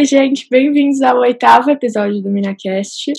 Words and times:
Oi, 0.00 0.06
gente, 0.06 0.46
bem-vindos 0.50 1.02
ao 1.02 1.18
oitavo 1.18 1.70
episódio 1.70 2.22
do 2.22 2.30
MinaCast. 2.30 3.12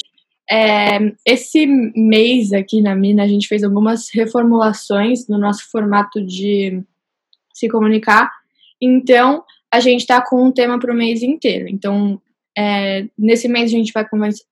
É, 0.50 0.98
esse 1.24 1.68
mês 1.68 2.52
aqui 2.52 2.82
na 2.82 2.96
Mina, 2.96 3.22
a 3.22 3.28
gente 3.28 3.48
fez 3.48 3.64
algumas 3.64 4.10
reformulações 4.12 5.28
no 5.28 5.38
nosso 5.38 5.70
formato 5.70 6.20
de 6.26 6.82
se 7.54 7.70
comunicar. 7.70 8.32
Então, 8.82 9.44
a 9.72 9.80
gente 9.80 10.00
está 10.00 10.26
com 10.28 10.44
um 10.44 10.52
tema 10.52 10.80
para 10.80 10.92
o 10.92 10.98
mês 10.98 11.22
inteiro. 11.22 11.68
Então, 11.70 12.20
é, 12.58 13.06
nesse 13.18 13.48
mês 13.48 13.72
a 13.72 13.78
gente 13.78 13.94
vai 13.94 14.06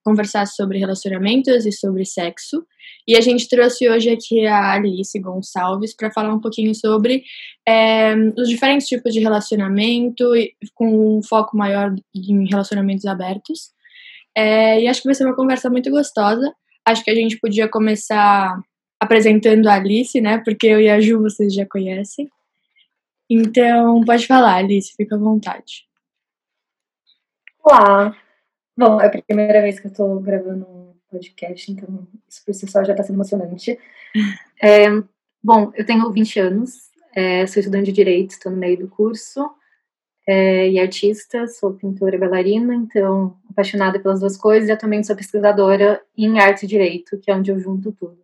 conversar 0.04 0.46
sobre 0.46 0.78
relacionamentos 0.78 1.66
e 1.66 1.72
sobre 1.72 2.06
sexo. 2.06 2.66
E 3.08 3.18
a 3.18 3.22
gente 3.22 3.50
trouxe 3.50 3.90
hoje 3.90 4.10
aqui 4.10 4.46
a 4.46 4.74
Alice 4.74 5.18
Gonçalves 5.20 5.96
para 5.96 6.12
falar 6.12 6.34
um 6.34 6.40
pouquinho 6.40 6.74
sobre 6.76 7.24
é, 7.68 8.16
os 8.38 8.48
diferentes 8.48 8.88
tipos 8.88 9.14
de 9.14 9.20
relacionamento, 9.20 10.32
com 10.74 11.18
um 11.18 11.24
foco 11.24 11.58
maior 11.58 11.94
em 12.16 12.48
relacionamentos 12.48 13.06
abertos. 13.06 13.72
É, 14.38 14.82
e 14.82 14.88
acho 14.88 15.02
que 15.02 15.08
vai 15.08 15.16
ser 15.16 15.26
uma 15.26 15.36
conversa 15.36 15.70
muito 15.70 15.90
gostosa. 15.90 16.54
Acho 16.86 17.04
que 17.04 17.12
a 17.12 17.16
gente 17.16 17.38
podia 17.40 17.68
começar 17.68 18.58
apresentando 19.00 19.68
a 19.68 19.76
Alice, 19.76 20.20
né? 20.22 20.42
Porque 20.46 20.68
eu 20.68 20.80
e 20.80 20.90
a 20.90 21.00
Ju 21.00 21.22
vocês 21.22 21.54
já 21.54 21.66
conhecem. 21.66 22.30
Então, 23.30 24.02
pode 24.06 24.26
falar, 24.26 24.56
Alice, 24.56 24.94
fica 24.96 25.16
à 25.16 25.20
vontade. 25.20 25.89
Olá! 27.62 28.16
Bom, 28.76 29.02
é 29.02 29.08
a 29.08 29.22
primeira 29.22 29.62
vez 29.62 29.80
que 29.80 29.88
eu 29.88 29.94
tô 29.94 30.20
gravando 30.20 30.66
um 30.66 30.94
podcast, 31.12 31.70
então 31.72 32.08
isso 32.28 32.44
por 32.46 32.54
si 32.54 32.66
só 32.68 32.84
já 32.84 32.96
tá 32.96 33.04
sendo 33.04 33.16
emocionante. 33.16 33.78
É, 34.62 34.90
bom, 35.42 35.72
eu 35.74 35.86
tenho 35.86 36.12
20 36.12 36.38
anos, 36.38 36.90
é, 37.16 37.48
sou 37.48 37.62
estudante 37.62 37.86
de 37.86 37.92
Direito, 37.94 38.32
estou 38.32 38.52
no 38.52 38.58
meio 38.58 38.78
do 38.78 38.90
curso, 38.90 39.50
é, 40.28 40.70
e 40.70 40.78
artista, 40.78 41.48
sou 41.48 41.76
pintora 41.76 42.18
e 42.18 42.20
bailarina, 42.20 42.76
então 42.76 43.38
apaixonada 43.50 44.02
pelas 44.02 44.20
duas 44.20 44.36
coisas, 44.36 44.70
e 44.70 44.76
também 44.76 45.02
sou 45.02 45.16
pesquisadora 45.16 46.04
em 46.18 46.42
arte 46.42 46.64
e 46.64 46.68
direito, 46.68 47.18
que 47.20 47.32
é 47.32 47.36
onde 47.36 47.52
eu 47.52 47.60
junto 47.60 47.94
tudo. 47.94 48.20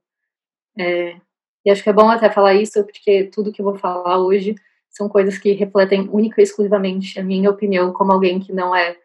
É, 0.77 1.15
e 1.63 1.71
acho 1.71 1.81
que 1.81 1.89
é 1.89 1.93
bom 1.93 2.09
até 2.09 2.29
falar 2.29 2.55
isso, 2.55 2.83
porque 2.83 3.25
tudo 3.33 3.53
que 3.53 3.61
eu 3.61 3.65
vou 3.65 3.75
falar 3.75 4.17
hoje 4.19 4.55
são 4.89 5.07
coisas 5.07 5.37
que 5.37 5.53
refletem 5.53 6.09
única 6.11 6.41
e 6.41 6.43
exclusivamente 6.43 7.17
a 7.17 7.23
minha 7.23 7.49
opinião 7.49 7.93
como 7.93 8.11
alguém 8.11 8.41
que 8.41 8.51
não 8.51 8.75
é 8.75 8.97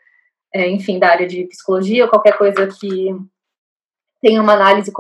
é, 0.54 0.68
enfim, 0.68 0.98
da 0.98 1.08
área 1.08 1.26
de 1.26 1.44
psicologia, 1.44 2.04
ou 2.04 2.10
qualquer 2.10 2.36
coisa 2.36 2.66
que 2.66 3.14
tenha 4.20 4.42
uma 4.42 4.54
análise 4.54 4.92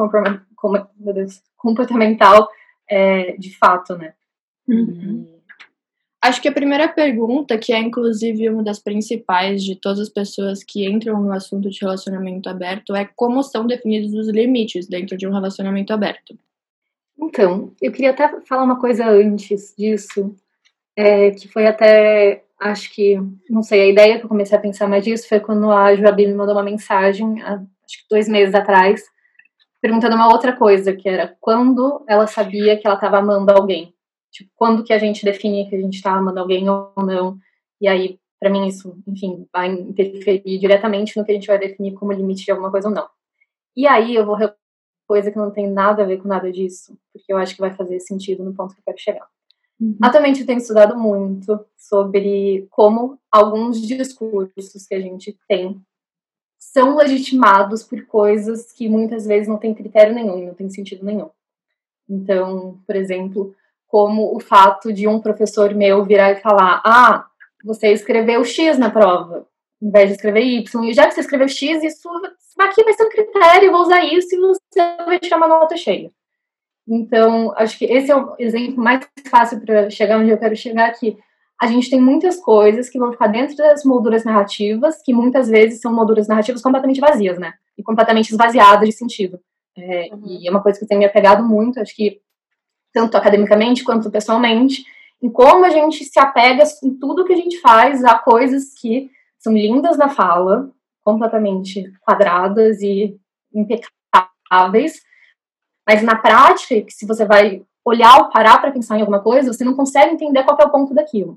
comportamental 1.56 2.48
é, 2.88 3.36
de 3.36 3.56
fato, 3.56 3.96
né? 3.96 4.14
Uhum. 4.68 5.40
Acho 6.22 6.42
que 6.42 6.48
a 6.48 6.52
primeira 6.52 6.86
pergunta, 6.86 7.56
que 7.56 7.72
é 7.72 7.78
inclusive 7.78 8.50
uma 8.50 8.62
das 8.62 8.78
principais 8.78 9.64
de 9.64 9.74
todas 9.74 10.00
as 10.00 10.08
pessoas 10.10 10.62
que 10.62 10.86
entram 10.86 11.20
no 11.22 11.32
assunto 11.32 11.70
de 11.70 11.80
relacionamento 11.80 12.48
aberto, 12.48 12.94
é 12.94 13.08
como 13.16 13.42
são 13.42 13.66
definidos 13.66 14.12
os 14.12 14.28
limites 14.28 14.86
dentro 14.86 15.16
de 15.16 15.26
um 15.26 15.32
relacionamento 15.32 15.92
aberto. 15.94 16.38
Então, 17.18 17.72
eu 17.80 17.90
queria 17.90 18.10
até 18.10 18.40
falar 18.42 18.64
uma 18.64 18.78
coisa 18.78 19.08
antes 19.08 19.74
disso, 19.76 20.34
é, 20.94 21.30
que 21.30 21.48
foi 21.48 21.66
até 21.66 22.44
acho 22.60 22.92
que, 22.92 23.16
não 23.48 23.62
sei, 23.62 23.80
a 23.80 23.88
ideia 23.88 24.18
que 24.18 24.24
eu 24.24 24.28
comecei 24.28 24.56
a 24.56 24.60
pensar 24.60 24.88
mais 24.88 25.04
disso 25.04 25.28
foi 25.28 25.40
quando 25.40 25.70
a 25.70 25.94
Joabi 25.94 26.26
me 26.26 26.34
mandou 26.34 26.54
uma 26.54 26.62
mensagem, 26.62 27.42
acho 27.42 27.66
que 27.88 28.04
dois 28.10 28.28
meses 28.28 28.54
atrás, 28.54 29.02
perguntando 29.80 30.14
uma 30.14 30.28
outra 30.28 30.54
coisa, 30.54 30.94
que 30.94 31.08
era 31.08 31.34
quando 31.40 32.04
ela 32.08 32.26
sabia 32.26 32.78
que 32.78 32.86
ela 32.86 32.96
estava 32.96 33.18
amando 33.18 33.50
alguém. 33.50 33.94
Tipo, 34.30 34.50
quando 34.54 34.84
que 34.84 34.92
a 34.92 34.98
gente 34.98 35.24
definia 35.24 35.68
que 35.68 35.74
a 35.74 35.80
gente 35.80 35.94
estava 35.94 36.18
amando 36.18 36.38
alguém 36.38 36.68
ou 36.68 36.92
não. 36.98 37.38
E 37.80 37.88
aí, 37.88 38.18
para 38.38 38.50
mim, 38.50 38.66
isso, 38.66 38.96
enfim, 39.06 39.46
vai 39.52 39.68
interferir 39.68 40.58
diretamente 40.58 41.16
no 41.16 41.24
que 41.24 41.32
a 41.32 41.34
gente 41.34 41.46
vai 41.46 41.58
definir 41.58 41.94
como 41.94 42.12
limite 42.12 42.44
de 42.44 42.50
alguma 42.50 42.70
coisa 42.70 42.88
ou 42.88 42.94
não. 42.94 43.08
E 43.76 43.86
aí 43.86 44.14
eu 44.14 44.24
vou 44.26 44.36
coisa 45.06 45.32
que 45.32 45.38
não 45.38 45.50
tem 45.50 45.68
nada 45.68 46.04
a 46.04 46.06
ver 46.06 46.18
com 46.18 46.28
nada 46.28 46.52
disso, 46.52 46.96
porque 47.12 47.32
eu 47.32 47.36
acho 47.36 47.54
que 47.56 47.60
vai 47.60 47.72
fazer 47.72 47.98
sentido 47.98 48.44
no 48.44 48.54
ponto 48.54 48.74
que 48.74 48.80
eu 48.80 48.84
quero 48.84 48.98
chegar. 48.98 49.26
Uhum. 49.80 49.96
Atualmente 50.02 50.40
eu 50.40 50.46
tenho 50.46 50.58
estudado 50.58 50.98
muito 50.98 51.64
sobre 51.76 52.66
como 52.70 53.18
alguns 53.30 53.80
discursos 53.80 54.86
que 54.86 54.94
a 54.94 55.00
gente 55.00 55.38
tem 55.48 55.80
são 56.58 56.94
legitimados 56.96 57.82
por 57.82 58.04
coisas 58.06 58.70
que 58.70 58.88
muitas 58.88 59.26
vezes 59.26 59.48
não 59.48 59.56
tem 59.56 59.74
critério 59.74 60.14
nenhum, 60.14 60.46
não 60.46 60.54
tem 60.54 60.68
sentido 60.68 61.04
nenhum. 61.04 61.30
Então, 62.08 62.78
por 62.86 62.94
exemplo, 62.94 63.54
como 63.88 64.36
o 64.36 64.40
fato 64.40 64.92
de 64.92 65.08
um 65.08 65.20
professor 65.20 65.74
meu 65.74 66.04
virar 66.04 66.32
e 66.32 66.40
falar: 66.40 66.82
Ah, 66.84 67.26
você 67.64 67.88
escreveu 67.92 68.44
X 68.44 68.78
na 68.78 68.90
prova, 68.90 69.46
ao 69.80 69.88
invés 69.88 70.08
de 70.08 70.16
escrever 70.16 70.42
Y, 70.42 70.84
e 70.84 70.92
já 70.92 71.06
que 71.06 71.14
você 71.14 71.20
escreveu 71.20 71.48
X, 71.48 71.82
isso 71.82 72.08
aqui 72.58 72.84
vai 72.84 72.92
ser 72.92 73.04
um 73.04 73.10
critério, 73.10 73.72
vou 73.72 73.80
usar 73.80 74.04
isso 74.04 74.34
e 74.34 74.38
você 74.38 74.96
vai 75.04 75.18
tirar 75.18 75.38
uma 75.38 75.48
nota 75.48 75.76
cheia. 75.76 76.10
Então, 76.90 77.54
acho 77.56 77.78
que 77.78 77.84
esse 77.84 78.10
é 78.10 78.16
o 78.16 78.34
exemplo 78.36 78.82
mais 78.82 79.06
fácil 79.30 79.60
para 79.60 79.88
chegar 79.88 80.18
onde 80.18 80.30
eu 80.30 80.38
quero 80.38 80.56
chegar 80.56 80.88
aqui. 80.88 81.16
A 81.60 81.68
gente 81.68 81.88
tem 81.88 82.00
muitas 82.00 82.40
coisas 82.40 82.88
que 82.88 82.98
vão 82.98 83.12
ficar 83.12 83.28
dentro 83.28 83.54
das 83.54 83.84
molduras 83.84 84.24
narrativas, 84.24 85.00
que 85.00 85.14
muitas 85.14 85.48
vezes 85.48 85.80
são 85.80 85.94
molduras 85.94 86.26
narrativas 86.26 86.60
completamente 86.60 87.00
vazias, 87.00 87.38
né? 87.38 87.52
E 87.78 87.82
completamente 87.82 88.30
esvaziadas 88.30 88.88
de 88.88 88.94
sentido. 88.94 89.38
É, 89.78 90.08
uhum. 90.12 90.22
E 90.26 90.48
é 90.48 90.50
uma 90.50 90.62
coisa 90.62 90.78
que 90.78 90.84
eu 90.84 90.88
tenho 90.88 90.98
me 90.98 91.06
apegado 91.06 91.44
muito, 91.46 91.78
acho 91.78 91.94
que 91.94 92.20
tanto 92.92 93.16
academicamente 93.16 93.84
quanto 93.84 94.10
pessoalmente, 94.10 94.84
em 95.22 95.30
como 95.30 95.64
a 95.64 95.70
gente 95.70 96.04
se 96.04 96.18
apega 96.18 96.64
em 96.82 96.94
tudo 96.98 97.24
que 97.24 97.32
a 97.32 97.36
gente 97.36 97.60
faz 97.60 98.02
a 98.04 98.18
coisas 98.18 98.74
que 98.74 99.08
são 99.38 99.52
lindas 99.52 99.96
na 99.96 100.08
fala, 100.08 100.70
completamente 101.04 101.84
quadradas 102.00 102.80
e 102.82 103.16
impecáveis, 103.54 105.00
mas 105.90 106.02
na 106.02 106.14
prática, 106.14 106.86
se 106.88 107.04
você 107.04 107.24
vai 107.24 107.62
olhar 107.84 108.16
ou 108.18 108.30
parar 108.30 108.58
para 108.60 108.70
pensar 108.70 108.96
em 108.96 109.00
alguma 109.00 109.18
coisa, 109.18 109.52
você 109.52 109.64
não 109.64 109.74
consegue 109.74 110.14
entender 110.14 110.44
qual 110.44 110.56
é 110.60 110.64
o 110.64 110.70
ponto 110.70 110.94
daquilo. 110.94 111.36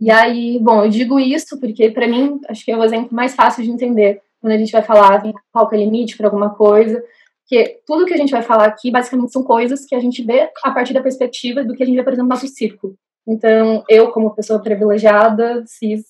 E 0.00 0.10
aí, 0.10 0.58
bom, 0.60 0.84
eu 0.84 0.90
digo 0.90 1.20
isso 1.20 1.60
porque, 1.60 1.88
para 1.88 2.08
mim, 2.08 2.40
acho 2.48 2.64
que 2.64 2.72
é 2.72 2.76
o 2.76 2.82
exemplo 2.82 3.14
mais 3.14 3.32
fácil 3.32 3.62
de 3.62 3.70
entender 3.70 4.20
quando 4.40 4.54
a 4.54 4.58
gente 4.58 4.72
vai 4.72 4.82
falar 4.82 5.22
qual 5.52 5.70
é 5.70 5.76
o 5.76 5.78
limite 5.78 6.16
para 6.16 6.26
alguma 6.26 6.50
coisa, 6.50 7.00
porque 7.42 7.80
tudo 7.86 8.04
que 8.04 8.12
a 8.12 8.16
gente 8.16 8.32
vai 8.32 8.42
falar 8.42 8.64
aqui, 8.64 8.90
basicamente, 8.90 9.30
são 9.30 9.44
coisas 9.44 9.86
que 9.86 9.94
a 9.94 10.00
gente 10.00 10.20
vê 10.24 10.50
a 10.64 10.72
partir 10.72 10.92
da 10.92 11.00
perspectiva 11.00 11.62
do 11.62 11.72
que 11.72 11.84
a 11.84 11.86
gente 11.86 11.94
vê, 11.94 12.02
por 12.02 12.12
exemplo, 12.12 12.28
no 12.28 12.34
nosso 12.34 12.48
círculo. 12.48 12.96
Então, 13.24 13.84
eu, 13.88 14.10
como 14.10 14.34
pessoa 14.34 14.58
privilegiada, 14.58 15.62
cis, 15.64 16.02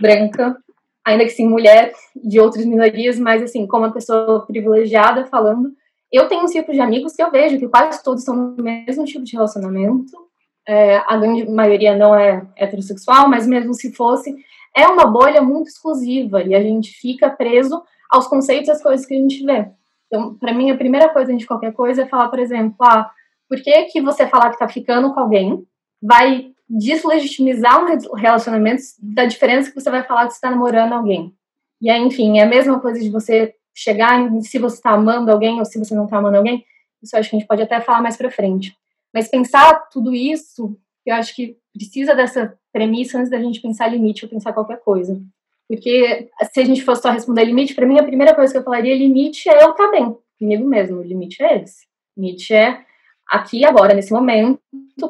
branca, 0.00 0.56
ainda 1.04 1.24
que 1.24 1.30
sim 1.30 1.48
mulher 1.48 1.92
de 2.14 2.38
outras 2.38 2.64
minorias, 2.64 3.18
mas 3.18 3.42
assim, 3.42 3.66
como 3.66 3.86
uma 3.86 3.92
pessoa 3.92 4.46
privilegiada 4.46 5.26
falando, 5.26 5.72
eu 6.12 6.28
tenho 6.28 6.44
um 6.44 6.48
círculo 6.48 6.74
de 6.74 6.80
amigos 6.80 7.14
que 7.14 7.22
eu 7.22 7.30
vejo 7.30 7.58
que 7.58 7.68
quase 7.68 8.02
todos 8.02 8.22
estão 8.22 8.34
no 8.34 8.62
mesmo 8.62 9.04
tipo 9.04 9.24
de 9.24 9.32
relacionamento. 9.32 10.12
É, 10.66 10.96
a 11.06 11.16
grande 11.16 11.48
maioria 11.48 11.96
não 11.96 12.14
é 12.14 12.46
heterossexual, 12.56 13.28
mas 13.28 13.46
mesmo 13.46 13.74
se 13.74 13.92
fosse, 13.92 14.34
é 14.76 14.86
uma 14.86 15.06
bolha 15.06 15.42
muito 15.42 15.68
exclusiva 15.68 16.42
e 16.42 16.54
a 16.54 16.62
gente 16.62 16.90
fica 16.92 17.30
preso 17.30 17.82
aos 18.10 18.26
conceitos 18.26 18.68
e 18.68 18.72
às 18.72 18.82
coisas 18.82 19.06
que 19.06 19.14
a 19.14 19.18
gente 19.18 19.44
vê. 19.44 19.68
Então, 20.06 20.34
para 20.34 20.54
mim, 20.54 20.70
a 20.70 20.76
primeira 20.76 21.10
coisa 21.10 21.34
de 21.34 21.46
qualquer 21.46 21.72
coisa 21.72 22.02
é 22.02 22.06
falar, 22.06 22.28
por 22.28 22.38
exemplo, 22.38 22.76
ah, 22.80 23.10
por 23.48 23.60
que, 23.60 23.84
que 23.84 24.00
você 24.00 24.26
falar 24.26 24.48
que 24.48 24.54
está 24.54 24.68
ficando 24.68 25.12
com 25.12 25.20
alguém 25.20 25.66
vai 26.02 26.52
deslegitimizar 26.68 27.82
um 27.82 28.14
relacionamento 28.14 28.82
da 29.02 29.24
diferença 29.24 29.70
que 29.70 29.80
você 29.80 29.90
vai 29.90 30.02
falar 30.02 30.26
que 30.26 30.34
está 30.34 30.50
namorando 30.50 30.92
alguém? 30.92 31.34
E 31.80 31.90
aí, 31.90 32.00
enfim, 32.00 32.38
é 32.38 32.42
a 32.42 32.48
mesma 32.48 32.80
coisa 32.80 33.00
de 33.00 33.10
você 33.10 33.54
chegar 33.78 34.20
em 34.20 34.40
se 34.40 34.58
você 34.58 34.76
está 34.76 34.90
amando 34.90 35.30
alguém 35.30 35.60
ou 35.60 35.64
se 35.64 35.78
você 35.78 35.94
não 35.94 36.04
está 36.04 36.18
amando 36.18 36.36
alguém, 36.36 36.64
isso 37.00 37.16
acho 37.16 37.30
que 37.30 37.36
a 37.36 37.38
gente 37.38 37.48
pode 37.48 37.62
até 37.62 37.80
falar 37.80 38.02
mais 38.02 38.16
para 38.16 38.30
frente. 38.30 38.76
Mas 39.14 39.28
pensar 39.28 39.88
tudo 39.88 40.12
isso, 40.12 40.76
eu 41.06 41.14
acho 41.14 41.34
que 41.34 41.56
precisa 41.72 42.12
dessa 42.12 42.58
premissa 42.72 43.18
antes 43.18 43.30
da 43.30 43.40
gente 43.40 43.60
pensar 43.60 43.86
limite 43.86 44.24
ou 44.24 44.30
pensar 44.30 44.52
qualquer 44.52 44.80
coisa. 44.80 45.20
Porque 45.68 46.28
se 46.52 46.60
a 46.60 46.64
gente 46.64 46.82
fosse 46.82 47.02
só 47.02 47.10
responder 47.10 47.44
limite, 47.44 47.74
para 47.74 47.86
mim 47.86 47.98
a 47.98 48.02
primeira 48.02 48.34
coisa 48.34 48.52
que 48.52 48.58
eu 48.58 48.64
falaria 48.64 48.96
limite 48.96 49.48
é 49.48 49.62
eu 49.62 49.70
estar 49.70 49.84
tá 49.84 49.90
bem 49.90 50.16
comigo 50.38 50.66
mesmo. 50.66 50.98
O 50.98 51.02
limite 51.02 51.40
é 51.42 51.62
esse. 51.62 51.86
Limite 52.16 52.52
é 52.52 52.84
aqui 53.30 53.64
agora 53.64 53.94
nesse 53.94 54.12
momento 54.12 54.60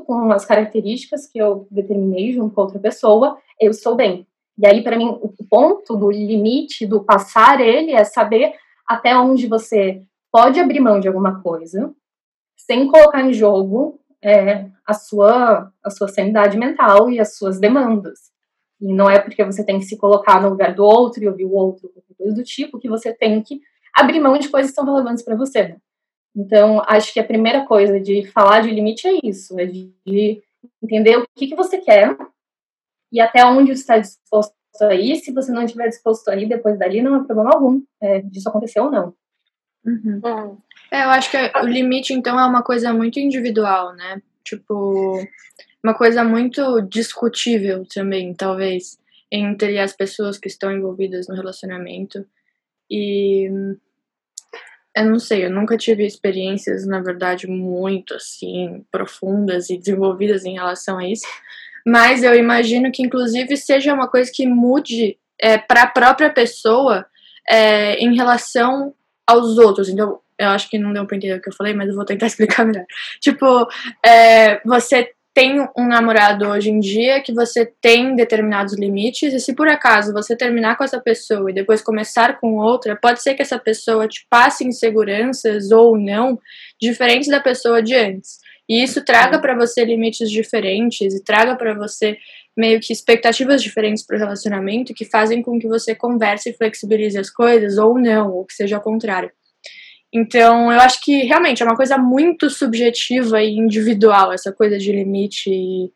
com 0.04 0.30
as 0.30 0.44
características 0.44 1.26
que 1.26 1.38
eu 1.38 1.66
determinei 1.70 2.32
junto 2.32 2.54
com 2.54 2.60
outra 2.60 2.78
pessoa, 2.78 3.38
eu 3.58 3.70
estou 3.70 3.94
bem. 3.94 4.26
E 4.58 4.66
aí, 4.66 4.82
para 4.82 4.96
mim, 4.96 5.06
o 5.08 5.32
ponto 5.48 5.96
do 5.96 6.10
limite, 6.10 6.86
do 6.86 7.04
passar 7.04 7.60
ele, 7.60 7.92
é 7.92 8.02
saber 8.02 8.54
até 8.86 9.16
onde 9.16 9.46
você 9.46 10.02
pode 10.32 10.58
abrir 10.58 10.80
mão 10.80 10.98
de 10.98 11.06
alguma 11.06 11.40
coisa, 11.40 11.94
sem 12.56 12.88
colocar 12.88 13.22
em 13.22 13.32
jogo 13.32 14.00
é, 14.22 14.66
a, 14.84 14.94
sua, 14.94 15.72
a 15.82 15.90
sua 15.90 16.08
sanidade 16.08 16.58
mental 16.58 17.10
e 17.10 17.20
as 17.20 17.36
suas 17.36 17.60
demandas. 17.60 18.30
E 18.80 18.92
não 18.92 19.08
é 19.08 19.18
porque 19.20 19.44
você 19.44 19.64
tem 19.64 19.78
que 19.78 19.84
se 19.84 19.96
colocar 19.96 20.40
no 20.40 20.50
lugar 20.50 20.74
do 20.74 20.84
outro 20.84 21.22
e 21.22 21.28
ouvir 21.28 21.44
o 21.44 21.54
outro, 21.54 21.88
qualquer 21.88 22.14
coisa 22.14 22.34
do 22.34 22.42
tipo, 22.42 22.78
que 22.78 22.88
você 22.88 23.12
tem 23.12 23.40
que 23.42 23.60
abrir 23.96 24.20
mão 24.20 24.38
de 24.38 24.48
coisas 24.48 24.70
que 24.70 24.74
são 24.74 24.84
relevantes 24.84 25.24
para 25.24 25.36
você. 25.36 25.68
Né? 25.68 25.76
Então, 26.36 26.82
acho 26.86 27.12
que 27.12 27.20
a 27.20 27.24
primeira 27.24 27.64
coisa 27.64 28.00
de 28.00 28.26
falar 28.26 28.60
de 28.60 28.70
limite 28.70 29.06
é 29.06 29.18
isso, 29.22 29.58
é 29.58 29.66
de, 29.66 29.92
de 30.06 30.42
entender 30.82 31.16
o 31.16 31.24
que, 31.36 31.48
que 31.48 31.56
você 31.56 31.78
quer 31.78 32.16
e 33.12 33.20
até 33.20 33.44
onde 33.44 33.74
você 33.74 33.80
está 33.80 33.98
disposto 33.98 34.54
a 34.82 34.94
ir. 34.94 35.16
Se 35.16 35.32
você 35.32 35.50
não 35.50 35.62
estiver 35.62 35.88
disposto 35.88 36.28
a 36.28 36.36
ir 36.36 36.46
depois 36.46 36.78
dali, 36.78 37.02
não 37.02 37.16
é 37.16 37.24
problema 37.24 37.50
algum 37.52 37.82
é, 38.00 38.20
disso 38.20 38.48
acontecer 38.48 38.80
ou 38.80 38.90
não. 38.90 39.14
Uhum. 39.84 40.20
Hum. 40.24 40.58
É, 40.90 41.04
eu 41.04 41.10
acho 41.10 41.30
que 41.30 41.36
o 41.36 41.66
limite, 41.66 42.12
então, 42.12 42.38
é 42.38 42.44
uma 42.44 42.62
coisa 42.62 42.92
muito 42.92 43.18
individual, 43.18 43.94
né? 43.94 44.22
Tipo, 44.44 45.26
uma 45.82 45.94
coisa 45.94 46.24
muito 46.24 46.80
discutível 46.82 47.84
também, 47.86 48.34
talvez, 48.34 48.98
entre 49.30 49.78
as 49.78 49.92
pessoas 49.92 50.38
que 50.38 50.48
estão 50.48 50.72
envolvidas 50.72 51.28
no 51.28 51.34
relacionamento. 51.34 52.26
E 52.90 53.50
eu 54.96 55.04
não 55.04 55.18
sei, 55.18 55.44
eu 55.44 55.50
nunca 55.50 55.76
tive 55.76 56.04
experiências, 56.04 56.86
na 56.86 57.00
verdade, 57.00 57.46
muito 57.46 58.14
assim, 58.14 58.84
profundas 58.90 59.70
e 59.70 59.78
desenvolvidas 59.78 60.44
em 60.44 60.54
relação 60.54 60.98
a 60.98 61.08
isso. 61.08 61.26
Mas 61.88 62.22
eu 62.22 62.34
imagino 62.34 62.92
que, 62.92 63.02
inclusive, 63.02 63.56
seja 63.56 63.94
uma 63.94 64.06
coisa 64.06 64.30
que 64.30 64.46
mude 64.46 65.16
é, 65.40 65.56
para 65.56 65.84
a 65.84 65.86
própria 65.86 66.28
pessoa 66.30 67.06
é, 67.48 67.94
em 67.94 68.14
relação 68.14 68.92
aos 69.26 69.56
outros. 69.56 69.88
Então, 69.88 70.20
eu 70.38 70.48
acho 70.50 70.68
que 70.68 70.78
não 70.78 70.92
deu 70.92 71.06
pra 71.06 71.16
entender 71.16 71.38
o 71.38 71.40
que 71.40 71.48
eu 71.48 71.54
falei, 71.54 71.72
mas 71.72 71.88
eu 71.88 71.94
vou 71.94 72.04
tentar 72.04 72.26
explicar 72.28 72.66
melhor. 72.66 72.84
Tipo, 73.22 73.66
é, 74.04 74.60
você 74.66 75.10
tem 75.32 75.66
um 75.78 75.88
namorado 75.88 76.46
hoje 76.46 76.68
em 76.68 76.78
dia 76.78 77.22
que 77.22 77.32
você 77.32 77.64
tem 77.80 78.14
determinados 78.14 78.76
limites, 78.76 79.32
e 79.32 79.40
se 79.40 79.54
por 79.54 79.68
acaso 79.68 80.12
você 80.12 80.36
terminar 80.36 80.76
com 80.76 80.84
essa 80.84 81.00
pessoa 81.00 81.50
e 81.50 81.54
depois 81.54 81.80
começar 81.80 82.38
com 82.38 82.56
outra, 82.56 82.98
pode 83.00 83.22
ser 83.22 83.34
que 83.34 83.40
essa 83.40 83.58
pessoa 83.58 84.06
te 84.06 84.26
passe 84.28 84.66
inseguranças 84.66 85.70
ou 85.70 85.96
não, 85.96 86.38
diferentes 86.78 87.28
da 87.28 87.40
pessoa 87.40 87.82
de 87.82 87.94
antes. 87.94 88.40
E 88.68 88.82
isso 88.82 89.02
traga 89.02 89.38
para 89.38 89.56
você 89.56 89.84
limites 89.84 90.30
diferentes 90.30 91.14
e 91.14 91.24
traga 91.24 91.56
para 91.56 91.74
você 91.74 92.18
meio 92.56 92.80
que 92.80 92.92
expectativas 92.92 93.62
diferentes 93.62 94.04
para 94.04 94.16
o 94.16 94.18
relacionamento 94.18 94.92
que 94.92 95.04
fazem 95.04 95.40
com 95.40 95.58
que 95.58 95.66
você 95.66 95.94
converse 95.94 96.50
e 96.50 96.52
flexibilize 96.52 97.18
as 97.18 97.30
coisas 97.30 97.78
ou 97.78 97.98
não, 97.98 98.32
ou 98.32 98.44
que 98.44 98.52
seja 98.52 98.76
ao 98.76 98.82
contrário. 98.82 99.30
Então, 100.12 100.72
eu 100.72 100.80
acho 100.80 101.00
que 101.02 101.24
realmente 101.24 101.62
é 101.62 101.66
uma 101.66 101.76
coisa 101.76 101.96
muito 101.96 102.50
subjetiva 102.50 103.42
e 103.42 103.56
individual, 103.56 104.32
essa 104.32 104.52
coisa 104.52 104.78
de 104.78 104.90
limite. 104.90 105.50
E, 105.50 105.92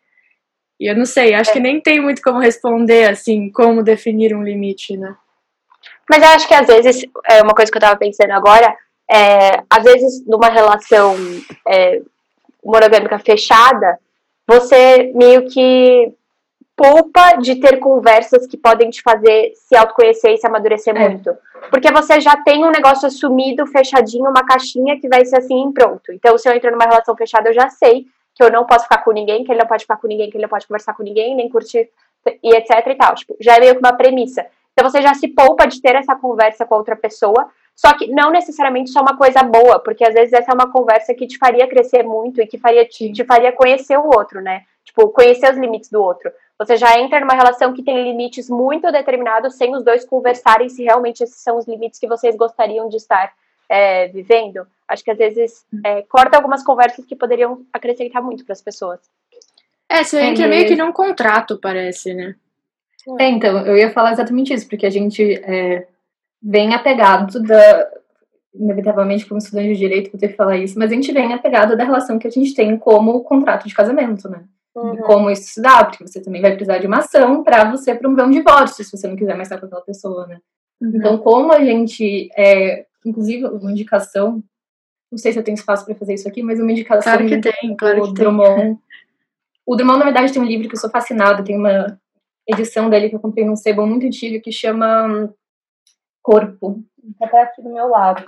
e 0.80 0.90
eu 0.90 0.96
não 0.96 1.06
sei, 1.06 1.34
acho 1.34 1.50
é. 1.50 1.52
que 1.54 1.60
nem 1.60 1.80
tem 1.80 2.00
muito 2.00 2.22
como 2.22 2.38
responder, 2.38 3.10
assim, 3.10 3.50
como 3.50 3.82
definir 3.82 4.34
um 4.34 4.42
limite, 4.42 4.96
né? 4.96 5.14
Mas 6.08 6.22
eu 6.22 6.28
acho 6.28 6.48
que 6.48 6.54
às 6.54 6.66
vezes, 6.66 7.04
é 7.28 7.42
uma 7.42 7.54
coisa 7.54 7.70
que 7.70 7.76
eu 7.76 7.82
tava 7.82 7.98
pensando 7.98 8.32
agora, 8.32 8.76
é, 9.10 9.62
às 9.68 9.82
vezes 9.82 10.24
numa 10.26 10.48
relação 10.48 11.16
é, 11.68 12.02
monogâmica 12.64 13.18
fechada, 13.18 13.98
você 14.46 15.12
meio 15.14 15.48
que 15.48 16.12
poupa 16.76 17.36
de 17.36 17.56
ter 17.56 17.78
conversas 17.78 18.46
que 18.46 18.56
podem 18.56 18.90
te 18.90 19.02
fazer 19.02 19.52
se 19.54 19.76
autoconhecer 19.76 20.32
e 20.32 20.36
se 20.38 20.46
amadurecer 20.46 20.96
é. 20.96 21.08
muito. 21.08 21.30
Porque 21.70 21.92
você 21.92 22.20
já 22.20 22.36
tem 22.36 22.64
um 22.64 22.70
negócio 22.70 23.06
assumido, 23.06 23.66
fechadinho, 23.66 24.28
uma 24.28 24.44
caixinha 24.44 24.98
que 24.98 25.08
vai 25.08 25.24
ser 25.24 25.38
assim 25.38 25.68
e 25.68 25.72
pronto. 25.72 26.12
Então, 26.12 26.36
se 26.36 26.48
eu 26.48 26.52
entro 26.52 26.70
numa 26.70 26.84
relação 26.84 27.16
fechada, 27.16 27.50
eu 27.50 27.54
já 27.54 27.68
sei 27.68 28.06
que 28.34 28.42
eu 28.42 28.50
não 28.50 28.66
posso 28.66 28.84
ficar 28.84 28.98
com 28.98 29.12
ninguém, 29.12 29.44
que 29.44 29.52
ele 29.52 29.60
não 29.60 29.66
pode 29.66 29.82
ficar 29.82 29.96
com 29.96 30.08
ninguém, 30.08 30.30
que 30.30 30.36
ele 30.36 30.42
não 30.42 30.48
pode 30.48 30.66
conversar 30.66 30.94
com 30.94 31.02
ninguém, 31.02 31.36
nem 31.36 31.48
curtir, 31.48 31.88
e 32.42 32.56
etc 32.56 32.86
e 32.86 32.94
tal. 32.94 33.14
Tipo, 33.14 33.36
já 33.40 33.56
é 33.56 33.60
meio 33.60 33.74
que 33.74 33.80
uma 33.80 33.92
premissa. 33.92 34.44
Então, 34.72 34.88
você 34.88 35.02
já 35.02 35.14
se 35.14 35.28
poupa 35.28 35.66
de 35.66 35.80
ter 35.80 35.94
essa 35.94 36.16
conversa 36.16 36.64
com 36.64 36.74
outra 36.74 36.96
pessoa, 36.96 37.48
só 37.74 37.96
que 37.96 38.06
não 38.08 38.30
necessariamente 38.30 38.90
só 38.90 39.00
uma 39.00 39.16
coisa 39.16 39.42
boa, 39.42 39.78
porque 39.80 40.04
às 40.04 40.14
vezes 40.14 40.32
essa 40.32 40.52
é 40.52 40.54
uma 40.54 40.70
conversa 40.70 41.14
que 41.14 41.26
te 41.26 41.38
faria 41.38 41.66
crescer 41.66 42.02
muito 42.02 42.40
e 42.40 42.46
que 42.46 42.58
faria, 42.58 42.84
te, 42.84 43.12
te 43.12 43.24
faria 43.24 43.52
conhecer 43.52 43.98
o 43.98 44.06
outro, 44.06 44.40
né? 44.40 44.62
Tipo, 44.84 45.08
conhecer 45.08 45.50
os 45.50 45.58
limites 45.58 45.90
do 45.90 46.02
outro. 46.02 46.30
Você 46.58 46.76
já 46.76 46.98
entra 46.98 47.20
numa 47.20 47.34
relação 47.34 47.72
que 47.72 47.82
tem 47.82 48.04
limites 48.04 48.48
muito 48.48 48.90
determinados 48.92 49.54
sem 49.54 49.74
os 49.74 49.84
dois 49.84 50.04
conversarem 50.04 50.68
se 50.68 50.84
realmente 50.84 51.22
esses 51.22 51.42
são 51.42 51.56
os 51.56 51.66
limites 51.66 51.98
que 51.98 52.06
vocês 52.06 52.36
gostariam 52.36 52.88
de 52.88 52.96
estar 52.96 53.32
é, 53.68 54.08
vivendo. 54.08 54.66
Acho 54.86 55.02
que 55.02 55.10
às 55.10 55.18
vezes 55.18 55.64
é, 55.84 56.02
corta 56.02 56.36
algumas 56.36 56.62
conversas 56.62 57.04
que 57.04 57.16
poderiam 57.16 57.62
acrescentar 57.72 58.22
muito 58.22 58.44
para 58.44 58.52
as 58.52 58.62
pessoas. 58.62 59.00
É, 59.88 60.04
você 60.04 60.20
entra 60.20 60.44
é, 60.44 60.48
meio 60.48 60.66
que 60.66 60.76
num 60.76 60.92
contrato, 60.92 61.58
parece, 61.58 62.14
né? 62.14 62.34
É, 63.18 63.28
então, 63.28 63.66
eu 63.66 63.76
ia 63.76 63.90
falar 63.90 64.12
exatamente 64.12 64.54
isso, 64.54 64.68
porque 64.68 64.86
a 64.86 64.90
gente 64.90 65.34
é, 65.44 65.86
vem 66.42 66.74
apegado 66.74 67.42
da. 67.42 67.88
Inevitavelmente, 68.54 69.24
como 69.24 69.38
estudante 69.38 69.68
de 69.68 69.78
direito, 69.78 70.10
vou 70.10 70.20
ter 70.20 70.28
que 70.28 70.36
falar 70.36 70.58
isso, 70.58 70.78
mas 70.78 70.92
a 70.92 70.94
gente 70.94 71.10
vem 71.10 71.32
apegado 71.32 71.74
da 71.74 71.84
relação 71.84 72.18
que 72.18 72.26
a 72.26 72.30
gente 72.30 72.54
tem 72.54 72.76
como 72.76 73.24
contrato 73.24 73.66
de 73.66 73.74
casamento, 73.74 74.28
né? 74.28 74.44
uhum. 74.74 74.96
como 74.98 75.30
isso 75.30 75.54
se 75.54 75.60
dá, 75.60 75.84
porque 75.84 76.06
você 76.06 76.20
também 76.20 76.40
vai 76.40 76.52
precisar 76.52 76.78
de 76.78 76.86
uma 76.86 76.98
ação 76.98 77.42
para 77.42 77.70
você 77.70 77.94
promover 77.94 78.24
um 78.24 78.30
divórcio, 78.30 78.84
se 78.84 78.96
você 78.96 79.06
não 79.06 79.16
quiser 79.16 79.34
mais 79.34 79.48
estar 79.48 79.58
com 79.58 79.66
aquela 79.66 79.82
pessoa, 79.82 80.26
né? 80.26 80.38
Uhum. 80.80 80.92
Então, 80.94 81.18
como 81.18 81.52
a 81.52 81.64
gente, 81.64 82.28
é, 82.36 82.86
inclusive, 83.04 83.46
uma 83.46 83.70
indicação, 83.70 84.42
não 85.10 85.18
sei 85.18 85.32
se 85.32 85.38
eu 85.38 85.44
tenho 85.44 85.54
espaço 85.54 85.84
para 85.84 85.94
fazer 85.94 86.14
isso 86.14 86.28
aqui, 86.28 86.42
mas 86.42 86.58
uma 86.58 86.72
indicação 86.72 87.12
claro 87.12 87.28
que 87.28 87.40
tem, 87.40 87.76
claro 87.76 88.02
que 88.02 88.14
Drummond. 88.14 88.60
Tem. 88.60 88.78
O 89.64 89.76
Drummond, 89.76 90.00
na 90.00 90.06
verdade, 90.06 90.32
tem 90.32 90.42
um 90.42 90.44
livro 90.44 90.68
que 90.68 90.74
eu 90.74 90.80
sou 90.80 90.90
fascinada, 90.90 91.44
tem 91.44 91.56
uma 91.56 91.96
edição 92.48 92.90
dele 92.90 93.08
que 93.08 93.14
eu 93.14 93.20
comprei 93.20 93.44
num 93.44 93.54
sebo 93.54 93.86
muito 93.86 94.04
antigo 94.04 94.42
que 94.42 94.50
chama 94.50 95.32
Corpo. 96.22 96.82
Até 97.20 97.42
aqui 97.42 97.62
do 97.62 97.72
meu 97.72 97.88
lado. 97.88 98.24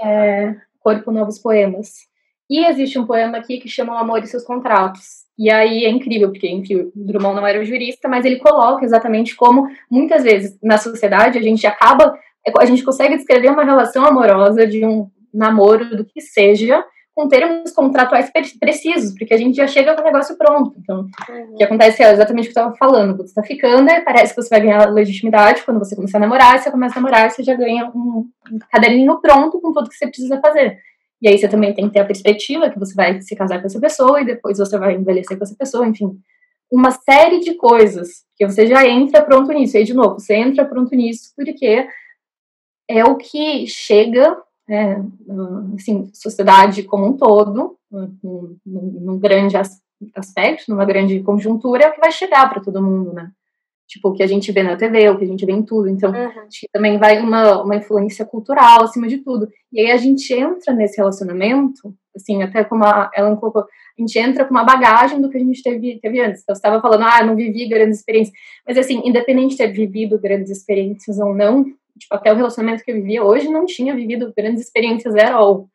É, 0.00 0.54
Corpo 0.80 1.10
Novos 1.10 1.38
Poemas. 1.38 2.08
E 2.48 2.66
existe 2.66 2.98
um 2.98 3.06
poema 3.06 3.38
aqui 3.38 3.58
que 3.58 3.68
chama 3.68 3.94
O 3.94 3.98
Amor 3.98 4.22
e 4.22 4.26
Seus 4.26 4.44
Contratos. 4.44 5.24
E 5.38 5.48
aí 5.50 5.84
é 5.84 5.88
incrível, 5.88 6.30
porque, 6.30 6.48
enfim, 6.48 6.90
Drummond 6.94 7.36
não 7.36 7.46
era 7.46 7.64
jurista, 7.64 8.08
mas 8.08 8.24
ele 8.24 8.40
coloca 8.40 8.84
exatamente 8.84 9.36
como, 9.36 9.68
muitas 9.90 10.24
vezes, 10.24 10.58
na 10.62 10.76
sociedade, 10.76 11.38
a 11.38 11.42
gente 11.42 11.66
acaba, 11.66 12.12
a 12.58 12.64
gente 12.66 12.82
consegue 12.82 13.16
descrever 13.16 13.50
uma 13.50 13.64
relação 13.64 14.04
amorosa 14.04 14.66
de 14.66 14.84
um 14.84 15.08
namoro, 15.32 15.96
do 15.96 16.04
que 16.04 16.20
seja, 16.20 16.84
com 17.14 17.28
termos 17.28 17.72
contratuais 17.72 18.30
precisos, 18.58 19.14
porque 19.18 19.34
a 19.34 19.36
gente 19.36 19.56
já 19.56 19.66
chega 19.66 19.94
com 19.94 20.00
o 20.00 20.04
negócio 20.04 20.36
pronto. 20.38 20.74
Então, 20.78 21.06
uhum. 21.28 21.54
o 21.54 21.56
que 21.56 21.64
acontece 21.64 22.02
é 22.02 22.12
exatamente 22.12 22.48
o 22.48 22.52
que 22.52 22.58
eu 22.58 22.62
estava 22.62 22.76
falando. 22.76 23.16
Você 23.16 23.24
está 23.24 23.42
ficando, 23.42 23.88
parece 24.04 24.34
que 24.34 24.42
você 24.42 24.48
vai 24.48 24.60
ganhar 24.60 24.90
legitimidade 24.90 25.62
quando 25.62 25.78
você 25.78 25.94
começar 25.94 26.18
a 26.18 26.20
namorar, 26.20 26.58
você 26.58 26.70
começa 26.70 26.98
a 26.98 27.02
namorar, 27.02 27.30
você 27.30 27.42
já 27.42 27.54
ganha 27.54 27.90
um, 27.94 28.28
um 28.50 28.58
caderninho 28.70 29.20
pronto 29.20 29.60
com 29.60 29.72
tudo 29.72 29.88
que 29.88 29.96
você 29.96 30.06
precisa 30.06 30.40
fazer. 30.40 30.78
E 31.20 31.28
aí 31.28 31.36
você 31.36 31.48
também 31.48 31.74
tem 31.74 31.86
que 31.86 31.92
ter 31.92 32.00
a 32.00 32.06
perspectiva 32.06 32.70
que 32.70 32.78
você 32.78 32.94
vai 32.94 33.20
se 33.20 33.36
casar 33.36 33.60
com 33.60 33.66
essa 33.66 33.80
pessoa 33.80 34.20
e 34.20 34.24
depois 34.24 34.56
você 34.56 34.78
vai 34.78 34.94
envelhecer 34.94 35.36
com 35.36 35.44
essa 35.44 35.54
pessoa, 35.54 35.86
enfim. 35.86 36.18
Uma 36.72 36.92
série 36.92 37.40
de 37.40 37.54
coisas 37.54 38.24
que 38.36 38.46
você 38.46 38.66
já 38.66 38.86
entra 38.86 39.22
pronto 39.22 39.52
nisso. 39.52 39.76
E 39.76 39.78
aí, 39.80 39.84
de 39.84 39.92
novo, 39.92 40.18
você 40.18 40.34
entra 40.34 40.64
pronto 40.64 40.94
nisso 40.94 41.32
porque 41.36 41.86
é 42.88 43.04
o 43.04 43.16
que 43.16 43.66
chega, 43.66 44.36
é, 44.70 45.02
assim, 45.74 46.08
sociedade 46.14 46.84
como 46.84 47.06
um 47.06 47.16
todo, 47.16 47.76
num, 47.90 48.56
num 48.64 49.18
grande 49.18 49.56
aspecto, 50.14 50.70
numa 50.70 50.84
grande 50.84 51.20
conjuntura, 51.20 51.84
é 51.84 51.88
o 51.88 51.92
que 51.92 52.00
vai 52.00 52.12
chegar 52.12 52.48
para 52.48 52.62
todo 52.62 52.82
mundo, 52.82 53.12
né? 53.12 53.30
tipo, 53.90 54.08
o 54.08 54.12
que 54.12 54.22
a 54.22 54.26
gente 54.26 54.52
vê 54.52 54.62
na 54.62 54.76
TV, 54.76 55.08
o 55.08 55.18
que 55.18 55.24
a 55.24 55.26
gente 55.26 55.44
vê 55.44 55.50
em 55.50 55.64
tudo. 55.64 55.88
Então, 55.88 56.12
uhum. 56.12 56.26
acho 56.46 56.60
que 56.60 56.68
também 56.72 56.96
vai 56.96 57.18
uma, 57.18 57.60
uma 57.62 57.74
influência 57.74 58.24
cultural 58.24 58.84
acima 58.84 59.08
de 59.08 59.18
tudo. 59.18 59.48
E 59.72 59.80
aí 59.80 59.90
a 59.90 59.96
gente 59.96 60.32
entra 60.32 60.72
nesse 60.72 60.96
relacionamento, 60.96 61.92
assim, 62.14 62.40
até 62.40 62.62
como 62.62 62.84
a 62.84 63.10
Ellen 63.16 63.34
colocou, 63.34 63.62
a 63.62 64.00
gente 64.00 64.16
entra 64.16 64.44
com 64.44 64.52
uma 64.52 64.62
bagagem 64.62 65.20
do 65.20 65.28
que 65.28 65.36
a 65.36 65.40
gente 65.40 65.60
teve, 65.60 65.98
teve 66.00 66.20
antes. 66.20 66.42
Então, 66.42 66.54
você 66.54 66.60
estava 66.60 66.80
falando, 66.80 67.02
ah, 67.02 67.24
não 67.24 67.34
vivi 67.34 67.68
grandes 67.68 67.98
experiências. 67.98 68.36
Mas, 68.64 68.78
assim, 68.78 69.02
independente 69.04 69.50
de 69.50 69.58
ter 69.58 69.72
vivido 69.72 70.20
grandes 70.20 70.52
experiências 70.52 71.18
ou 71.18 71.34
não, 71.34 71.66
tipo, 72.00 72.14
até 72.14 72.32
o 72.32 72.36
relacionamento 72.36 72.82
que 72.82 72.90
eu 72.90 72.96
vivia 72.96 73.24
hoje 73.24 73.48
não 73.48 73.66
tinha 73.66 73.94
vivido 73.94 74.32
grandes 74.36 74.62
experiências 74.62 75.14
at 75.14 75.32
all. 75.32 75.68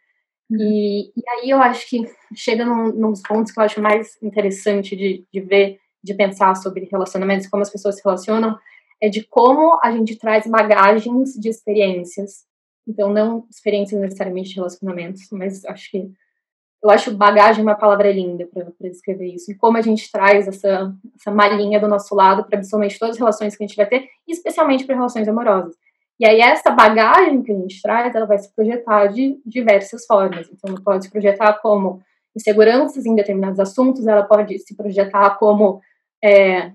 Uhum. 0.49 0.57
E, 0.59 1.11
e 1.15 1.29
aí 1.29 1.49
eu 1.49 1.59
acho 1.59 1.87
que 1.89 2.03
chega 2.35 2.65
num, 2.65 2.91
nos 2.91 3.21
pontos 3.21 3.51
que 3.51 3.59
eu 3.59 3.63
acho 3.63 3.81
mais 3.81 4.21
interessante 4.21 4.95
de, 4.95 5.25
de 5.31 5.41
ver 5.41 5.79
de 6.05 6.13
pensar 6.13 6.55
sobre 6.55 6.87
relacionamentos, 6.89 7.47
como 7.47 7.63
as 7.63 7.71
pessoas 7.71 7.95
se 7.95 8.03
relacionam, 8.05 8.57
é 9.01 9.09
de 9.09 9.23
como 9.23 9.79
a 9.83 9.91
gente 9.91 10.15
traz 10.17 10.45
bagagens 10.45 11.33
de 11.33 11.49
experiências. 11.49 12.45
Então, 12.87 13.11
não 13.11 13.47
experiências 13.49 13.99
necessariamente 13.99 14.49
de 14.49 14.55
relacionamentos, 14.55 15.23
mas 15.31 15.65
acho 15.65 15.89
que 15.89 16.11
eu 16.83 16.91
acho 16.91 17.17
bagagem 17.17 17.63
uma 17.63 17.73
palavra 17.73 18.11
linda 18.11 18.47
para 18.53 18.71
descrever 18.81 19.33
isso. 19.33 19.51
E 19.51 19.55
como 19.55 19.75
a 19.75 19.81
gente 19.81 20.11
traz 20.11 20.47
essa, 20.47 20.93
essa 21.19 21.31
malinha 21.31 21.79
do 21.79 21.87
nosso 21.87 22.13
lado 22.13 22.43
para 22.45 22.59
absolutamente 22.59 22.99
todas 22.99 23.15
as 23.15 23.19
relações 23.19 23.55
que 23.55 23.63
a 23.63 23.67
gente 23.67 23.75
vai 23.75 23.87
ter, 23.87 24.07
especialmente 24.27 24.85
para 24.85 24.95
relações 24.95 25.27
amorosas. 25.27 25.75
E 26.19 26.25
aí, 26.25 26.39
essa 26.39 26.71
bagagem 26.71 27.43
que 27.43 27.51
a 27.51 27.55
gente 27.55 27.81
traz, 27.81 28.15
ela 28.15 28.25
vai 28.25 28.37
se 28.37 28.53
projetar 28.53 29.07
de 29.07 29.39
diversas 29.45 30.05
formas. 30.05 30.47
Então, 30.47 30.73
ela 30.73 30.81
pode 30.81 31.05
se 31.05 31.11
projetar 31.11 31.53
como 31.55 32.01
inseguranças 32.35 33.05
em 33.05 33.15
determinados 33.15 33.59
assuntos, 33.59 34.07
ela 34.07 34.23
pode 34.23 34.57
se 34.59 34.75
projetar 34.75 35.37
como 35.37 35.81
é, 36.23 36.71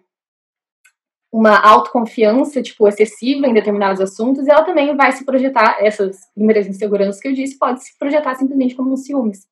uma 1.33 1.59
autoconfiança, 1.59 2.63
tipo, 2.63 2.89
excessiva 2.89 3.47
em 3.47 3.55
determinados 3.55 4.01
assuntos, 4.01 4.47
e 4.47 4.51
ela 4.51 4.65
também 4.65 4.97
vai 4.97 5.13
se 5.13 5.25
projetar, 5.25 5.79
essas 5.81 6.27
primeiras 6.35 6.67
inseguranças 6.67 7.21
que 7.21 7.29
eu 7.29 7.33
disse, 7.33 7.59
pode 7.59 7.85
se 7.85 7.97
projetar 7.99 8.35
simplesmente 8.35 8.75
como 8.75 8.97
ciúmes. 8.97 9.47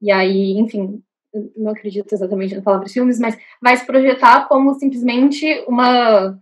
E 0.00 0.10
aí, 0.10 0.58
enfim, 0.58 1.02
não 1.56 1.72
acredito 1.72 2.12
exatamente 2.12 2.54
na 2.54 2.62
palavra 2.62 2.88
ciúmes, 2.88 3.18
mas 3.18 3.36
vai 3.60 3.76
se 3.76 3.86
projetar 3.86 4.48
como 4.48 4.74
simplesmente 4.74 5.64
uma 5.66 6.38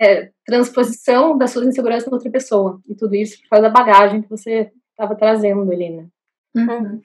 é, 0.00 0.30
transposição 0.46 1.36
das 1.36 1.50
suas 1.50 1.66
inseguranças 1.66 2.08
na 2.08 2.16
outra 2.16 2.30
pessoa. 2.30 2.80
E 2.88 2.94
tudo 2.94 3.14
isso 3.14 3.40
por 3.42 3.50
causa 3.50 3.68
da 3.68 3.70
bagagem 3.70 4.22
que 4.22 4.30
você 4.30 4.72
estava 4.90 5.14
trazendo 5.14 5.70
ali, 5.70 5.90
né? 5.90 6.06
Uhum. 6.54 7.02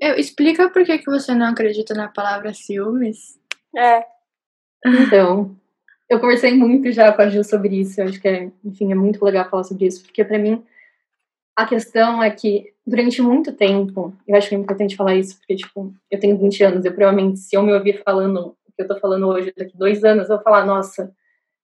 Eu, 0.00 0.16
explica 0.16 0.68
por 0.68 0.84
que, 0.84 0.98
que 0.98 1.10
você 1.10 1.34
não 1.34 1.46
acredita 1.46 1.94
na 1.94 2.08
palavra 2.08 2.52
ciúmes. 2.52 3.38
É. 3.76 4.04
Então, 4.84 5.56
eu 6.08 6.18
conversei 6.18 6.54
muito 6.54 6.90
já 6.90 7.12
com 7.12 7.22
a 7.22 7.28
Gil 7.28 7.44
sobre 7.44 7.80
isso. 7.80 8.00
Eu 8.00 8.06
acho 8.06 8.20
que, 8.20 8.28
é, 8.28 8.50
enfim, 8.64 8.90
é 8.90 8.94
muito 8.94 9.24
legal 9.24 9.48
falar 9.48 9.64
sobre 9.64 9.86
isso, 9.86 10.02
porque 10.02 10.24
para 10.24 10.38
mim 10.38 10.64
a 11.56 11.66
questão 11.66 12.22
é 12.22 12.30
que 12.30 12.74
durante 12.86 13.22
muito 13.22 13.50
tempo, 13.50 14.14
eu 14.28 14.36
acho 14.36 14.50
que 14.50 14.54
é 14.54 14.58
importante 14.58 14.94
falar 14.94 15.14
isso, 15.14 15.38
porque, 15.38 15.56
tipo, 15.56 15.92
eu 16.10 16.20
tenho 16.20 16.38
20 16.38 16.62
anos, 16.62 16.84
eu 16.84 16.92
provavelmente, 16.94 17.38
se 17.38 17.56
eu 17.56 17.62
me 17.62 17.72
ouvir 17.72 18.02
falando 18.04 18.54
o 18.66 18.72
que 18.76 18.82
eu 18.82 18.86
tô 18.86 19.00
falando 19.00 19.26
hoje, 19.26 19.54
daqui 19.56 19.76
dois 19.76 20.04
anos, 20.04 20.28
eu 20.28 20.36
vou 20.36 20.44
falar, 20.44 20.66
nossa, 20.66 21.10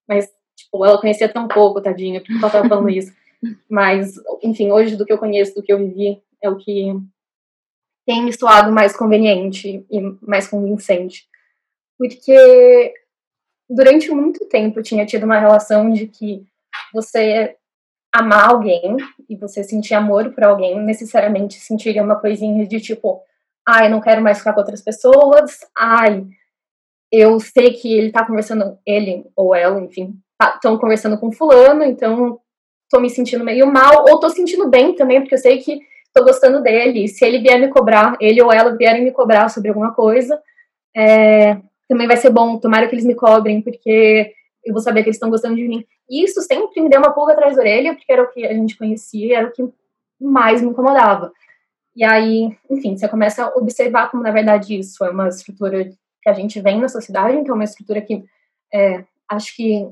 mas, 0.08 0.32
tipo, 0.64 0.84
ela 0.84 1.00
conhecia 1.00 1.28
tão 1.28 1.48
pouco, 1.48 1.80
tadinha, 1.80 2.20
por 2.20 2.26
que 2.26 2.32
ela 2.34 2.50
tava 2.50 2.68
falando 2.68 2.88
isso? 2.88 3.12
Mas, 3.68 4.14
enfim, 4.42 4.70
hoje, 4.70 4.96
do 4.96 5.04
que 5.04 5.12
eu 5.12 5.18
conheço, 5.18 5.54
do 5.54 5.62
que 5.62 5.72
eu 5.72 5.78
vivi, 5.78 6.22
é 6.42 6.48
o 6.48 6.56
que 6.56 6.94
tem 8.06 8.24
me 8.24 8.32
soado 8.32 8.72
mais 8.72 8.96
conveniente 8.96 9.86
e 9.90 10.00
mais 10.20 10.48
convincente. 10.48 11.26
Porque 11.98 12.94
durante 13.70 14.10
muito 14.10 14.46
tempo 14.48 14.78
eu 14.78 14.82
tinha 14.82 15.06
tido 15.06 15.24
uma 15.24 15.38
relação 15.38 15.90
de 15.90 16.06
que 16.06 16.44
você 16.92 17.56
amar 18.12 18.50
alguém 18.50 18.96
e 19.28 19.36
você 19.36 19.64
sentir 19.64 19.94
amor 19.94 20.32
por 20.32 20.44
alguém, 20.44 20.78
necessariamente 20.80 21.54
sentiria 21.54 22.02
uma 22.02 22.20
coisinha 22.20 22.66
de 22.66 22.80
tipo, 22.80 23.22
ai, 23.66 23.88
não 23.88 24.00
quero 24.00 24.20
mais 24.20 24.38
ficar 24.38 24.52
com 24.52 24.60
outras 24.60 24.82
pessoas, 24.82 25.60
ai, 25.76 26.26
eu 27.10 27.40
sei 27.40 27.72
que 27.72 27.92
ele 27.92 28.12
tá 28.12 28.26
conversando, 28.26 28.78
ele 28.86 29.24
ou 29.34 29.54
ela, 29.54 29.80
enfim, 29.80 30.18
estão 30.54 30.74
tá, 30.74 30.80
conversando 30.80 31.18
com 31.18 31.32
fulano, 31.32 31.84
então 31.84 32.38
tô 32.90 33.00
me 33.00 33.08
sentindo 33.08 33.44
meio 33.44 33.66
mal, 33.66 34.04
ou 34.08 34.20
tô 34.20 34.28
sentindo 34.28 34.68
bem 34.68 34.94
também, 34.94 35.20
porque 35.20 35.34
eu 35.34 35.38
sei 35.38 35.58
que 35.58 35.80
tô 36.12 36.22
gostando 36.24 36.62
dele, 36.62 37.08
se 37.08 37.24
ele 37.24 37.38
vier 37.38 37.58
me 37.58 37.68
cobrar, 37.68 38.16
ele 38.20 38.42
ou 38.42 38.52
ela 38.52 38.76
vierem 38.76 39.02
me 39.02 39.12
cobrar 39.12 39.48
sobre 39.48 39.70
alguma 39.70 39.94
coisa, 39.94 40.40
é, 40.94 41.56
também 41.88 42.06
vai 42.06 42.16
ser 42.16 42.30
bom, 42.30 42.58
tomara 42.58 42.86
que 42.86 42.94
eles 42.94 43.04
me 43.04 43.14
cobrem, 43.14 43.62
porque 43.62 44.32
eu 44.64 44.72
vou 44.72 44.82
saber 44.82 45.02
que 45.02 45.08
eles 45.08 45.16
estão 45.16 45.30
gostando 45.30 45.56
de 45.56 45.66
mim. 45.66 45.84
E 46.08 46.22
isso 46.24 46.40
sempre 46.42 46.80
me 46.80 46.88
deu 46.88 47.00
uma 47.00 47.12
pulga 47.12 47.32
atrás 47.32 47.56
da 47.56 47.62
orelha, 47.62 47.94
porque 47.94 48.12
era 48.12 48.22
o 48.22 48.30
que 48.30 48.46
a 48.46 48.52
gente 48.52 48.76
conhecia, 48.76 49.38
era 49.38 49.48
o 49.48 49.52
que 49.52 49.62
mais 50.20 50.60
me 50.60 50.68
incomodava. 50.68 51.32
E 51.94 52.04
aí, 52.04 52.56
enfim, 52.70 52.96
você 52.96 53.08
começa 53.08 53.44
a 53.44 53.56
observar 53.56 54.10
como, 54.10 54.22
na 54.22 54.30
verdade, 54.30 54.78
isso 54.78 55.04
é 55.04 55.10
uma 55.10 55.28
estrutura 55.28 55.84
que 56.22 56.28
a 56.28 56.32
gente 56.32 56.60
vem 56.60 56.80
na 56.80 56.88
sociedade, 56.88 57.36
então 57.36 57.54
é 57.54 57.58
uma 57.58 57.64
estrutura 57.64 58.00
que 58.00 58.24
é, 58.72 59.04
acho 59.28 59.54
que, 59.56 59.86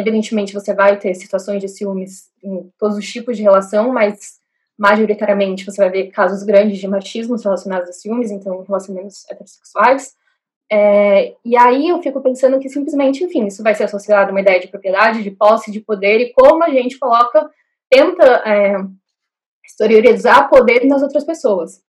evidentemente, 0.00 0.52
você 0.52 0.74
vai 0.74 0.98
ter 0.98 1.14
situações 1.14 1.60
de 1.60 1.68
ciúmes 1.68 2.30
em 2.42 2.70
todos 2.78 2.96
os 2.96 3.06
tipos 3.06 3.36
de 3.36 3.42
relação, 3.42 3.92
mas 3.92 4.40
majoritariamente 4.78 5.64
você 5.64 5.80
vai 5.80 5.90
ver 5.90 6.10
casos 6.10 6.42
grandes 6.42 6.78
de 6.78 6.88
machismo 6.88 7.36
relacionados 7.36 7.88
a 7.88 7.92
ciúmes, 7.92 8.30
então 8.30 8.62
relacionamentos 8.62 9.24
heterossexuais. 9.30 10.14
É, 10.72 11.34
e 11.44 11.56
aí 11.56 11.88
eu 11.88 12.00
fico 12.00 12.20
pensando 12.20 12.58
que 12.58 12.68
simplesmente, 12.68 13.22
enfim, 13.22 13.46
isso 13.46 13.62
vai 13.62 13.74
ser 13.74 13.84
associado 13.84 14.30
a 14.30 14.32
uma 14.32 14.40
ideia 14.40 14.60
de 14.60 14.68
propriedade, 14.68 15.22
de 15.22 15.30
posse, 15.30 15.70
de 15.70 15.80
poder, 15.80 16.20
e 16.20 16.32
como 16.32 16.64
a 16.64 16.70
gente 16.70 16.98
coloca, 16.98 17.50
tenta 17.90 18.24
é, 18.46 18.76
exteriorizar 19.64 20.48
poder 20.48 20.86
nas 20.86 21.02
outras 21.02 21.24
pessoas. 21.24 21.82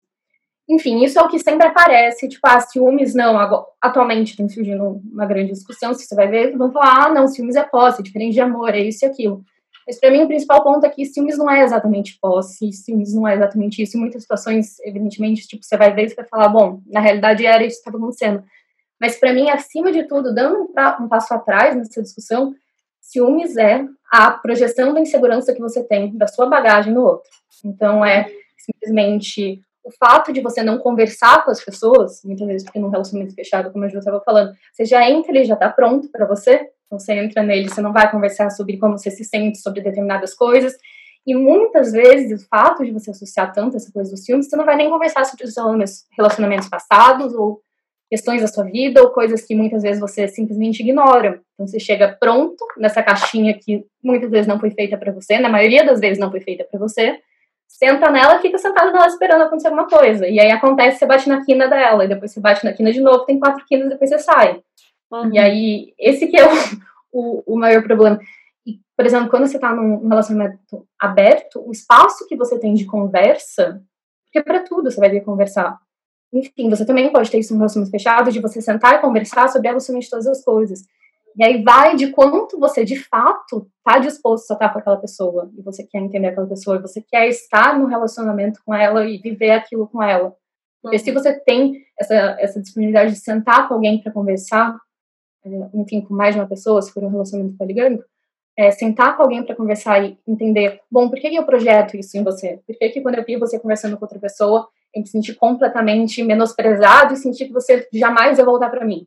Enfim, 0.68 1.02
isso 1.04 1.18
é 1.18 1.22
o 1.22 1.28
que 1.28 1.38
sempre 1.38 1.66
aparece, 1.66 2.28
tipo, 2.28 2.46
ah, 2.46 2.60
ciúmes 2.60 3.14
não, 3.14 3.36
atualmente 3.80 4.36
tem 4.36 4.48
surgindo 4.48 5.00
uma 5.12 5.26
grande 5.26 5.52
discussão, 5.52 5.92
se 5.92 6.06
você 6.06 6.14
vai 6.14 6.28
ver, 6.28 6.56
vão 6.56 6.70
falar, 6.70 7.06
ah, 7.06 7.08
não, 7.12 7.26
ciúmes 7.26 7.56
é 7.56 7.64
posse, 7.64 8.00
é 8.00 8.04
diferente 8.04 8.34
de 8.34 8.40
amor, 8.40 8.70
é 8.70 8.78
isso 8.78 9.04
e 9.04 9.08
aquilo. 9.08 9.44
Mas 9.86 9.98
para 9.98 10.10
mim 10.10 10.22
o 10.22 10.28
principal 10.28 10.62
ponto 10.62 10.86
é 10.86 10.88
que 10.88 11.04
ciúmes 11.04 11.36
não 11.36 11.50
é 11.50 11.62
exatamente 11.62 12.16
posse, 12.20 12.72
ciúmes 12.72 13.12
não 13.12 13.26
é 13.26 13.34
exatamente 13.34 13.82
isso. 13.82 13.96
Em 13.96 14.00
muitas 14.00 14.22
situações, 14.22 14.78
evidentemente, 14.80 15.46
tipo, 15.46 15.64
você 15.64 15.76
vai 15.76 15.92
ver 15.92 16.04
e 16.04 16.08
você 16.10 16.14
vai 16.14 16.26
falar, 16.26 16.48
bom, 16.48 16.80
na 16.86 17.00
realidade 17.00 17.44
era 17.44 17.64
isso 17.64 17.76
que 17.76 17.88
estava 17.88 17.96
acontecendo. 17.96 18.44
Mas 19.00 19.18
para 19.18 19.32
mim, 19.32 19.50
acima 19.50 19.90
de 19.90 20.04
tudo, 20.04 20.32
dando 20.32 20.60
um, 20.60 21.04
um 21.04 21.08
passo 21.08 21.34
atrás 21.34 21.74
nessa 21.74 22.00
discussão, 22.00 22.54
ciúmes 23.00 23.56
é 23.56 23.84
a 24.12 24.30
projeção 24.30 24.94
da 24.94 25.00
insegurança 25.00 25.52
que 25.52 25.60
você 25.60 25.82
tem 25.82 26.16
da 26.16 26.28
sua 26.28 26.46
bagagem 26.46 26.92
no 26.92 27.02
outro. 27.02 27.28
Então 27.64 28.04
é 28.04 28.30
simplesmente 28.56 29.60
o 29.84 29.90
fato 29.90 30.32
de 30.32 30.40
você 30.40 30.62
não 30.62 30.78
conversar 30.78 31.44
com 31.44 31.50
as 31.50 31.64
pessoas, 31.64 32.22
muitas 32.24 32.46
vezes 32.46 32.64
porque 32.64 32.78
num 32.78 32.88
relacionamento 32.88 33.34
fechado, 33.34 33.70
como 33.72 33.84
a 33.84 33.88
Ju 33.88 33.98
estava 33.98 34.20
falando, 34.20 34.52
você 34.72 34.84
já 34.84 35.08
entra, 35.08 35.32
ele 35.32 35.44
já 35.44 35.54
está 35.54 35.68
pronto 35.68 36.08
para 36.10 36.26
você, 36.26 36.68
então 36.86 36.98
você 36.98 37.14
entra 37.14 37.42
nele, 37.42 37.68
você 37.68 37.80
não 37.80 37.92
vai 37.92 38.10
conversar 38.10 38.50
sobre 38.50 38.78
como 38.78 38.96
você 38.96 39.10
se 39.10 39.24
sente 39.24 39.58
sobre 39.58 39.80
determinadas 39.80 40.34
coisas, 40.34 40.74
e 41.26 41.34
muitas 41.34 41.92
vezes 41.92 42.42
o 42.42 42.48
fato 42.48 42.84
de 42.84 42.90
você 42.90 43.10
associar 43.10 43.52
tanto 43.52 43.76
essa 43.76 43.92
coisa 43.92 44.10
dos 44.10 44.24
ciúmes, 44.24 44.48
você 44.48 44.56
não 44.56 44.64
vai 44.64 44.76
nem 44.76 44.90
conversar 44.90 45.24
sobre 45.24 45.44
os 45.44 45.54
relacionamentos 46.16 46.68
passados 46.68 47.32
ou 47.34 47.60
questões 48.10 48.42
da 48.42 48.48
sua 48.48 48.64
vida 48.64 49.00
ou 49.00 49.10
coisas 49.10 49.42
que 49.42 49.54
muitas 49.54 49.82
vezes 49.82 50.00
você 50.00 50.28
simplesmente 50.28 50.82
ignora. 50.82 51.40
Então 51.54 51.66
você 51.66 51.80
chega 51.80 52.14
pronto 52.20 52.62
nessa 52.76 53.02
caixinha 53.02 53.58
que 53.58 53.86
muitas 54.02 54.30
vezes 54.30 54.46
não 54.46 54.60
foi 54.60 54.70
feita 54.70 54.98
para 54.98 55.12
você, 55.12 55.38
na 55.38 55.48
maioria 55.48 55.84
das 55.84 55.98
vezes 55.98 56.18
não 56.18 56.30
foi 56.30 56.40
feita 56.40 56.62
para 56.64 56.78
você. 56.78 57.18
Senta 57.72 58.10
nela 58.10 58.36
e 58.36 58.42
fica 58.42 58.58
sentado 58.58 58.92
nela 58.92 59.06
esperando 59.06 59.42
acontecer 59.42 59.68
alguma 59.68 59.88
coisa. 59.88 60.28
E 60.28 60.38
aí 60.38 60.50
acontece, 60.50 60.98
você 60.98 61.06
bate 61.06 61.26
na 61.26 61.42
quina 61.42 61.66
dela, 61.68 62.04
e 62.04 62.08
depois 62.08 62.30
você 62.30 62.38
bate 62.38 62.62
na 62.66 62.72
quina 62.74 62.92
de 62.92 63.00
novo, 63.00 63.24
tem 63.24 63.40
quatro 63.40 63.64
quinas, 63.64 63.88
depois 63.88 64.10
você 64.10 64.18
sai. 64.18 64.62
Uhum. 65.10 65.32
E 65.32 65.38
aí, 65.38 65.94
esse 65.98 66.26
que 66.26 66.38
é 66.38 66.44
o, 66.44 66.52
o, 67.10 67.54
o 67.54 67.58
maior 67.58 67.82
problema. 67.82 68.20
E, 68.66 68.78
por 68.94 69.06
exemplo, 69.06 69.30
quando 69.30 69.46
você 69.46 69.56
está 69.56 69.74
num 69.74 70.06
relacionamento 70.06 70.86
aberto, 71.00 71.66
o 71.66 71.72
espaço 71.72 72.28
que 72.28 72.36
você 72.36 72.58
tem 72.58 72.74
de 72.74 72.84
conversa, 72.84 73.82
porque 74.26 74.38
é 74.38 74.42
para 74.42 74.60
tudo 74.60 74.90
você 74.90 75.00
vai 75.00 75.10
ter 75.10 75.20
que 75.20 75.26
conversar. 75.26 75.78
Enfim, 76.30 76.68
você 76.68 76.84
também 76.84 77.10
pode 77.10 77.30
ter 77.30 77.38
isso 77.38 77.54
no 77.54 77.60
relacionamento 77.60 77.90
fechado, 77.90 78.30
de 78.30 78.38
você 78.38 78.60
sentar 78.60 78.96
e 78.96 79.00
conversar 79.00 79.48
sobre 79.48 79.68
absolutamente 79.68 80.10
todas 80.10 80.26
as 80.26 80.44
coisas. 80.44 80.82
E 81.36 81.44
aí 81.44 81.62
vai 81.62 81.96
de 81.96 82.10
quanto 82.10 82.58
você, 82.58 82.84
de 82.84 82.96
fato, 82.96 83.68
está 83.78 83.98
disposto 83.98 84.50
a 84.50 84.54
estar 84.54 84.68
com 84.70 84.78
aquela 84.78 84.96
pessoa, 84.96 85.50
e 85.56 85.62
você 85.62 85.84
quer 85.84 85.98
entender 85.98 86.28
aquela 86.28 86.46
pessoa, 86.46 86.76
e 86.76 86.82
você 86.82 87.00
quer 87.00 87.28
estar 87.28 87.78
no 87.78 87.86
relacionamento 87.86 88.60
com 88.64 88.74
ela 88.74 89.04
e 89.04 89.18
viver 89.18 89.50
aquilo 89.50 89.86
com 89.88 90.02
ela. 90.02 90.34
Porque 90.82 90.98
se 90.98 91.12
você 91.12 91.32
tem 91.40 91.84
essa, 91.98 92.14
essa 92.40 92.60
disponibilidade 92.60 93.12
de 93.12 93.20
sentar 93.20 93.68
com 93.68 93.74
alguém 93.74 94.02
para 94.02 94.12
conversar, 94.12 94.76
é, 95.44 95.48
enfim, 95.74 96.00
com 96.00 96.14
mais 96.14 96.34
de 96.34 96.40
uma 96.40 96.48
pessoa, 96.48 96.82
se 96.82 96.92
for 96.92 97.04
um 97.04 97.08
relacionamento 97.08 97.56
poligâmico, 97.56 98.04
é, 98.58 98.70
sentar 98.70 99.16
com 99.16 99.22
alguém 99.22 99.42
para 99.42 99.56
conversar 99.56 100.04
e 100.04 100.18
entender, 100.26 100.80
bom, 100.90 101.08
por 101.08 101.18
que 101.18 101.34
eu 101.34 101.44
projeto 101.44 101.96
isso 101.96 102.16
em 102.18 102.22
você? 102.22 102.60
Por 102.66 102.76
que, 102.76 102.88
que 102.90 103.00
quando 103.00 103.16
eu 103.16 103.24
vi 103.24 103.36
você 103.36 103.58
conversando 103.58 103.96
com 103.96 104.04
outra 104.04 104.18
pessoa, 104.18 104.68
eu 104.94 105.00
me 105.00 105.08
senti 105.08 105.34
completamente 105.34 106.22
menosprezado 106.22 107.14
e 107.14 107.16
senti 107.16 107.46
que 107.46 107.52
você 107.52 107.88
jamais 107.92 108.38
ia 108.38 108.44
voltar 108.44 108.68
para 108.68 108.84
mim. 108.84 109.06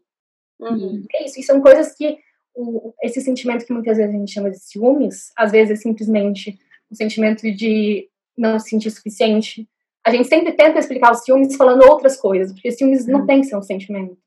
Uhum. 0.59 1.03
E 1.12 1.17
é 1.17 1.25
isso, 1.25 1.39
e 1.39 1.43
são 1.43 1.62
coisas 1.62 1.93
que 1.95 2.17
o, 2.55 2.93
esse 3.03 3.21
sentimento 3.21 3.65
que 3.65 3.74
muitas 3.74 3.97
vezes 3.97 4.13
a 4.13 4.17
gente 4.17 4.31
chama 4.31 4.50
de 4.50 4.59
ciúmes, 4.59 5.31
às 5.38 5.51
vezes 5.51 5.79
é 5.79 5.81
simplesmente 5.81 6.57
um 6.89 6.95
sentimento 6.95 7.41
de 7.51 8.09
não 8.38 8.57
se 8.59 8.69
sentir 8.69 8.89
suficiente. 8.91 9.67
A 10.05 10.12
gente 10.12 10.27
sempre 10.27 10.53
tenta 10.53 10.79
explicar 10.79 11.12
os 11.12 11.24
ciúmes 11.24 11.55
falando 11.55 11.83
outras 11.89 12.15
coisas, 12.15 12.53
porque 12.53 12.71
ciúmes 12.71 13.05
uhum. 13.05 13.12
não 13.12 13.25
tem 13.25 13.41
que 13.41 13.47
ser 13.47 13.57
um 13.57 13.62
sentimento. 13.62 14.17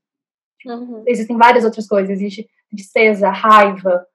Uhum. 0.66 1.04
Existem 1.06 1.36
várias 1.36 1.64
outras 1.64 1.86
coisas, 1.86 2.10
existe 2.10 2.48
tristeza, 2.70 3.30
raiva, 3.30 4.06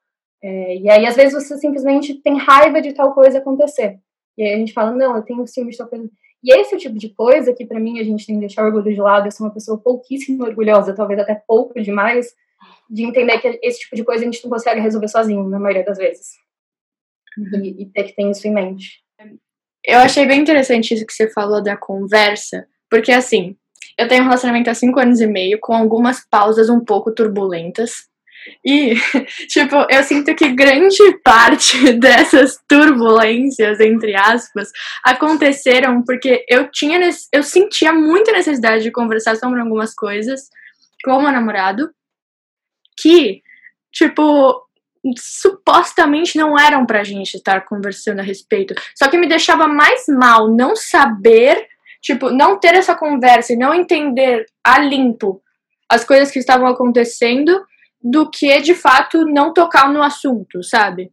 é, 0.43 0.77
e 0.77 0.89
aí 0.89 1.05
às 1.05 1.15
vezes 1.15 1.33
você 1.33 1.57
simplesmente 1.57 2.15
tem 2.15 2.37
raiva 2.37 2.81
de 2.81 2.91
tal 2.93 3.13
coisa 3.13 3.37
acontecer. 3.37 3.97
E 4.37 4.43
aí 4.43 4.53
a 4.53 4.57
gente 4.57 4.73
fala, 4.73 4.91
não, 4.91 5.15
eu 5.15 5.23
tenho 5.23 5.47
ciúmes 5.47 5.75
de 5.75 5.77
tal 5.77 5.87
coisa. 5.87 6.09
E 6.43 6.53
esse 6.53 6.75
é 6.75 6.77
tipo 6.77 6.97
de 6.97 7.09
coisa 7.09 7.53
que, 7.53 7.65
para 7.65 7.79
mim, 7.79 7.99
a 7.99 8.03
gente 8.03 8.25
tem 8.25 8.35
que 8.35 8.41
deixar 8.41 8.63
o 8.63 8.65
orgulho 8.65 8.93
de 8.93 8.99
lado. 8.99 9.27
Eu 9.27 9.31
sou 9.31 9.47
uma 9.47 9.53
pessoa 9.53 9.77
pouquíssimo 9.77 10.43
orgulhosa, 10.43 10.93
talvez 10.93 11.19
até 11.19 11.35
pouco 11.47 11.81
demais, 11.81 12.33
de 12.89 13.03
entender 13.03 13.39
que 13.39 13.59
esse 13.63 13.79
tipo 13.79 13.95
de 13.95 14.03
coisa 14.03 14.21
a 14.21 14.25
gente 14.25 14.43
não 14.43 14.51
consegue 14.51 14.81
resolver 14.81 15.07
sozinho, 15.07 15.47
na 15.47 15.59
maioria 15.59 15.85
das 15.85 15.97
vezes. 15.97 16.31
E, 17.63 17.83
e 17.83 17.85
ter 17.87 18.03
que 18.03 18.15
ter 18.15 18.29
isso 18.29 18.47
em 18.47 18.53
mente. 18.53 19.01
Eu 19.85 19.99
achei 19.99 20.25
bem 20.25 20.41
interessante 20.41 20.93
isso 20.93 21.05
que 21.05 21.13
você 21.13 21.29
falou 21.29 21.61
da 21.61 21.75
conversa, 21.75 22.67
porque 22.89 23.11
assim, 23.11 23.57
eu 23.97 24.07
tenho 24.07 24.21
um 24.21 24.25
relacionamento 24.25 24.69
há 24.69 24.73
cinco 24.73 24.99
anos 24.99 25.19
e 25.19 25.27
meio, 25.27 25.59
com 25.59 25.73
algumas 25.73 26.25
pausas 26.29 26.69
um 26.69 26.79
pouco 26.79 27.13
turbulentas. 27.13 28.07
E, 28.65 28.95
tipo, 29.47 29.85
eu 29.89 30.03
sinto 30.03 30.33
que 30.35 30.49
grande 30.49 31.17
parte 31.23 31.93
dessas 31.99 32.59
turbulências, 32.67 33.79
entre 33.79 34.15
aspas, 34.15 34.69
aconteceram 35.03 36.03
porque 36.03 36.45
eu 36.49 36.69
tinha, 36.71 36.99
eu 37.31 37.43
sentia 37.43 37.93
muita 37.93 38.31
necessidade 38.31 38.83
de 38.83 38.91
conversar 38.91 39.35
sobre 39.35 39.59
algumas 39.59 39.93
coisas 39.93 40.49
com 41.03 41.11
o 41.11 41.21
meu 41.21 41.31
namorado 41.31 41.89
que, 42.99 43.41
tipo, 43.91 44.63
supostamente 45.17 46.37
não 46.37 46.57
eram 46.57 46.85
pra 46.85 47.03
gente 47.03 47.35
estar 47.35 47.65
conversando 47.65 48.19
a 48.19 48.23
respeito. 48.23 48.73
Só 48.95 49.09
que 49.09 49.17
me 49.17 49.27
deixava 49.27 49.67
mais 49.67 50.05
mal 50.07 50.49
não 50.49 50.75
saber, 50.75 51.67
tipo, 52.01 52.29
não 52.29 52.57
ter 52.57 52.75
essa 52.75 52.95
conversa 52.95 53.53
e 53.53 53.57
não 53.57 53.73
entender 53.73 54.45
a 54.63 54.79
limpo 54.79 55.41
as 55.89 56.03
coisas 56.03 56.31
que 56.31 56.39
estavam 56.39 56.67
acontecendo 56.67 57.63
do 58.03 58.29
que 58.29 58.59
de 58.61 58.75
fato 58.75 59.25
não 59.25 59.53
tocar 59.53 59.91
no 59.91 60.03
assunto, 60.03 60.61
sabe? 60.61 61.11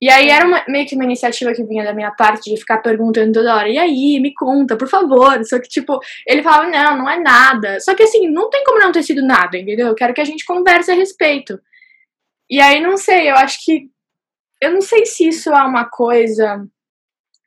E 0.00 0.10
aí 0.10 0.28
era 0.28 0.46
uma, 0.46 0.64
meio 0.68 0.86
que 0.86 0.94
uma 0.94 1.04
iniciativa 1.04 1.52
que 1.52 1.64
vinha 1.64 1.84
da 1.84 1.94
minha 1.94 2.10
parte 2.10 2.50
de 2.50 2.58
ficar 2.58 2.78
perguntando 2.78 3.32
toda 3.32 3.54
hora, 3.54 3.68
e 3.68 3.78
aí, 3.78 4.20
me 4.20 4.34
conta, 4.34 4.76
por 4.76 4.88
favor. 4.88 5.42
Só 5.44 5.58
que, 5.58 5.68
tipo, 5.68 5.98
ele 6.26 6.42
falava, 6.42 6.68
não, 6.68 6.98
não 6.98 7.10
é 7.10 7.18
nada. 7.20 7.80
Só 7.80 7.94
que 7.94 8.02
assim, 8.02 8.28
não 8.28 8.50
tem 8.50 8.64
como 8.64 8.80
não 8.80 8.92
ter 8.92 9.02
sido 9.02 9.22
nada, 9.24 9.56
entendeu? 9.56 9.86
Eu 9.86 9.94
quero 9.94 10.12
que 10.12 10.20
a 10.20 10.24
gente 10.24 10.44
converse 10.44 10.90
a 10.90 10.94
respeito. 10.94 11.58
E 12.50 12.60
aí, 12.60 12.80
não 12.80 12.96
sei, 12.96 13.30
eu 13.30 13.36
acho 13.36 13.64
que. 13.64 13.88
Eu 14.60 14.72
não 14.72 14.80
sei 14.80 15.06
se 15.06 15.28
isso 15.28 15.50
é 15.50 15.62
uma 15.62 15.86
coisa 15.86 16.66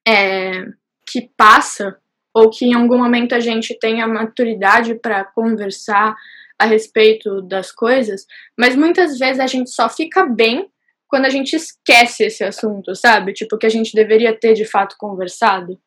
é, 0.07 0.65
que 1.07 1.29
passa, 1.37 1.97
ou 2.37 2.51
que 2.51 2.65
em 2.65 2.75
algum 2.75 2.99
momento 2.99 3.33
a 3.33 3.39
gente 3.39 3.73
tenha 3.79 4.07
maturidade 4.07 4.93
para 4.93 5.25
conversar 5.25 6.15
a 6.59 6.65
respeito 6.65 7.41
das 7.41 7.71
coisas, 7.71 8.27
mas 8.55 8.75
muitas 8.75 9.17
vezes 9.17 9.39
a 9.39 9.47
gente 9.47 9.71
só 9.71 9.89
fica 9.89 10.23
bem 10.23 10.69
quando 11.07 11.25
a 11.25 11.31
gente 11.31 11.55
esquece 11.55 12.25
esse 12.25 12.43
assunto, 12.43 12.93
sabe? 12.95 13.33
Tipo, 13.33 13.57
que 13.57 13.65
a 13.65 13.69
gente 13.69 13.95
deveria 13.95 14.37
ter 14.37 14.53
de 14.53 14.65
fato 14.65 14.95
conversado. 14.99 15.79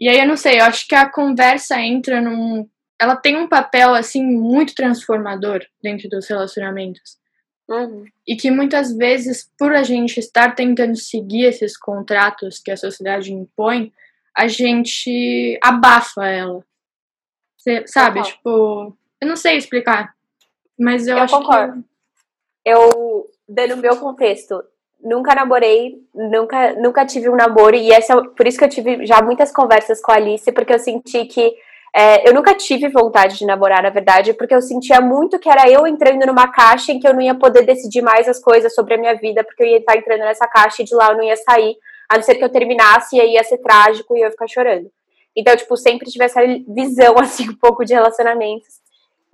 E 0.00 0.08
aí 0.08 0.18
eu 0.18 0.26
não 0.26 0.38
sei, 0.38 0.58
eu 0.58 0.64
acho 0.64 0.88
que 0.88 0.94
a 0.94 1.10
conversa 1.10 1.78
entra 1.82 2.18
num. 2.18 2.66
Ela 2.98 3.14
tem 3.14 3.36
um 3.36 3.46
papel, 3.46 3.94
assim, 3.94 4.24
muito 4.24 4.74
transformador 4.74 5.60
dentro 5.82 6.08
dos 6.08 6.26
relacionamentos. 6.26 7.18
Uhum. 7.68 8.06
E 8.26 8.36
que 8.36 8.50
muitas 8.50 8.96
vezes, 8.96 9.50
por 9.58 9.74
a 9.74 9.82
gente 9.82 10.18
estar 10.18 10.54
tentando 10.54 10.96
seguir 10.96 11.44
esses 11.44 11.76
contratos 11.76 12.58
que 12.58 12.70
a 12.70 12.76
sociedade 12.76 13.34
impõe, 13.34 13.92
a 14.36 14.46
gente 14.48 15.58
abafa 15.62 16.26
ela. 16.26 16.64
Cê, 17.58 17.86
sabe? 17.86 18.18
Uhum. 18.18 18.24
Tipo, 18.24 18.96
eu 19.20 19.28
não 19.28 19.36
sei 19.36 19.56
explicar. 19.56 20.14
Mas 20.78 21.06
eu, 21.06 21.16
eu 21.16 21.22
acho 21.22 21.38
concordo. 21.38 21.82
que. 21.82 21.88
Eu, 22.64 23.30
dando 23.48 23.74
o 23.74 23.78
meu 23.78 23.96
contexto, 23.96 24.62
nunca 25.00 25.34
namorei, 25.34 25.94
nunca, 26.12 26.74
nunca 26.74 27.06
tive 27.06 27.28
um 27.30 27.36
namoro, 27.36 27.76
e 27.76 27.92
essa, 27.92 28.20
por 28.20 28.46
isso 28.46 28.58
que 28.58 28.64
eu 28.64 28.68
tive 28.68 29.06
já 29.06 29.22
muitas 29.22 29.52
conversas 29.52 30.00
com 30.02 30.10
a 30.10 30.16
Alice, 30.16 30.50
porque 30.50 30.74
eu 30.74 30.78
senti 30.78 31.24
que 31.26 31.54
é, 31.94 32.28
eu 32.28 32.34
nunca 32.34 32.54
tive 32.54 32.88
vontade 32.88 33.38
de 33.38 33.46
namorar, 33.46 33.82
na 33.82 33.90
verdade, 33.90 34.34
porque 34.34 34.54
eu 34.54 34.60
sentia 34.60 35.00
muito 35.00 35.38
que 35.38 35.48
era 35.48 35.70
eu 35.70 35.86
entrando 35.86 36.26
numa 36.26 36.48
caixa 36.48 36.92
em 36.92 36.98
que 36.98 37.06
eu 37.06 37.14
não 37.14 37.22
ia 37.22 37.34
poder 37.34 37.64
decidir 37.64 38.02
mais 38.02 38.28
as 38.28 38.38
coisas 38.38 38.74
sobre 38.74 38.94
a 38.94 38.98
minha 38.98 39.14
vida, 39.14 39.44
porque 39.44 39.62
eu 39.62 39.68
ia 39.68 39.78
estar 39.78 39.96
entrando 39.96 40.20
nessa 40.20 40.46
caixa 40.46 40.82
e 40.82 40.84
de 40.84 40.94
lá 40.94 41.12
eu 41.12 41.16
não 41.16 41.24
ia 41.24 41.36
sair, 41.36 41.76
a 42.08 42.16
não 42.16 42.22
ser 42.22 42.36
que 42.36 42.44
eu 42.44 42.48
terminasse 42.48 43.16
e 43.16 43.20
aí 43.20 43.32
ia 43.32 43.44
ser 43.44 43.58
trágico 43.58 44.16
e 44.16 44.20
eu 44.20 44.24
ia 44.24 44.30
ficar 44.30 44.46
chorando. 44.46 44.90
Então, 45.36 45.54
tipo, 45.56 45.76
sempre 45.76 46.10
tive 46.10 46.24
essa 46.24 46.40
visão, 46.68 47.18
assim, 47.20 47.50
um 47.50 47.56
pouco 47.56 47.84
de 47.84 47.92
relacionamentos. 47.92 48.80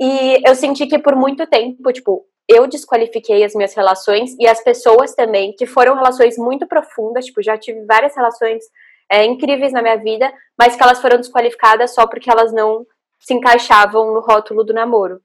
E 0.01 0.41
eu 0.47 0.55
senti 0.55 0.87
que 0.87 0.99
por 0.99 1.15
muito 1.15 1.47
tempo, 1.47 1.93
tipo, 1.93 2.27
eu 2.49 2.67
desqualifiquei 2.67 3.45
as 3.45 3.55
minhas 3.55 3.75
relações 3.75 4.35
e 4.39 4.47
as 4.47 4.63
pessoas 4.63 5.15
também, 5.15 5.53
que 5.53 5.67
foram 5.67 5.95
relações 5.95 6.37
muito 6.37 6.67
profundas, 6.67 7.27
tipo, 7.27 7.43
já 7.43 7.57
tive 7.57 7.85
várias 7.85 8.17
relações 8.17 8.65
é, 9.11 9.25
incríveis 9.25 9.73
na 9.73 9.83
minha 9.83 9.97
vida, 9.97 10.33
mas 10.59 10.75
que 10.75 10.83
elas 10.83 11.01
foram 11.01 11.19
desqualificadas 11.19 11.95
só 11.95 12.07
porque 12.07 12.31
elas 12.31 12.53
não 12.53 12.85
se 13.21 13.35
encaixavam 13.35 14.13
no 14.13 14.21
rótulo 14.21 14.65
do 14.65 14.73
namoro. 14.73 15.21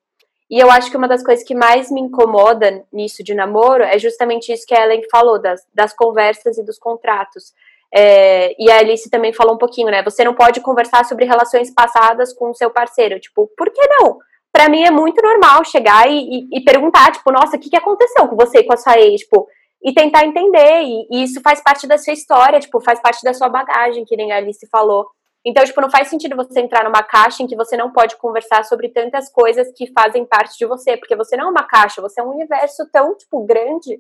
E 0.50 0.58
eu 0.58 0.72
acho 0.72 0.90
que 0.90 0.98
uma 0.98 1.08
das 1.08 1.24
coisas 1.24 1.46
que 1.46 1.54
mais 1.54 1.92
me 1.92 2.00
incomoda 2.00 2.86
nisso 2.92 3.24
de 3.24 3.34
namoro 3.34 3.84
é 3.84 4.00
justamente 4.00 4.52
isso 4.52 4.66
que 4.66 4.74
a 4.74 4.86
Ellen 4.86 5.02
falou, 5.12 5.40
das, 5.40 5.66
das 5.74 5.94
conversas 5.94 6.58
e 6.58 6.64
dos 6.64 6.80
contratos. 6.80 7.54
É, 7.94 8.56
e 8.58 8.70
a 8.72 8.80
Alice 8.80 9.10
também 9.10 9.34
falou 9.34 9.56
um 9.56 9.58
pouquinho, 9.58 9.90
né? 9.90 10.04
Você 10.04 10.24
não 10.24 10.34
pode 10.34 10.62
conversar 10.62 11.06
sobre 11.06 11.26
relações 11.26 11.74
passadas 11.74 12.34
com 12.34 12.50
o 12.50 12.56
seu 12.56 12.70
parceiro. 12.70 13.20
Tipo, 13.20 13.50
por 13.58 13.72
que 13.72 13.82
não? 13.88 14.18
Para 14.52 14.70
mim 14.70 14.84
é 14.84 14.92
muito 14.92 15.22
normal 15.22 15.64
chegar 15.66 16.10
e, 16.10 16.18
e, 16.18 16.58
e 16.58 16.64
perguntar, 16.64 17.12
tipo, 17.12 17.32
nossa, 17.32 17.58
o 17.58 17.60
que, 17.60 17.70
que 17.70 17.78
aconteceu 17.78 18.28
com 18.28 18.36
você 18.36 18.60
e 18.60 18.64
com 18.64 18.74
a 18.74 18.78
sua 18.78 18.98
ex? 19.00 19.22
Tipo, 19.22 19.48
e 19.84 19.94
tentar 19.94 20.26
entender. 20.26 20.82
E, 20.82 21.08
e, 21.12 21.24
isso 21.24 21.42
faz 21.42 21.62
parte 21.62 21.88
da 21.88 21.98
sua 21.98 22.14
história, 22.14 22.60
tipo, 22.60 22.80
faz 22.82 23.02
parte 23.02 23.24
da 23.24 23.34
sua 23.34 23.50
bagagem, 23.50 24.06
que 24.06 24.16
nem 24.16 24.32
a 24.32 24.38
Alice 24.38 24.68
falou. 24.68 25.08
Então, 25.50 25.64
tipo, 25.64 25.80
não 25.80 25.90
faz 25.90 26.10
sentido 26.10 26.36
você 26.36 26.60
entrar 26.60 26.84
numa 26.84 27.02
caixa 27.02 27.42
em 27.42 27.48
que 27.48 27.56
você 27.56 27.78
não 27.78 27.90
pode 27.90 28.18
conversar 28.18 28.66
sobre 28.66 28.90
tantas 28.90 29.30
coisas 29.32 29.72
que 29.72 29.90
fazem 29.94 30.26
parte 30.26 30.58
de 30.58 30.66
você, 30.66 30.98
porque 30.98 31.16
você 31.16 31.38
não 31.38 31.46
é 31.46 31.50
uma 31.52 31.64
caixa, 31.64 32.02
você 32.02 32.20
é 32.20 32.24
um 32.24 32.32
universo 32.32 32.86
tão, 32.92 33.16
tipo, 33.16 33.46
grande 33.46 33.98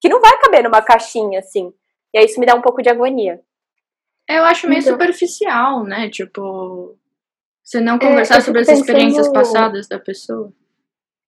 que 0.00 0.08
não 0.08 0.20
vai 0.20 0.36
caber 0.40 0.64
numa 0.64 0.82
caixinha, 0.82 1.38
assim. 1.38 1.72
E 2.12 2.18
aí 2.18 2.24
isso 2.24 2.40
me 2.40 2.46
dá 2.46 2.56
um 2.56 2.60
pouco 2.60 2.82
de 2.82 2.88
agonia. 2.88 3.40
Eu 4.28 4.42
acho 4.42 4.68
meio 4.68 4.80
então, 4.80 4.92
superficial, 4.92 5.84
né? 5.84 6.10
Tipo, 6.10 6.98
você 7.62 7.80
não 7.80 7.94
é, 7.94 8.00
conversar 8.00 8.38
é, 8.38 8.40
sobre 8.40 8.62
as 8.62 8.66
pensando... 8.66 8.84
experiências 8.84 9.28
passadas 9.28 9.86
da 9.86 10.00
pessoa. 10.00 10.52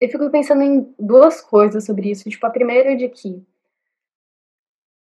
Eu 0.01 0.09
fico 0.09 0.29
pensando 0.31 0.63
em 0.63 0.93
duas 0.99 1.41
coisas 1.41 1.87
sobre 1.87 2.11
isso. 2.11 2.29
Tipo, 2.29 2.45
a 2.45 2.51
primeira 2.51 2.93
é 2.93 2.97
de 2.97 3.09
que 3.09 3.47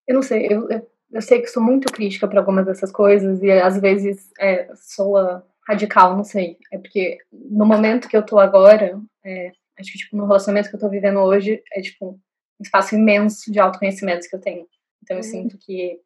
eu 0.05 0.15
não 0.15 0.21
sei, 0.21 0.47
eu, 0.47 0.69
eu 0.69 0.85
sei 1.19 1.41
que 1.41 1.47
sou 1.47 1.62
muito 1.62 1.91
crítica 1.91 2.28
para 2.28 2.39
algumas 2.39 2.65
dessas 2.65 2.91
coisas 2.91 3.41
e 3.43 3.52
às 3.52 3.80
vezes 3.82 4.30
é, 4.39 4.69
soa 4.76 5.45
radical, 5.67 6.15
não 6.15 6.24
sei. 6.24 6.58
É 6.71 6.78
porque 6.78 7.17
no 7.32 7.65
momento 7.65 8.08
que 8.08 8.15
eu 8.15 8.26
tô 8.26 8.39
agora, 8.39 8.97
é, 9.26 9.52
acho 9.78 9.91
que 9.91 9.97
tipo, 9.97 10.15
no 10.15 10.26
relacionamento 10.26 10.69
que 10.69 10.76
eu 10.76 10.80
tô 10.80 10.89
vivendo 10.89 11.19
hoje, 11.19 11.62
é 11.74 11.82
tipo 11.82 12.12
um 12.60 12.63
espaço 12.63 12.95
imenso 12.95 13.52
de 13.52 13.60
autoconhecimento 13.60 14.30
que 14.30 14.36
eu 14.36 14.39
tenho. 14.39 14.65
Então 15.04 15.17
eu 15.17 15.24
uhum. 15.24 15.30
sinto 15.30 15.58
que 15.58 16.00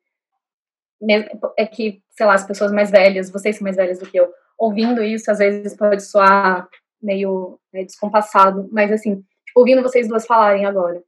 é 1.58 1.68
que, 1.68 2.02
sei 2.12 2.26
lá, 2.26 2.34
as 2.34 2.48
pessoas 2.48 2.72
mais 2.72 2.90
velhas, 2.90 3.30
vocês 3.30 3.58
são 3.58 3.64
mais 3.64 3.76
velhas 3.76 4.00
do 4.00 4.10
que 4.10 4.18
eu, 4.18 4.32
ouvindo 4.58 5.04
isso, 5.04 5.30
às 5.30 5.40
vezes 5.40 5.76
pode 5.76 6.02
soar 6.02 6.68
meio 7.02 7.60
né, 7.72 7.84
descompassado, 7.84 8.68
mas 8.72 8.92
assim, 8.92 9.18
tipo, 9.46 9.60
ouvindo 9.60 9.84
vocês 9.84 10.08
duas 10.08 10.26
falarem 10.26 10.66
agora, 10.66 11.04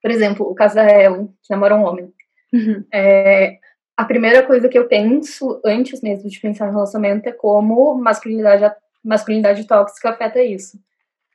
por 0.00 0.10
exemplo, 0.10 0.48
o 0.48 0.54
caso 0.54 0.74
da 0.74 0.84
Ellen, 0.84 1.28
que 1.42 1.50
namora 1.50 1.76
um 1.76 1.84
homem. 1.84 2.12
Uhum. 2.52 2.84
É, 2.92 3.58
a 3.96 4.04
primeira 4.04 4.44
coisa 4.46 4.68
que 4.68 4.78
eu 4.78 4.88
penso, 4.88 5.60
antes 5.64 6.00
mesmo 6.00 6.28
de 6.28 6.40
pensar 6.40 6.66
no 6.66 6.72
relacionamento, 6.72 7.28
é 7.28 7.32
como 7.32 7.94
masculinidade, 7.94 8.74
masculinidade 9.04 9.66
tóxica 9.66 10.10
afeta 10.10 10.42
isso. 10.42 10.78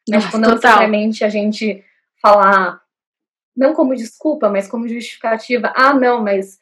Nossa, 0.10 0.27
tipo, 0.27 0.38
não 0.38 0.49
necessariamente 0.51 1.23
a 1.23 1.30
gente 1.30 1.84
falar, 2.21 2.82
não 3.56 3.73
como 3.73 3.95
desculpa, 3.95 4.49
mas 4.49 4.67
como 4.67 4.88
justificativa. 4.88 5.73
Ah, 5.75 5.93
não, 5.93 6.23
mas 6.23 6.60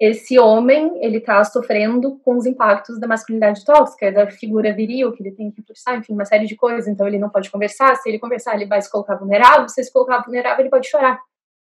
esse 0.00 0.38
homem, 0.38 0.92
ele 1.02 1.18
tá 1.20 1.42
sofrendo 1.44 2.18
com 2.20 2.36
os 2.36 2.46
impactos 2.46 3.00
da 3.00 3.08
masculinidade 3.08 3.64
tóxica, 3.64 4.12
da 4.12 4.30
figura 4.30 4.72
viril 4.72 5.12
que 5.12 5.22
ele 5.22 5.32
tem 5.32 5.50
que 5.50 5.62
forçar, 5.62 5.98
enfim, 5.98 6.12
uma 6.12 6.24
série 6.24 6.46
de 6.46 6.54
coisas. 6.54 6.86
Então, 6.86 7.06
ele 7.06 7.18
não 7.18 7.28
pode 7.28 7.50
conversar. 7.50 7.96
Se 7.96 8.08
ele 8.08 8.18
conversar, 8.18 8.54
ele 8.54 8.66
vai 8.66 8.80
se 8.80 8.90
colocar 8.90 9.16
vulnerável. 9.16 9.68
Se 9.68 9.80
ele 9.80 9.86
se 9.86 9.92
colocar 9.92 10.22
vulnerável, 10.22 10.60
ele 10.60 10.70
pode 10.70 10.88
chorar. 10.88 11.18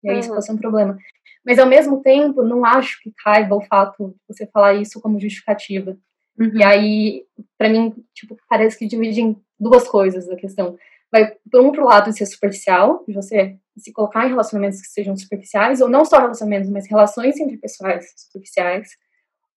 E 0.04 0.08
aí 0.08 0.14
uhum. 0.14 0.20
isso 0.20 0.28
pode 0.28 0.44
ser 0.44 0.52
um 0.52 0.58
problema. 0.58 0.98
Mas, 1.44 1.58
ao 1.58 1.66
mesmo 1.66 2.00
tempo, 2.02 2.42
não 2.42 2.64
acho 2.64 3.02
que 3.02 3.12
caiba 3.22 3.56
o 3.56 3.62
fato 3.62 4.08
de 4.08 4.14
você 4.28 4.46
falar 4.46 4.74
isso 4.74 5.00
como 5.00 5.20
justificativa. 5.20 5.96
Uhum. 6.38 6.50
E 6.54 6.62
aí, 6.62 7.26
para 7.58 7.68
mim, 7.68 7.94
tipo, 8.14 8.36
parece 8.48 8.78
que 8.78 8.86
divide 8.86 9.20
em 9.20 9.36
duas 9.58 9.86
coisas 9.88 10.28
a 10.28 10.36
questão. 10.36 10.76
Vai, 11.12 11.36
por 11.50 11.60
um, 11.60 11.70
pro 11.70 11.84
lado 11.84 12.10
de 12.10 12.18
ser 12.18 12.26
superficial, 12.26 13.04
de 13.06 13.14
você 13.14 13.56
se 13.76 13.92
colocar 13.92 14.24
em 14.24 14.30
relacionamentos 14.30 14.80
que 14.80 14.88
sejam 14.88 15.16
superficiais, 15.16 15.80
ou 15.80 15.88
não 15.88 16.04
só 16.04 16.18
relacionamentos, 16.18 16.70
mas 16.70 16.88
relações 16.88 17.38
interpessoais 17.38 18.12
superficiais, 18.16 18.88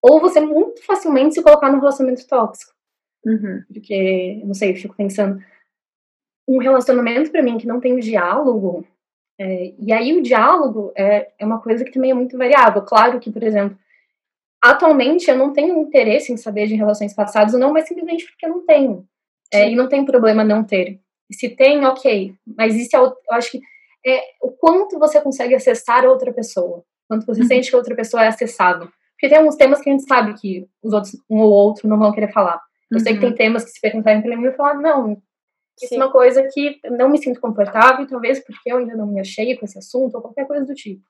ou 0.02 0.20
você 0.20 0.40
muito 0.40 0.84
facilmente 0.86 1.36
se 1.36 1.42
colocar 1.42 1.72
num 1.72 1.80
relacionamento 1.80 2.28
tóxico. 2.28 2.74
Uhum. 3.26 3.64
Porque, 3.74 4.42
não 4.46 4.54
sei, 4.54 4.72
eu 4.72 4.76
fico 4.76 4.96
pensando, 4.96 5.42
um 6.48 6.60
relacionamento 6.60 7.32
para 7.32 7.44
mim 7.44 7.58
que 7.58 7.68
não 7.68 7.80
tem 7.80 8.00
diálogo, 8.00 8.86
é, 9.40 9.74
e 9.80 9.94
aí 9.94 10.18
o 10.18 10.22
diálogo 10.22 10.92
é, 10.96 11.30
é 11.38 11.46
uma 11.46 11.62
coisa 11.62 11.86
que 11.86 11.92
também 11.92 12.12
é 12.12 12.14
muito 12.14 12.38
variável. 12.38 12.82
Claro 12.82 13.20
que, 13.20 13.32
por 13.32 13.44
exemplo, 13.44 13.78
atualmente 14.62 15.30
eu 15.30 15.38
não 15.38 15.54
tenho 15.54 15.80
interesse 15.80 16.34
em 16.34 16.38
saber 16.38 16.68
de 16.68 16.76
relações 16.76 17.14
passadas, 17.14 17.54
não, 17.54 17.72
mas 17.72 17.88
simplesmente 17.88 18.26
porque 18.26 18.46
eu 18.46 18.50
não 18.50 18.66
tenho. 18.66 19.06
É, 19.54 19.70
e 19.70 19.76
não 19.76 19.88
tem 19.88 20.04
problema 20.04 20.44
não 20.44 20.64
ter. 20.64 21.00
E 21.30 21.36
se 21.36 21.50
tem, 21.50 21.86
ok. 21.86 22.34
Mas 22.58 22.76
isso 22.76 22.96
é, 22.96 23.00
eu 23.00 23.14
acho 23.32 23.52
que 23.52 23.62
é 24.06 24.22
o 24.42 24.52
quanto 24.52 24.98
você 24.98 25.22
consegue 25.22 25.56
acessar 25.56 26.06
outra 26.06 26.34
pessoa. 26.34 26.84
Quanto 27.08 27.26
você 27.26 27.42
uhum. 27.42 27.48
sente 27.48 27.70
que 27.70 27.76
outra 27.76 27.96
pessoa 27.96 28.24
é 28.24 28.28
acessada. 28.28 28.88
Porque 29.12 29.30
tem 29.30 29.38
alguns 29.38 29.56
temas 29.56 29.82
que 29.82 29.90
a 29.90 29.94
gente 29.94 30.08
sabe 30.08 30.34
que 30.34 30.68
os 30.84 30.94
outros, 30.94 31.18
um 31.30 31.40
ou 31.40 31.52
outro, 31.52 31.88
não 31.88 31.98
vão 31.98 32.12
querer 32.12 32.32
falar. 32.32 32.62
Eu 32.90 32.98
uhum. 32.98 33.04
sei 33.04 33.14
que 33.14 33.20
tem 33.20 33.30
uhum. 33.30 33.36
temas 33.36 33.66
que 33.66 33.72
se 33.72 33.82
perguntarem 33.82 34.22
para 34.22 34.36
mim, 34.36 34.46
eu 34.46 34.54
falar, 34.54 34.76
não, 34.76 35.22
isso 35.86 35.94
é 35.94 35.98
uma 35.98 36.12
coisa 36.12 36.48
que 36.52 36.80
não 36.90 37.10
me 37.10 37.18
sinto 37.18 37.40
confortável, 37.40 38.08
talvez 38.08 38.40
porque 38.44 38.72
eu 38.72 38.78
ainda 38.78 38.96
não 38.96 39.08
me 39.08 39.20
achei 39.20 39.56
com 39.56 39.66
esse 39.66 39.78
assunto, 39.78 40.16
ou 40.16 40.22
qualquer 40.22 40.48
coisa 40.48 40.66
do 40.66 40.74
tipo. 40.74 41.04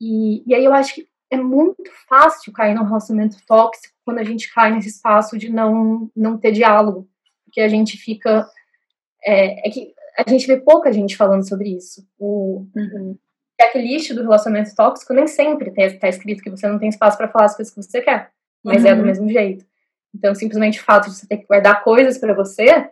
E, 0.00 0.42
e 0.46 0.54
aí 0.54 0.64
eu 0.64 0.72
acho 0.72 0.94
que 0.94 1.08
é 1.30 1.36
muito 1.36 1.90
fácil 2.08 2.52
cair 2.52 2.74
num 2.74 2.84
relacionamento 2.84 3.38
tóxico 3.46 3.94
quando 4.04 4.18
a 4.18 4.24
gente 4.24 4.52
cai 4.52 4.72
nesse 4.72 4.88
espaço 4.88 5.38
de 5.38 5.48
não, 5.48 6.10
não 6.14 6.36
ter 6.36 6.52
diálogo. 6.52 7.08
Porque 7.44 7.60
a 7.60 7.68
gente 7.68 7.96
fica. 7.96 8.46
É, 9.24 9.66
é 9.66 9.70
que 9.70 9.94
a 10.18 10.28
gente 10.28 10.46
vê 10.46 10.60
pouca 10.60 10.92
gente 10.92 11.16
falando 11.16 11.48
sobre 11.48 11.70
isso. 11.70 12.06
O, 12.18 12.66
uhum. 12.76 13.16
checklist 13.60 14.12
do 14.12 14.22
relacionamento 14.22 14.74
tóxico 14.74 15.14
nem 15.14 15.26
sempre 15.26 15.72
está 15.74 16.08
escrito 16.08 16.42
que 16.42 16.50
você 16.50 16.68
não 16.68 16.78
tem 16.78 16.88
espaço 16.88 17.16
para 17.16 17.28
falar 17.28 17.46
as 17.46 17.56
coisas 17.56 17.72
que 17.72 17.82
você 17.82 18.02
quer, 18.02 18.30
mas 18.62 18.82
uhum. 18.82 18.88
é 18.88 18.94
do 18.94 19.00
uhum. 19.00 19.06
mesmo 19.06 19.28
jeito. 19.30 19.64
Então, 20.14 20.34
simplesmente 20.34 20.80
o 20.80 20.84
fato 20.84 21.08
de 21.08 21.16
você 21.16 21.26
ter 21.26 21.38
que 21.38 21.46
guardar 21.46 21.82
coisas 21.82 22.18
para 22.18 22.34
você 22.34 22.90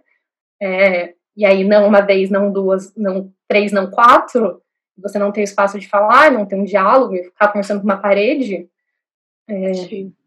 é, 0.60 1.14
e 1.36 1.44
aí 1.44 1.64
não 1.64 1.86
uma 1.86 2.00
vez, 2.00 2.30
não 2.30 2.52
duas, 2.52 2.94
não 2.96 3.32
três, 3.48 3.72
não 3.72 3.90
quatro, 3.90 4.62
você 4.96 5.18
não 5.18 5.32
tem 5.32 5.42
espaço 5.42 5.78
de 5.78 5.88
falar, 5.88 6.30
não 6.30 6.44
tem 6.44 6.60
um 6.60 6.64
diálogo, 6.64 7.14
e 7.14 7.24
ficar 7.24 7.48
conversando 7.48 7.80
com 7.80 7.86
uma 7.86 7.96
parede, 7.96 8.68
é, 9.48 9.72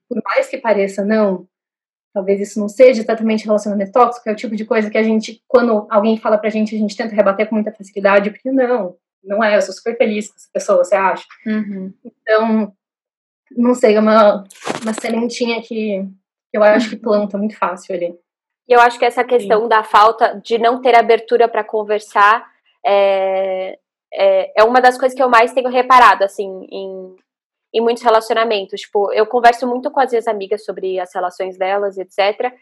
por 0.09 0.21
mais 0.23 0.47
que 0.47 0.57
pareça 0.57 1.03
não, 1.05 1.47
talvez 2.13 2.39
isso 2.41 2.59
não 2.59 2.67
seja 2.67 3.01
exatamente 3.01 3.45
relacionamento 3.45 3.91
tóxico, 3.91 4.27
é 4.27 4.33
o 4.33 4.35
tipo 4.35 4.55
de 4.55 4.65
coisa 4.65 4.89
que 4.89 4.97
a 4.97 5.03
gente, 5.03 5.41
quando 5.47 5.87
alguém 5.89 6.17
fala 6.17 6.37
pra 6.37 6.49
gente, 6.49 6.75
a 6.75 6.79
gente 6.79 6.95
tenta 6.95 7.15
rebater 7.15 7.47
com 7.47 7.55
muita 7.55 7.71
facilidade, 7.71 8.29
porque 8.29 8.51
não, 8.51 8.95
não 9.23 9.43
é, 9.43 9.55
eu 9.55 9.61
sou 9.61 9.73
super 9.73 9.97
feliz 9.97 10.29
com 10.29 10.35
essa 10.35 10.49
pessoa, 10.51 10.83
você 10.83 10.95
acha? 10.95 11.25
Uhum. 11.45 11.93
Então, 12.03 12.73
não 13.55 13.73
sei, 13.73 13.95
é 13.95 13.99
uma, 13.99 14.43
uma 14.81 14.93
sementinha 14.93 15.61
que 15.61 16.07
eu 16.51 16.63
acho 16.63 16.89
que 16.89 16.95
planta 16.95 17.37
muito 17.37 17.57
fácil 17.57 17.95
ali. 17.95 18.15
E 18.67 18.73
eu 18.73 18.79
acho 18.79 18.97
que 18.97 19.05
essa 19.05 19.23
questão 19.23 19.63
Sim. 19.63 19.67
da 19.67 19.83
falta 19.83 20.39
de 20.43 20.57
não 20.57 20.81
ter 20.81 20.95
abertura 20.95 21.47
para 21.47 21.63
conversar 21.63 22.45
é, 22.85 23.77
é, 24.13 24.61
é, 24.61 24.63
uma 24.63 24.79
das 24.79 24.97
coisas 24.97 25.15
que 25.15 25.23
eu 25.23 25.29
mais 25.29 25.53
tenho 25.53 25.69
reparado, 25.69 26.23
assim, 26.23 26.67
em, 26.71 27.15
em 27.73 27.81
muitos 27.81 28.03
relacionamentos. 28.03 28.81
Tipo, 28.81 29.11
eu 29.11 29.25
converso 29.25 29.67
muito 29.67 29.91
com 29.91 29.99
as 29.99 30.11
minhas 30.11 30.27
amigas 30.27 30.63
sobre 30.63 30.99
as 30.99 31.13
relações 31.13 31.57
delas, 31.57 31.97
etc. 31.97 32.53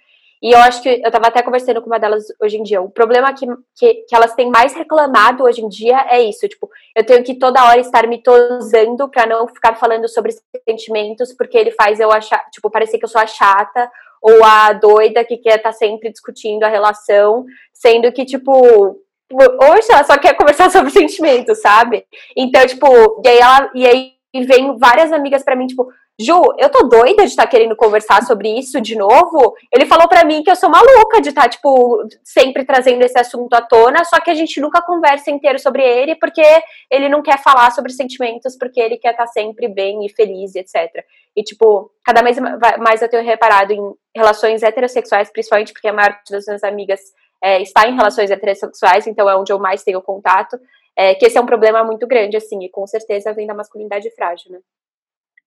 E 0.41 0.51
eu 0.53 0.59
acho 0.59 0.81
que 0.81 0.89
eu 0.89 1.11
tava 1.11 1.27
até 1.27 1.43
conversando 1.43 1.81
com 1.81 1.87
uma 1.87 1.99
delas 1.99 2.23
hoje 2.41 2.57
em 2.57 2.63
dia. 2.63 2.81
O 2.81 2.89
problema 2.89 3.31
que, 3.31 3.45
que, 3.77 3.93
que 4.07 4.15
elas 4.15 4.33
têm 4.33 4.49
mais 4.49 4.73
reclamado 4.73 5.43
hoje 5.43 5.61
em 5.61 5.69
dia 5.69 6.03
é 6.09 6.19
isso. 6.23 6.47
Tipo, 6.47 6.67
eu 6.95 7.05
tenho 7.05 7.23
que 7.23 7.35
toda 7.35 7.63
hora 7.63 7.79
estar 7.79 8.07
me 8.07 8.23
tosando 8.23 9.07
pra 9.07 9.27
não 9.27 9.47
ficar 9.47 9.75
falando 9.75 10.07
sobre 10.07 10.33
sentimentos, 10.67 11.31
porque 11.33 11.55
ele 11.55 11.69
faz 11.71 11.99
eu 11.99 12.11
achar, 12.11 12.43
tipo, 12.49 12.71
parecer 12.71 12.97
que 12.97 13.05
eu 13.05 13.09
sou 13.09 13.21
a 13.21 13.27
chata 13.27 13.87
ou 14.21 14.43
a 14.43 14.71
doida 14.73 15.25
que 15.25 15.37
quer 15.37 15.57
estar 15.57 15.71
tá 15.71 15.73
sempre 15.73 16.11
discutindo 16.11 16.63
a 16.63 16.69
relação, 16.69 17.45
sendo 17.73 18.11
que, 18.11 18.23
tipo, 18.23 18.53
hoje 18.53 19.87
ela 19.89 20.03
só 20.03 20.17
quer 20.17 20.35
conversar 20.35 20.69
sobre 20.71 20.91
sentimentos, 20.91 21.61
sabe? 21.61 22.05
Então, 22.37 22.65
tipo, 22.65 22.87
e 23.23 23.27
aí 23.27 23.37
ela, 23.39 23.71
e 23.73 23.87
aí 23.87 24.13
vem 24.45 24.77
várias 24.77 25.11
amigas 25.11 25.43
para 25.43 25.55
mim, 25.55 25.67
tipo, 25.67 25.87
Ju, 26.19 26.39
eu 26.59 26.69
tô 26.69 26.87
doida 26.87 27.23
de 27.23 27.29
estar 27.29 27.43
tá 27.43 27.49
querendo 27.49 27.75
conversar 27.75 28.21
sobre 28.23 28.47
isso 28.49 28.79
de 28.79 28.95
novo. 28.95 29.55
Ele 29.73 29.85
falou 29.87 30.07
para 30.07 30.23
mim 30.23 30.43
que 30.43 30.51
eu 30.51 30.55
sou 30.55 30.69
maluca 30.69 31.19
de 31.19 31.29
estar, 31.29 31.43
tá, 31.43 31.49
tipo, 31.49 32.03
sempre 32.23 32.63
trazendo 32.63 33.03
esse 33.03 33.17
assunto 33.17 33.53
à 33.53 33.61
tona, 33.61 34.03
só 34.03 34.19
que 34.19 34.29
a 34.29 34.35
gente 34.35 34.61
nunca 34.61 34.81
conversa 34.81 35.31
inteiro 35.31 35.57
sobre 35.57 35.83
ele, 35.83 36.15
porque 36.15 36.43
ele 36.91 37.09
não 37.09 37.23
quer 37.23 37.41
falar 37.41 37.71
sobre 37.71 37.91
sentimentos, 37.91 38.55
porque 38.55 38.79
ele 38.79 38.97
quer 38.97 39.11
estar 39.11 39.25
tá 39.25 39.31
sempre 39.31 39.67
bem 39.67 40.05
e 40.05 40.09
feliz, 40.09 40.53
etc. 40.55 41.03
E, 41.35 41.41
tipo, 41.43 41.91
cada 42.03 42.21
vez 42.21 42.37
mais 42.79 43.01
eu 43.01 43.09
tenho 43.09 43.23
reparado 43.23 43.73
em 43.73 43.81
relações 44.15 44.61
heterossexuais, 44.61 45.31
principalmente 45.31 45.73
porque 45.73 45.87
a 45.87 45.93
maior 45.93 46.13
parte 46.13 46.31
das 46.31 46.45
minhas 46.45 46.63
amigas 46.63 46.99
é, 47.43 47.61
está 47.61 47.87
em 47.87 47.95
relações 47.95 48.29
heterossexuais, 48.29 49.07
então 49.07 49.27
é 49.27 49.35
onde 49.35 49.51
eu 49.51 49.57
mais 49.57 49.83
tenho 49.83 50.01
contato, 50.01 50.59
é, 50.95 51.15
que 51.15 51.25
esse 51.25 51.37
é 51.37 51.41
um 51.41 51.45
problema 51.47 51.83
muito 51.83 52.05
grande, 52.05 52.37
assim, 52.37 52.63
e 52.63 52.69
com 52.69 52.85
certeza 52.85 53.33
vem 53.33 53.47
da 53.47 53.55
masculinidade 53.55 54.11
frágil, 54.11 54.51
né? 54.51 54.59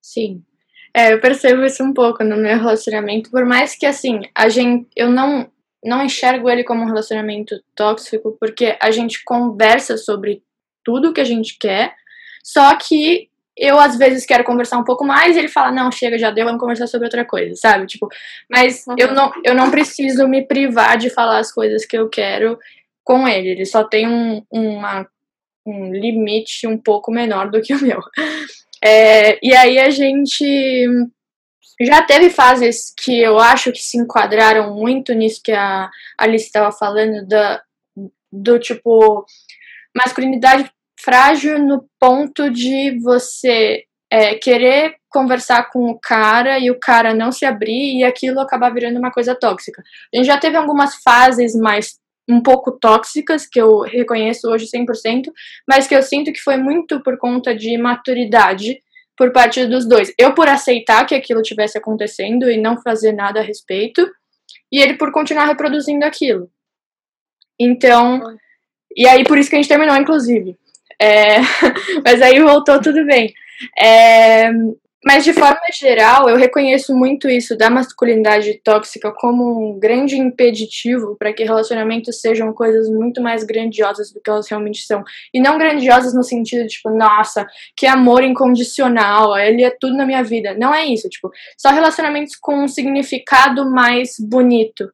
Sim, 0.03 0.43
é, 0.95 1.13
eu 1.13 1.21
percebo 1.21 1.65
isso 1.65 1.83
um 1.83 1.93
pouco 1.93 2.23
no 2.23 2.37
meu 2.37 2.57
relacionamento, 2.57 3.31
por 3.31 3.45
mais 3.45 3.75
que 3.75 3.85
assim, 3.85 4.21
a 4.35 4.49
gente 4.49 4.87
eu 4.97 5.11
não 5.11 5.51
não 5.85 6.03
enxergo 6.03 6.49
ele 6.49 6.65
como 6.65 6.83
um 6.83 6.87
relacionamento 6.87 7.55
tóxico, 7.75 8.37
porque 8.41 8.75
a 8.81 8.91
gente 8.91 9.23
conversa 9.23 9.99
sobre 9.99 10.43
tudo 10.83 11.13
que 11.13 11.21
a 11.21 11.25
gente 11.25 11.59
quer, 11.59 11.95
só 12.43 12.75
que 12.77 13.29
eu 13.57 13.79
às 13.79 13.97
vezes 13.97 14.27
quero 14.27 14.45
conversar 14.45 14.79
um 14.79 14.85
pouco 14.85 15.05
mais 15.05 15.37
e 15.37 15.39
ele 15.39 15.49
fala, 15.49 15.71
não, 15.71 15.93
chega, 15.93 16.19
já 16.19 16.31
deu, 16.31 16.45
vamos 16.45 16.61
conversar 16.61 16.87
sobre 16.87 17.07
outra 17.07 17.25
coisa, 17.25 17.55
sabe? 17.55 17.87
Tipo, 17.87 18.09
mas 18.51 18.85
uhum. 18.87 18.97
eu, 18.99 19.15
não, 19.15 19.33
eu 19.45 19.55
não 19.55 19.71
preciso 19.71 20.27
me 20.27 20.43
privar 20.43 20.97
de 20.97 21.11
falar 21.11 21.39
as 21.39 21.53
coisas 21.53 21.85
que 21.85 21.97
eu 21.97 22.09
quero 22.09 22.59
com 23.05 23.29
ele. 23.29 23.51
Ele 23.51 23.65
só 23.65 23.85
tem 23.85 24.09
um, 24.09 24.43
uma, 24.51 25.07
um 25.65 25.93
limite 25.93 26.67
um 26.67 26.77
pouco 26.77 27.13
menor 27.13 27.51
do 27.51 27.61
que 27.61 27.75
o 27.75 27.81
meu. 27.81 28.01
É, 28.85 29.39
e 29.43 29.55
aí 29.57 29.79
a 29.79 29.89
gente 29.89 30.87
já 31.81 32.03
teve 32.03 32.29
fases 32.29 32.93
que 32.97 33.19
eu 33.21 33.39
acho 33.39 33.73
que 33.73 33.83
se 33.83 33.99
enquadraram 33.99 34.75
muito 34.75 35.13
nisso 35.15 35.41
que 35.43 35.53
a 35.53 35.91
Alice 36.19 36.47
estava 36.47 36.71
falando, 36.71 37.27
da, 37.27 37.63
do 38.31 38.59
tipo 38.59 39.25
masculinidade 39.97 40.71
frágil 41.01 41.59
no 41.59 41.89
ponto 41.99 42.51
de 42.51 42.99
você 43.01 43.85
é, 44.11 44.35
querer 44.35 44.97
conversar 45.09 45.71
com 45.71 45.91
o 45.91 45.99
cara 45.99 46.59
e 46.59 46.71
o 46.71 46.79
cara 46.79 47.15
não 47.15 47.33
se 47.33 47.45
abrir 47.45 47.99
e 47.99 48.05
aquilo 48.05 48.41
acabar 48.41 48.73
virando 48.73 48.99
uma 48.99 49.13
coisa 49.13 49.35
tóxica. 49.35 49.83
A 50.13 50.17
gente 50.17 50.27
já 50.27 50.39
teve 50.39 50.57
algumas 50.57 50.97
fases 50.97 51.55
mais 51.55 51.99
um 52.29 52.43
pouco 52.43 52.73
tóxicas, 52.73 53.47
que 53.47 53.61
eu 53.61 53.81
reconheço 53.81 54.49
hoje 54.49 54.67
100%, 54.67 55.31
mas 55.69 55.87
que 55.87 55.95
eu 55.95 56.03
sinto 56.03 56.33
que 56.33 56.41
foi 56.41 56.57
muito 56.57 57.03
por 57.03 57.19
conta 57.19 57.55
de 57.55 57.77
maturidade 57.77 58.81
por 59.17 59.33
parte 59.33 59.65
dos 59.67 59.87
dois. 59.87 60.13
Eu 60.19 60.35
por 60.35 60.49
aceitar 60.49 61.07
que 61.07 61.15
aquilo 61.15 61.43
tivesse 61.43 61.79
acontecendo 61.79 62.51
e 62.51 62.57
não 62.57 62.81
fazer 62.81 63.13
nada 63.13 63.41
a 63.41 63.43
respeito, 63.43 64.11
e 64.73 64.81
ele 64.81 64.95
por 64.95 65.13
continuar 65.13 65.47
reproduzindo 65.47 66.05
aquilo. 66.05 66.51
Então, 67.61 68.21
e 68.97 69.07
aí 69.07 69.25
por 69.25 69.39
isso 69.39 69.49
que 69.49 69.57
a 69.57 69.59
gente 69.59 69.69
terminou, 69.69 69.97
inclusive. 69.97 70.57
É, 71.01 71.39
mas 72.05 72.23
aí 72.23 72.41
voltou 72.41 72.81
tudo 72.81 73.05
bem. 73.05 73.33
É, 73.79 74.51
mas 75.05 75.25
de 75.25 75.33
forma 75.33 75.61
geral, 75.73 76.29
eu 76.29 76.37
reconheço 76.37 76.97
muito 76.97 77.29
isso 77.29 77.57
da 77.57 77.69
masculinidade 77.69 78.61
tóxica 78.65 79.13
como 79.13 79.75
um 79.75 79.79
grande 79.79 80.17
impeditivo 80.19 81.17
para 81.17 81.33
que 81.33 81.45
relacionamentos 81.45 82.21
sejam 82.21 82.53
coisas 82.53 82.89
muito 82.89 83.21
mais 83.21 83.45
grandiosas 83.45 84.11
do 84.13 84.21
que 84.21 84.31
elas 84.31 84.49
realmente 84.49 84.83
são. 84.87 85.05
E 85.33 85.41
não 85.41 85.59
grandiosas 85.59 86.15
no 86.15 86.23
sentido 86.23 86.63
de, 86.63 86.69
tipo, 86.69 86.91
nossa, 86.91 87.47
que 87.77 87.87
amor 87.87 88.23
incondicional, 88.23 89.37
ele 89.37 89.63
é 89.63 89.71
tudo 89.71 89.97
na 89.97 90.07
minha 90.07 90.23
vida. 90.23 90.55
Não 90.55 90.75
é 90.75 90.87
isso, 90.87 91.09
tipo, 91.09 91.31
só 91.59 91.71
relacionamentos 91.71 92.37
com 92.37 92.65
um 92.65 92.69
significado 92.69 93.71
mais 93.71 94.17
bonito 94.19 94.91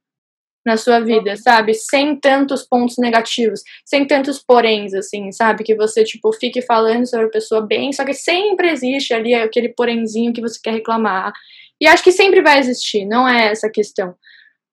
na 0.65 0.77
sua 0.77 1.01
vida, 1.01 1.37
sabe? 1.37 1.75
Sem 1.75 2.17
tantos 2.17 2.63
pontos 2.63 2.97
negativos, 2.99 3.63
sem 3.85 4.07
tantos 4.07 4.39
poréns, 4.39 4.93
assim, 4.95 5.33
sabe? 5.33 5.65
Que 5.65 5.75
você, 5.75 6.05
tipo, 6.05 6.33
fique 6.33 6.61
falando 6.63 7.07
sobre 7.07 7.27
a 7.27 7.31
pessoa 7.31 7.61
bem, 7.61 7.93
só 7.93 8.05
que 8.05 8.15
sempre 8.15 8.71
existe 8.71 9.15
ali 9.15 9.35
aquele 9.35 9.71
porémzinho 9.71 10.33
que 10.33 10.41
você 10.41 10.61
quer 10.63 10.75
reclamar. 10.75 11.33
E 11.81 11.87
acho 11.87 12.05
que 12.05 12.13
sempre 12.13 12.43
vai 12.43 12.59
existir, 12.59 13.07
não 13.07 13.27
é 13.27 13.51
essa 13.51 13.69
a 13.69 13.73
questão. 13.73 14.15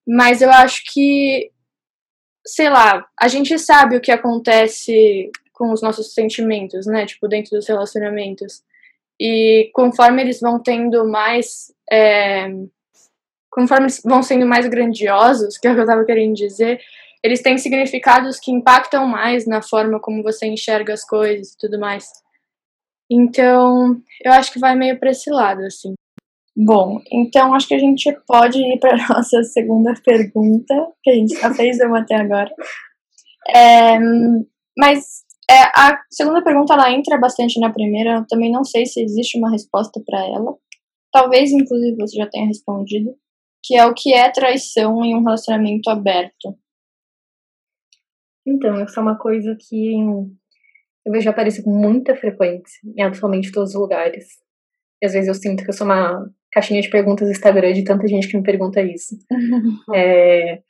Mas 0.05 0.41
eu 0.41 0.51
acho 0.51 0.83
que, 0.91 1.51
sei 2.45 2.69
lá, 2.69 3.05
a 3.19 3.27
gente 3.27 3.57
sabe 3.57 3.95
o 3.95 4.01
que 4.01 4.11
acontece 4.11 5.31
com 5.53 5.71
os 5.71 5.81
nossos 5.81 6.13
sentimentos, 6.13 6.85
né? 6.85 7.05
Tipo, 7.05 7.27
dentro 7.27 7.51
dos 7.51 7.67
relacionamentos. 7.67 8.61
E 9.19 9.71
conforme 9.73 10.21
eles 10.21 10.39
vão 10.39 10.61
tendo 10.61 11.07
mais. 11.09 11.73
É, 11.91 12.49
conforme 13.57 13.87
vão 14.05 14.21
sendo 14.21 14.45
mais 14.45 14.67
grandiosos, 14.67 15.57
que 15.57 15.67
é 15.67 15.71
o 15.71 15.73
que 15.73 15.79
eu 15.79 15.85
estava 15.85 16.05
querendo 16.05 16.35
dizer, 16.35 16.79
eles 17.23 17.41
têm 17.41 17.57
significados 17.57 18.39
que 18.39 18.51
impactam 18.51 19.07
mais 19.07 19.47
na 19.47 19.63
forma 19.63 19.99
como 19.99 20.21
você 20.21 20.45
enxerga 20.45 20.93
as 20.93 21.03
coisas 21.03 21.53
e 21.53 21.57
tudo 21.57 21.79
mais. 21.79 22.05
Então, 23.09 23.99
eu 24.23 24.31
acho 24.31 24.53
que 24.53 24.59
vai 24.59 24.75
meio 24.75 24.99
para 24.99 25.09
esse 25.09 25.31
lado, 25.31 25.63
assim. 25.65 25.95
Bom, 26.55 27.01
então 27.11 27.51
acho 27.55 27.67
que 27.67 27.73
a 27.73 27.79
gente 27.79 28.15
pode 28.27 28.59
ir 28.59 28.77
para 28.79 28.95
nossa 29.09 29.41
segunda 29.41 29.91
pergunta, 30.05 30.75
que 31.03 31.09
a 31.09 31.15
gente 31.15 31.33
já 31.33 31.51
fez 31.51 31.79
uma 31.79 32.01
até 32.01 32.13
agora. 32.13 32.51
É, 33.55 33.97
mas 34.77 35.23
é, 35.49 35.63
a 35.75 35.99
segunda 36.11 36.43
pergunta 36.43 36.75
ela 36.75 36.91
entra 36.91 37.17
bastante 37.17 37.59
na 37.59 37.73
primeira, 37.73 38.17
eu 38.17 38.27
também 38.27 38.51
não 38.51 38.63
sei 38.63 38.85
se 38.85 39.01
existe 39.01 39.39
uma 39.39 39.49
resposta 39.49 39.99
para 40.05 40.19
ela. 40.19 40.55
Talvez, 41.11 41.51
inclusive, 41.51 41.97
você 41.97 42.17
já 42.17 42.27
tenha 42.27 42.45
respondido 42.45 43.15
que 43.63 43.75
é 43.75 43.85
o 43.85 43.93
que 43.93 44.13
é 44.13 44.31
traição 44.31 45.03
em 45.03 45.15
um 45.15 45.23
relacionamento 45.23 45.89
aberto. 45.89 46.57
Então, 48.45 48.75
essa 48.79 48.99
é 48.99 49.03
uma 49.03 49.17
coisa 49.17 49.55
que 49.59 49.93
eu 51.05 51.11
vejo 51.11 51.29
aparecer 51.29 51.63
com 51.63 51.71
muita 51.71 52.15
frequência 52.15 52.79
em 52.97 53.01
absolutamente 53.01 53.51
todos 53.51 53.73
os 53.73 53.79
lugares. 53.79 54.25
E 55.01 55.05
às 55.05 55.13
vezes 55.13 55.27
eu 55.27 55.33
sinto 55.33 55.63
que 55.63 55.69
eu 55.69 55.73
sou 55.73 55.85
uma 55.85 56.29
caixinha 56.51 56.81
de 56.81 56.89
perguntas 56.89 57.27
no 57.27 57.31
Instagram 57.31 57.73
de 57.73 57.83
tanta 57.83 58.07
gente 58.07 58.27
que 58.27 58.37
me 58.37 58.43
pergunta 58.43 58.81
isso. 58.81 59.17
é... 59.93 60.61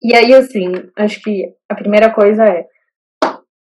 E 0.00 0.14
aí, 0.14 0.32
assim, 0.32 0.72
acho 0.96 1.20
que 1.20 1.52
a 1.68 1.74
primeira 1.74 2.14
coisa 2.14 2.44
é, 2.44 2.66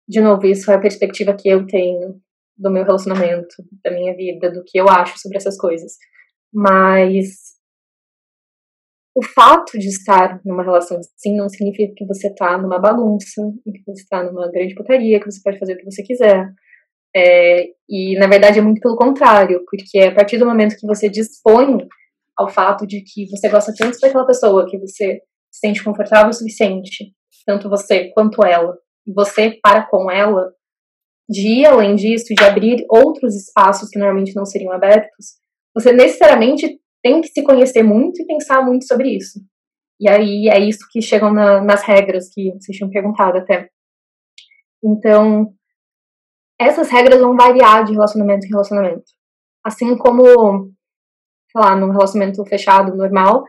de 0.07 0.21
novo, 0.21 0.47
isso 0.47 0.71
é 0.71 0.75
a 0.75 0.81
perspectiva 0.81 1.35
que 1.35 1.49
eu 1.49 1.67
tenho 1.67 2.21
do 2.57 2.71
meu 2.71 2.85
relacionamento, 2.85 3.55
da 3.83 3.91
minha 3.91 4.15
vida, 4.15 4.51
do 4.51 4.63
que 4.65 4.79
eu 4.79 4.89
acho 4.89 5.19
sobre 5.19 5.37
essas 5.37 5.59
coisas. 5.59 5.93
Mas 6.57 7.57
o 9.15 9.23
fato 9.23 9.79
de 9.79 9.89
estar 9.89 10.41
numa 10.43 10.63
relação 10.63 10.99
assim 10.99 11.37
não 11.37 11.51
significa 11.51 11.93
que 11.95 12.07
você 12.07 12.29
está 12.29 12.57
numa 12.57 12.79
bagunça, 12.79 13.43
que 13.63 13.83
você 13.87 14.03
está 14.03 14.23
numa 14.23 14.51
grande 14.51 14.75
putaria, 14.75 15.21
que 15.21 15.31
você 15.31 15.41
pode 15.45 15.59
fazer 15.59 15.75
o 15.75 15.77
que 15.77 15.85
você 15.85 16.03
quiser. 16.03 16.51
É, 17.15 17.67
e 17.87 18.19
na 18.19 18.27
verdade 18.27 18.59
é 18.59 18.63
muito 18.63 18.81
pelo 18.81 18.97
contrário, 18.97 19.63
porque 19.71 19.99
a 20.01 20.15
partir 20.15 20.39
do 20.39 20.47
momento 20.47 20.77
que 20.79 20.87
você 20.87 21.11
dispõe 21.11 21.87
ao 22.35 22.49
fato 22.49 22.87
de 22.87 23.03
que 23.03 23.29
você 23.29 23.51
gosta 23.51 23.75
tanto 23.77 23.99
daquela 24.01 24.27
pessoa, 24.27 24.67
que 24.67 24.79
você 24.79 25.21
se 25.51 25.61
sente 25.61 25.85
confortável 25.85 26.31
o 26.31 26.35
suficiente, 26.35 27.13
tanto 27.47 27.69
você 27.69 28.11
quanto 28.15 28.45
ela, 28.45 28.79
você 29.07 29.59
para 29.63 29.87
com 29.87 30.11
ela, 30.11 30.53
de 31.29 31.61
ir 31.61 31.67
além 31.67 31.97
disso, 31.97 32.35
de 32.35 32.45
abrir 32.45 32.85
outros 32.89 33.35
espaços 33.35 33.91
que 33.91 33.99
normalmente 33.99 34.35
não 34.35 34.47
seriam 34.47 34.73
abertos, 34.73 35.37
você 35.77 35.93
necessariamente 35.93 36.81
tem 37.03 37.21
que 37.21 37.29
se 37.29 37.45
conhecer 37.45 37.83
muito 37.83 38.23
e 38.23 38.27
pensar 38.27 38.65
muito 38.65 38.87
sobre 38.87 39.15
isso. 39.15 39.39
E 40.01 40.09
aí 40.09 40.49
é 40.49 40.59
isso 40.59 40.87
que 40.91 41.03
chegam 41.03 41.33
na, 41.33 41.61
nas 41.63 41.83
regras 41.83 42.31
que 42.33 42.51
vocês 42.59 42.77
tinham 42.77 42.91
perguntado 42.91 43.37
até. 43.37 43.69
Então, 44.83 45.53
essas 46.59 46.89
regras 46.91 47.21
vão 47.21 47.37
variar 47.37 47.85
de 47.85 47.93
relacionamento 47.93 48.47
em 48.47 48.51
relacionamento. 48.51 49.05
Assim 49.63 49.97
como, 49.99 50.25
sei 51.51 51.61
lá, 51.61 51.77
num 51.77 51.91
relacionamento 51.91 52.43
fechado, 52.47 52.97
normal, 52.97 53.45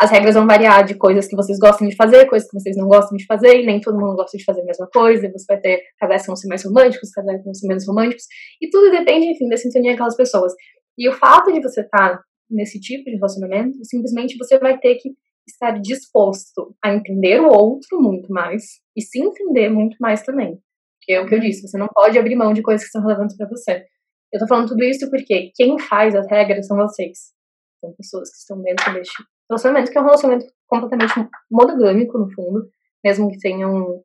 as 0.00 0.10
regras 0.10 0.34
vão 0.34 0.46
variar 0.46 0.84
de 0.84 0.94
coisas 0.94 1.26
que 1.26 1.36
vocês 1.36 1.58
gostam 1.58 1.88
de 1.88 1.96
fazer, 1.96 2.26
coisas 2.26 2.48
que 2.48 2.58
vocês 2.58 2.76
não 2.76 2.86
gostam 2.86 3.16
de 3.16 3.26
fazer, 3.26 3.60
e 3.60 3.66
nem 3.66 3.80
todo 3.80 3.98
mundo 3.98 4.16
gosta 4.16 4.38
de 4.38 4.44
fazer 4.44 4.62
a 4.62 4.64
mesma 4.64 4.88
coisa. 4.92 5.30
Você 5.30 5.44
vai 5.48 5.60
ter 5.60 5.82
casais 5.98 6.22
que 6.22 6.26
vão 6.28 6.36
ser 6.36 6.48
mais 6.48 6.64
românticos, 6.64 7.10
casais 7.10 7.38
que 7.38 7.44
vão 7.44 7.54
ser 7.54 7.66
menos 7.66 7.86
românticos, 7.86 8.24
e 8.60 8.70
tudo 8.70 8.90
depende, 8.90 9.26
enfim, 9.26 9.48
da 9.48 9.56
sintonia 9.56 9.92
daquelas 9.92 10.16
pessoas. 10.16 10.52
E 10.98 11.08
o 11.08 11.12
fato 11.12 11.52
de 11.52 11.60
você 11.60 11.82
estar 11.82 12.20
nesse 12.50 12.80
tipo 12.80 13.04
de 13.04 13.16
relacionamento, 13.16 13.78
simplesmente 13.84 14.36
você 14.36 14.58
vai 14.58 14.78
ter 14.78 14.96
que 14.96 15.14
estar 15.46 15.72
disposto 15.80 16.74
a 16.82 16.94
entender 16.94 17.40
o 17.40 17.48
outro 17.48 18.00
muito 18.00 18.32
mais 18.32 18.80
e 18.96 19.02
se 19.02 19.20
entender 19.20 19.68
muito 19.68 19.96
mais 20.00 20.22
também. 20.22 20.58
Que 21.00 21.14
é 21.14 21.20
o 21.20 21.26
que 21.26 21.34
eu 21.34 21.40
disse, 21.40 21.66
você 21.66 21.76
não 21.78 21.88
pode 21.88 22.18
abrir 22.18 22.36
mão 22.36 22.52
de 22.52 22.62
coisas 22.62 22.84
que 22.84 22.92
são 22.92 23.02
relevantes 23.02 23.36
para 23.36 23.48
você. 23.48 23.84
Eu 24.32 24.38
tô 24.38 24.46
falando 24.46 24.68
tudo 24.68 24.84
isso 24.84 25.10
porque 25.10 25.50
quem 25.54 25.78
faz 25.78 26.14
as 26.14 26.30
regras 26.30 26.66
são 26.66 26.76
vocês. 26.76 27.32
São 27.80 27.92
pessoas 27.94 28.30
que 28.30 28.36
estão 28.36 28.62
dentro 28.62 28.92
deste 28.94 29.22
relacionamento, 29.50 29.90
que 29.90 29.98
é 29.98 30.00
um 30.00 30.04
relacionamento 30.04 30.46
completamente 30.66 31.12
monogâmico, 31.50 32.18
no 32.18 32.30
fundo, 32.32 32.68
mesmo 33.04 33.28
que 33.30 33.38
tenha 33.38 33.68
um, 33.68 34.02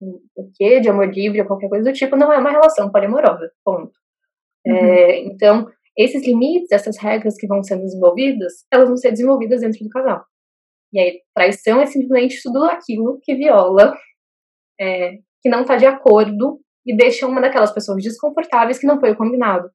um, 0.00 0.20
um 0.36 0.50
quê 0.54 0.80
de 0.80 0.88
amor 0.88 1.12
livre 1.12 1.40
ou 1.40 1.46
qualquer 1.46 1.68
coisa 1.68 1.90
do 1.90 1.94
tipo, 1.94 2.16
não 2.16 2.32
é 2.32 2.38
uma 2.38 2.50
relação 2.50 2.90
poliamorosa, 2.90 3.50
ponto. 3.64 3.92
Uhum. 4.64 4.74
É, 4.74 5.18
então, 5.24 5.70
esses 5.98 6.24
limites, 6.24 6.70
essas 6.70 6.96
regras 6.96 7.34
que 7.36 7.46
vão 7.46 7.62
sendo 7.62 7.82
desenvolvidas, 7.82 8.64
elas 8.72 8.88
vão 8.88 8.96
ser 8.96 9.10
desenvolvidas 9.10 9.60
dentro 9.60 9.82
do 9.82 9.90
casal. 9.90 10.24
E 10.92 11.00
aí, 11.00 11.20
traição 11.34 11.80
é 11.80 11.86
simplesmente 11.86 12.40
tudo 12.42 12.64
aquilo 12.64 13.18
que 13.22 13.34
viola, 13.34 13.94
é, 14.80 15.18
que 15.42 15.48
não 15.48 15.62
está 15.62 15.76
de 15.76 15.86
acordo 15.86 16.60
e 16.86 16.96
deixa 16.96 17.26
uma 17.26 17.40
daquelas 17.40 17.72
pessoas 17.72 18.02
desconfortáveis 18.02 18.78
que 18.78 18.86
não 18.86 19.00
foi 19.00 19.10
o 19.10 19.16
combinado. 19.16 19.68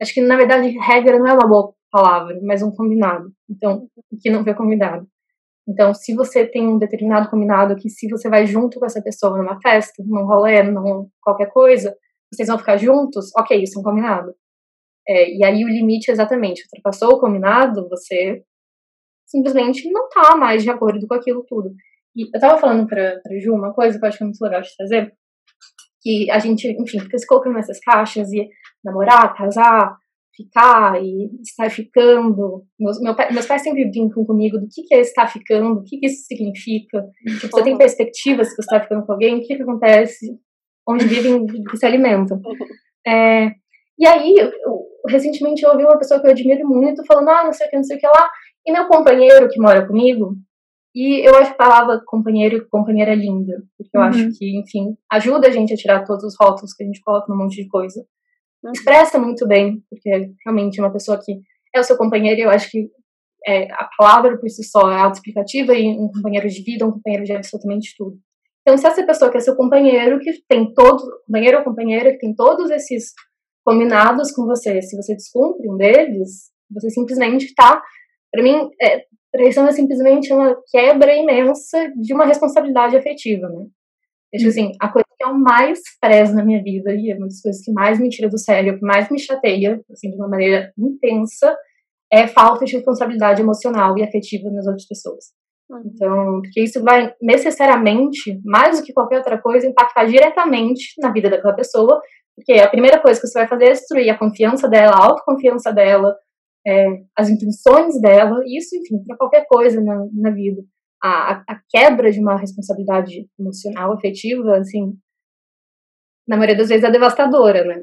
Acho 0.00 0.14
que, 0.14 0.20
na 0.20 0.36
verdade, 0.36 0.68
regra 0.78 1.18
não 1.18 1.28
é 1.28 1.32
uma 1.34 1.46
boa 1.46 1.72
palavra, 1.90 2.38
mas 2.42 2.62
um 2.62 2.70
combinado. 2.70 3.30
Então, 3.48 3.86
que 4.20 4.30
não 4.30 4.42
foi 4.42 4.54
combinado. 4.54 5.06
Então, 5.68 5.92
se 5.92 6.14
você 6.14 6.46
tem 6.46 6.66
um 6.66 6.78
determinado 6.78 7.28
combinado 7.28 7.76
que 7.76 7.90
se 7.90 8.08
você 8.08 8.28
vai 8.28 8.46
junto 8.46 8.78
com 8.78 8.86
essa 8.86 9.02
pessoa 9.02 9.36
numa 9.36 9.60
festa, 9.60 10.02
num 10.04 10.24
rolê, 10.24 10.62
num 10.62 11.08
qualquer 11.20 11.50
coisa, 11.50 11.94
vocês 12.32 12.48
vão 12.48 12.58
ficar 12.58 12.76
juntos, 12.76 13.30
ok, 13.36 13.62
isso 13.62 13.78
é 13.78 13.80
um 13.80 13.84
combinado. 13.84 14.34
É, 15.08 15.36
e 15.36 15.44
aí 15.44 15.64
o 15.64 15.68
limite 15.68 16.10
exatamente, 16.10 16.62
ultrapassou 16.64 17.14
o 17.14 17.20
combinado, 17.20 17.88
você 17.88 18.42
simplesmente 19.26 19.90
não 19.90 20.08
tá 20.08 20.36
mais 20.36 20.62
de 20.62 20.70
acordo 20.70 21.06
com 21.06 21.14
aquilo 21.14 21.44
tudo. 21.46 21.74
E 22.14 22.28
eu 22.34 22.40
tava 22.40 22.58
falando 22.58 22.86
pra, 22.86 23.20
pra 23.22 23.38
Ju 23.38 23.54
uma 23.54 23.72
coisa 23.72 23.98
que 23.98 24.04
eu 24.04 24.08
acho 24.08 24.18
que 24.18 24.24
é 24.24 24.26
muito 24.26 24.42
legal 24.42 24.62
de 24.62 24.76
trazer, 24.76 25.12
que 26.00 26.30
a 26.30 26.38
gente, 26.38 26.68
enfim, 26.68 27.00
fica 27.00 27.18
se 27.18 27.26
colocando 27.26 27.54
nessas 27.54 27.78
caixas 27.80 28.32
e 28.32 28.48
namorar, 28.84 29.34
casar, 29.36 29.96
ficar 30.36 31.02
e 31.02 31.30
estar 31.42 31.70
ficando. 31.70 32.64
Meus, 32.78 33.00
meu, 33.00 33.14
meus 33.32 33.46
pais 33.46 33.62
sempre 33.62 33.90
brincam 33.90 34.24
comigo 34.24 34.58
do 34.58 34.68
que, 34.68 34.82
que 34.82 34.94
é 34.94 35.00
estar 35.00 35.26
ficando, 35.26 35.80
o 35.80 35.82
que, 35.82 35.98
que 35.98 36.06
isso 36.06 36.26
significa. 36.26 37.04
Tipo, 37.40 37.56
você 37.56 37.64
tem 37.64 37.78
perspectiva 37.78 38.44
se 38.44 38.54
você 38.54 38.62
está 38.62 38.80
ficando 38.80 39.04
com 39.04 39.12
alguém, 39.12 39.36
o 39.36 39.40
que, 39.40 39.56
que 39.56 39.62
acontece, 39.62 40.38
onde 40.86 41.06
vivem, 41.06 41.46
que 41.46 41.76
se 41.76 41.86
alimentam. 41.86 42.40
É, 43.08 43.52
e 43.98 44.06
aí, 44.06 44.34
eu, 44.38 44.82
recentemente 45.08 45.62
eu 45.62 45.70
ouvi 45.70 45.84
uma 45.84 45.98
pessoa 45.98 46.20
que 46.20 46.26
eu 46.26 46.30
admiro 46.30 46.66
muito 46.68 47.04
falando, 47.06 47.28
ah, 47.28 47.44
não 47.44 47.52
sei 47.52 47.66
o 47.66 47.70
que, 47.70 47.76
não 47.76 47.84
sei 47.84 47.96
o 47.96 48.00
que 48.00 48.06
lá, 48.06 48.30
e 48.66 48.72
meu 48.72 48.86
companheiro 48.88 49.48
que 49.48 49.60
mora 49.60 49.86
comigo, 49.86 50.34
e 50.94 51.26
eu 51.26 51.36
acho 51.36 51.52
a 51.52 51.56
palavra 51.56 52.00
companheiro 52.06 52.56
e 52.56 52.68
companheira 52.68 53.14
linda, 53.14 53.62
porque 53.76 53.96
eu 53.96 54.00
uhum. 54.00 54.06
acho 54.06 54.30
que, 54.38 54.58
enfim, 54.58 54.96
ajuda 55.12 55.48
a 55.48 55.50
gente 55.50 55.72
a 55.72 55.76
tirar 55.76 56.04
todos 56.04 56.24
os 56.24 56.34
rótulos 56.40 56.72
que 56.72 56.82
a 56.82 56.86
gente 56.86 57.02
coloca 57.02 57.26
num 57.28 57.38
monte 57.38 57.62
de 57.62 57.68
coisa. 57.68 58.00
Uhum. 58.64 58.72
Expressa 58.72 59.18
muito 59.18 59.46
bem, 59.46 59.82
porque 59.90 60.30
realmente 60.44 60.80
é 60.80 60.82
uma 60.82 60.92
pessoa 60.92 61.20
que 61.22 61.40
é 61.74 61.80
o 61.80 61.84
seu 61.84 61.96
companheiro, 61.96 62.40
e 62.40 62.44
eu 62.44 62.50
acho 62.50 62.70
que 62.70 62.88
é, 63.46 63.70
a 63.72 63.88
palavra 63.96 64.38
por 64.38 64.48
si 64.48 64.64
só 64.64 64.90
é 64.90 64.98
autoexplicativa 64.98 65.74
e 65.74 65.86
um 65.88 66.10
companheiro 66.10 66.48
de 66.48 66.62
vida, 66.62 66.86
um 66.86 66.92
companheiro 66.92 67.24
de 67.24 67.32
absolutamente 67.32 67.94
tudo. 67.96 68.16
Então, 68.62 68.76
se 68.76 68.86
essa 68.86 69.06
pessoa 69.06 69.30
que 69.30 69.36
é 69.36 69.40
seu 69.40 69.54
companheiro, 69.54 70.18
que 70.18 70.32
tem 70.48 70.72
todos, 70.74 71.04
companheiro 71.26 71.58
ou 71.58 71.64
companheira, 71.64 72.10
que 72.10 72.18
tem 72.18 72.34
todos 72.34 72.70
esses 72.70 73.12
combinados 73.66 74.30
com 74.30 74.46
você, 74.46 74.80
se 74.80 74.96
você 74.96 75.16
descumpre 75.16 75.68
um 75.68 75.76
deles, 75.76 76.52
você 76.70 76.88
simplesmente 76.88 77.46
está. 77.46 77.82
Para 78.32 78.42
mim, 78.42 78.70
é, 78.80 79.04
traição 79.32 79.66
é 79.66 79.72
simplesmente 79.72 80.32
uma 80.32 80.56
quebra 80.70 81.12
imensa 81.12 81.90
de 82.00 82.14
uma 82.14 82.24
responsabilidade 82.24 82.96
afetiva, 82.96 83.48
né? 83.48 83.66
Acho 84.34 84.48
assim, 84.48 84.72
a 84.80 84.88
coisa 84.88 85.06
que 85.18 85.24
eu 85.24 85.34
mais 85.34 85.80
prezo 86.00 86.34
na 86.34 86.44
minha 86.44 86.62
vida 86.62 86.92
e 86.94 87.10
é 87.10 87.16
uma 87.16 87.26
das 87.26 87.40
coisas 87.40 87.62
que 87.64 87.72
mais 87.72 87.98
me 87.98 88.08
tira 88.08 88.28
do 88.28 88.38
sério, 88.38 88.78
que 88.78 88.84
mais 88.84 89.10
me 89.10 89.18
chateia, 89.18 89.80
assim, 89.90 90.10
de 90.10 90.16
uma 90.16 90.28
maneira 90.28 90.72
intensa, 90.78 91.56
é 92.12 92.28
falta 92.28 92.64
de 92.64 92.76
responsabilidade 92.76 93.42
emocional 93.42 93.98
e 93.98 94.04
afetiva 94.04 94.48
nas 94.50 94.66
outras 94.66 94.86
pessoas. 94.86 95.24
Uhum. 95.68 95.82
Então, 95.86 96.40
porque 96.42 96.60
isso 96.60 96.82
vai 96.82 97.12
necessariamente, 97.20 98.40
mais 98.44 98.78
do 98.78 98.84
que 98.84 98.92
qualquer 98.92 99.18
outra 99.18 99.40
coisa, 99.40 99.66
impactar 99.66 100.04
diretamente 100.04 100.94
na 101.00 101.10
vida 101.12 101.30
daquela 101.30 101.54
pessoa 101.54 102.00
porque 102.36 102.52
a 102.60 102.68
primeira 102.68 103.00
coisa 103.00 103.18
que 103.18 103.26
você 103.26 103.38
vai 103.38 103.48
fazer 103.48 103.64
é 103.64 103.72
destruir 103.72 104.10
a 104.10 104.18
confiança 104.18 104.68
dela, 104.68 104.92
a 104.92 105.04
autoconfiança 105.04 105.72
dela, 105.72 106.14
é, 106.66 106.86
as 107.16 107.30
intenções 107.30 107.98
dela, 108.00 108.42
isso, 108.46 108.76
enfim, 108.76 109.02
para 109.06 109.16
qualquer 109.16 109.46
coisa 109.48 109.82
na, 109.82 110.06
na 110.12 110.30
vida. 110.30 110.62
A, 111.02 111.42
a, 111.48 111.60
quebra 111.70 112.10
de 112.10 112.20
uma 112.20 112.36
responsabilidade 112.36 113.26
emocional, 113.38 113.92
afetiva, 113.92 114.58
assim, 114.58 114.92
na 116.28 116.36
maioria 116.36 116.56
das 116.56 116.68
vezes 116.68 116.84
é 116.84 116.90
devastadora, 116.90 117.64
né? 117.64 117.82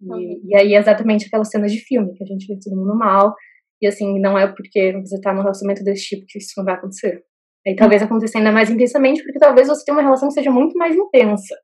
E, 0.00 0.06
uhum. 0.06 0.40
e 0.44 0.56
aí 0.56 0.74
é 0.74 0.78
exatamente 0.78 1.26
aquelas 1.26 1.48
cenas 1.48 1.72
de 1.72 1.78
filme 1.78 2.12
que 2.14 2.24
a 2.24 2.26
gente 2.26 2.46
vê 2.46 2.58
todo 2.62 2.76
mundo 2.76 2.98
mal, 2.98 3.34
e 3.80 3.86
assim, 3.86 4.20
não 4.20 4.38
é 4.38 4.46
porque 4.52 4.92
você 5.00 5.20
tá 5.20 5.32
num 5.32 5.42
relacionamento 5.42 5.82
desse 5.82 6.04
tipo 6.04 6.26
que 6.26 6.38
isso 6.38 6.52
não 6.58 6.64
vai 6.64 6.74
acontecer. 6.74 7.22
Aí 7.66 7.74
talvez 7.74 8.02
aconteça 8.02 8.36
ainda 8.36 8.52
mais 8.52 8.68
intensamente, 8.68 9.22
porque 9.22 9.38
talvez 9.38 9.68
você 9.68 9.84
tenha 9.84 9.96
uma 9.96 10.02
relação 10.02 10.28
que 10.28 10.34
seja 10.34 10.50
muito 10.50 10.76
mais 10.76 10.94
intensa. 10.94 11.54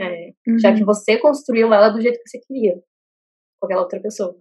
É, 0.00 0.32
uhum. 0.48 0.58
Já 0.58 0.74
que 0.74 0.84
você 0.84 1.18
construiu 1.18 1.72
ela 1.72 1.90
do 1.90 2.00
jeito 2.00 2.18
que 2.18 2.28
você 2.28 2.40
queria, 2.46 2.74
com 3.60 3.66
aquela 3.66 3.82
outra 3.82 4.00
pessoa. 4.00 4.36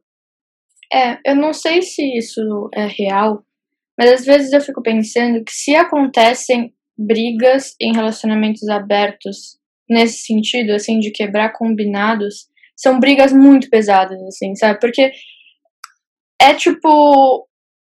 É, 0.92 1.20
eu 1.26 1.36
não 1.36 1.54
sei 1.54 1.82
se 1.82 2.02
isso 2.18 2.70
é 2.74 2.88
real, 2.88 3.44
mas 3.98 4.12
às 4.12 4.26
vezes 4.26 4.52
eu 4.54 4.62
fico 4.62 4.82
pensando 4.82 5.44
que 5.44 5.52
se 5.52 5.76
acontecem 5.76 6.74
brigas 6.98 7.76
em 7.80 7.94
relacionamentos 7.94 8.68
abertos 8.70 9.60
nesse 9.90 10.24
sentido, 10.24 10.72
assim, 10.72 11.00
de 11.00 11.12
quebrar 11.12 11.54
combinados, 11.54 12.48
são 12.76 13.00
brigas 13.00 13.32
muito 13.32 13.70
pesadas, 13.70 14.22
assim, 14.24 14.56
sabe? 14.56 14.80
Porque 14.80 15.12
é 16.42 16.54
tipo 16.54 17.48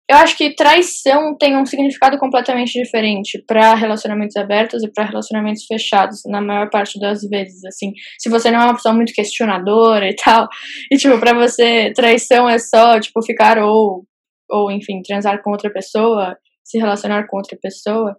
eu 0.10 0.18
acho 0.18 0.38
que 0.38 0.56
traição 0.56 1.36
tem 1.38 1.58
um 1.58 1.66
significado 1.66 2.18
completamente 2.20 2.74
diferente 2.74 3.44
para 3.48 3.74
relacionamentos 3.74 4.36
abertos 4.36 4.84
e 4.84 4.92
para 4.92 5.06
relacionamentos 5.06 5.66
fechados, 5.66 6.22
na 6.28 6.42
maior 6.42 6.70
parte 6.70 7.00
das 7.00 7.22
vezes, 7.22 7.66
assim. 7.66 7.92
Se 8.20 8.30
você 8.30 8.52
não 8.52 8.62
é 8.62 8.66
uma 8.66 8.76
pessoa 8.76 8.94
muito 8.94 9.14
questionadora 9.14 10.08
e 10.08 10.16
tal, 10.16 10.48
e 10.92 10.98
tipo, 10.98 11.20
para 11.20 11.34
você 11.34 11.92
traição 11.94 12.48
é 12.48 12.60
só, 12.60 13.00
tipo, 13.00 13.22
ficar 13.24 13.58
ou 13.58 14.06
ou 14.48 14.72
enfim, 14.72 15.02
transar 15.02 15.42
com 15.42 15.52
outra 15.52 15.72
pessoa, 15.72 16.38
se 16.64 16.78
relacionar 16.78 17.26
com 17.28 17.38
outra 17.38 17.58
pessoa. 17.60 18.16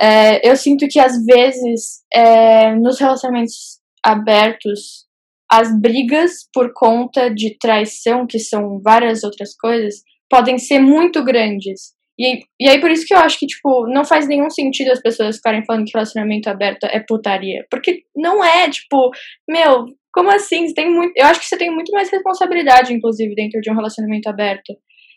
É, 0.00 0.48
eu 0.48 0.56
sinto 0.56 0.86
que 0.88 0.98
às 0.98 1.22
vezes 1.24 2.02
é, 2.14 2.74
nos 2.74 2.98
relacionamentos 2.98 3.78
abertos 4.02 5.06
as 5.50 5.68
brigas 5.80 6.48
por 6.52 6.72
conta 6.74 7.28
de 7.28 7.56
traição, 7.58 8.26
que 8.26 8.38
são 8.38 8.80
várias 8.82 9.24
outras 9.24 9.56
coisas, 9.56 10.02
podem 10.28 10.58
ser 10.58 10.78
muito 10.78 11.24
grandes. 11.24 11.96
E, 12.18 12.40
e 12.60 12.68
aí 12.68 12.80
por 12.80 12.90
isso 12.90 13.06
que 13.06 13.14
eu 13.14 13.18
acho 13.18 13.38
que, 13.38 13.46
tipo, 13.46 13.86
não 13.86 14.04
faz 14.04 14.26
nenhum 14.26 14.50
sentido 14.50 14.90
as 14.90 15.00
pessoas 15.00 15.36
ficarem 15.36 15.64
falando 15.64 15.84
que 15.84 15.92
relacionamento 15.94 16.50
aberto 16.50 16.84
é 16.84 16.98
putaria. 17.00 17.64
Porque 17.70 18.02
não 18.16 18.44
é, 18.44 18.68
tipo, 18.68 19.10
meu, 19.48 19.86
como 20.12 20.30
assim? 20.30 20.66
Você 20.66 20.74
tem 20.74 20.90
muito. 20.90 21.12
Eu 21.16 21.26
acho 21.26 21.38
que 21.38 21.46
você 21.46 21.56
tem 21.56 21.70
muito 21.70 21.92
mais 21.92 22.10
responsabilidade, 22.10 22.92
inclusive, 22.92 23.34
dentro 23.34 23.60
de 23.60 23.70
um 23.70 23.74
relacionamento 23.74 24.28
aberto. 24.28 24.74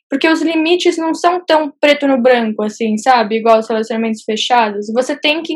Porque 0.07 0.27
os 0.27 0.41
limites 0.41 0.97
não 0.97 1.13
são 1.13 1.43
tão 1.43 1.71
preto 1.79 2.07
no 2.07 2.21
branco, 2.21 2.61
assim, 2.63 2.97
sabe? 2.97 3.37
Igual 3.37 3.59
os 3.59 3.69
relacionamentos 3.69 4.23
fechados. 4.23 4.87
Você 4.93 5.17
tem 5.17 5.41
que 5.41 5.53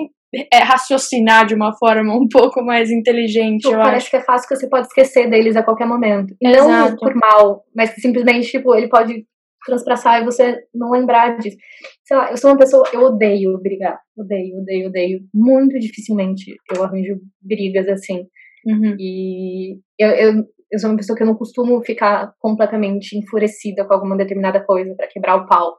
é, 0.51 0.59
raciocinar 0.59 1.45
de 1.45 1.53
uma 1.53 1.77
forma 1.77 2.15
um 2.15 2.27
pouco 2.27 2.63
mais 2.63 2.89
inteligente. 2.89 3.63
Tipo, 3.63 3.75
parece 3.75 4.05
acho. 4.05 4.09
que 4.11 4.17
é 4.17 4.23
fácil 4.23 4.47
que 4.47 4.55
você 4.55 4.69
pode 4.69 4.87
esquecer 4.87 5.29
deles 5.29 5.55
a 5.55 5.63
qualquer 5.63 5.85
momento. 5.85 6.33
Exato. 6.41 6.91
Não 6.91 6.95
por 6.95 7.13
mal, 7.15 7.63
mas 7.75 7.93
simplesmente, 7.95 8.49
tipo, 8.49 8.73
ele 8.73 8.87
pode 8.87 9.25
transpassar 9.65 10.21
e 10.21 10.25
você 10.25 10.63
não 10.73 10.91
lembrar 10.91 11.37
disso. 11.37 11.57
Sei 12.03 12.15
lá, 12.15 12.31
eu 12.31 12.37
sou 12.37 12.51
uma 12.51 12.57
pessoa, 12.57 12.87
eu 12.93 13.01
odeio 13.01 13.57
brigar. 13.59 13.99
Odeio, 14.17 14.59
odeio, 14.59 14.87
odeio. 14.87 15.19
Muito 15.33 15.79
dificilmente 15.79 16.55
eu 16.73 16.83
arranjo 16.83 17.19
brigas 17.41 17.87
assim. 17.87 18.27
Uhum. 18.65 18.95
E 18.99 19.79
eu, 19.99 20.09
eu, 20.09 20.33
eu 20.71 20.79
sou 20.79 20.89
uma 20.89 20.97
pessoa 20.97 21.15
que 21.15 21.23
eu 21.23 21.27
não 21.27 21.35
costumo 21.35 21.83
ficar 21.83 22.33
completamente 22.39 23.17
enfurecida 23.17 23.85
com 23.85 23.93
alguma 23.93 24.17
determinada 24.17 24.63
coisa 24.63 24.93
para 24.95 25.07
quebrar 25.07 25.35
o 25.35 25.47
pau. 25.47 25.75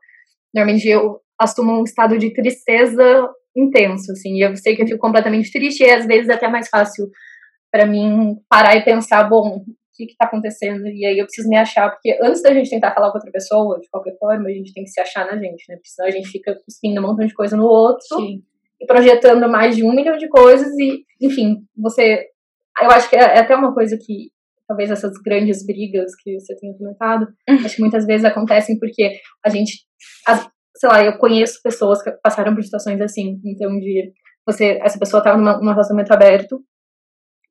Normalmente 0.54 0.88
eu 0.88 1.20
assumo 1.38 1.80
um 1.80 1.84
estado 1.84 2.18
de 2.18 2.32
tristeza 2.32 3.28
intenso, 3.56 4.12
assim, 4.12 4.36
e 4.36 4.42
eu 4.42 4.54
sei 4.56 4.76
que 4.76 4.82
eu 4.82 4.86
fico 4.86 4.98
completamente 4.98 5.50
triste 5.50 5.82
e 5.82 5.90
às 5.90 6.06
vezes 6.06 6.28
é 6.28 6.34
até 6.34 6.48
mais 6.48 6.68
fácil 6.68 7.08
para 7.70 7.86
mim 7.86 8.36
parar 8.48 8.76
e 8.76 8.84
pensar, 8.84 9.24
bom, 9.24 9.64
que 9.96 10.12
está 10.12 10.26
acontecendo? 10.26 10.86
E 10.86 11.06
aí 11.06 11.18
eu 11.18 11.24
preciso 11.24 11.48
me 11.48 11.56
achar, 11.56 11.90
porque 11.90 12.18
antes 12.22 12.42
da 12.42 12.52
gente 12.52 12.70
tentar 12.70 12.92
falar 12.92 13.10
com 13.10 13.18
outra 13.18 13.30
pessoa, 13.30 13.80
de 13.80 13.88
qualquer 13.88 14.16
forma, 14.18 14.48
a 14.48 14.52
gente 14.52 14.72
tem 14.72 14.84
que 14.84 14.90
se 14.90 15.00
achar 15.00 15.26
na 15.26 15.36
gente, 15.38 15.64
né? 15.68 15.76
Porque 15.76 15.88
senão 15.88 16.08
a 16.08 16.10
gente 16.10 16.28
fica 16.28 16.54
cuspindo 16.64 17.00
um 17.00 17.06
montão 17.06 17.26
de 17.26 17.34
coisa 17.34 17.56
no 17.56 17.64
outro 17.64 18.16
Sim. 18.16 18.42
e 18.80 18.86
projetando 18.86 19.48
mais 19.48 19.76
de 19.76 19.84
um 19.84 19.94
milhão 19.94 20.16
de 20.16 20.28
coisas 20.28 20.68
e, 20.78 21.04
enfim, 21.20 21.64
você. 21.76 22.26
Eu 22.82 22.90
acho 22.90 23.08
que 23.08 23.16
é, 23.16 23.20
é 23.20 23.38
até 23.38 23.56
uma 23.56 23.72
coisa 23.72 23.96
que 23.96 24.30
talvez 24.68 24.90
essas 24.90 25.12
grandes 25.24 25.64
brigas 25.64 26.14
que 26.16 26.38
você 26.38 26.54
tenha 26.56 26.76
comentado, 26.76 27.26
acho 27.64 27.76
que 27.76 27.80
muitas 27.80 28.04
vezes 28.04 28.24
acontecem 28.24 28.78
porque 28.78 29.12
a 29.44 29.48
gente, 29.48 29.84
as, 30.26 30.48
sei 30.76 30.88
lá, 30.88 31.04
eu 31.04 31.16
conheço 31.18 31.62
pessoas 31.62 32.02
que 32.02 32.10
passaram 32.22 32.54
por 32.54 32.62
situações 32.62 33.00
assim, 33.00 33.40
então 33.44 33.78
de 33.78 34.12
você, 34.46 34.78
essa 34.82 34.98
pessoa 34.98 35.20
estava 35.20 35.38
num 35.38 35.70
relacionamento 35.70 36.12
aberto 36.12 36.60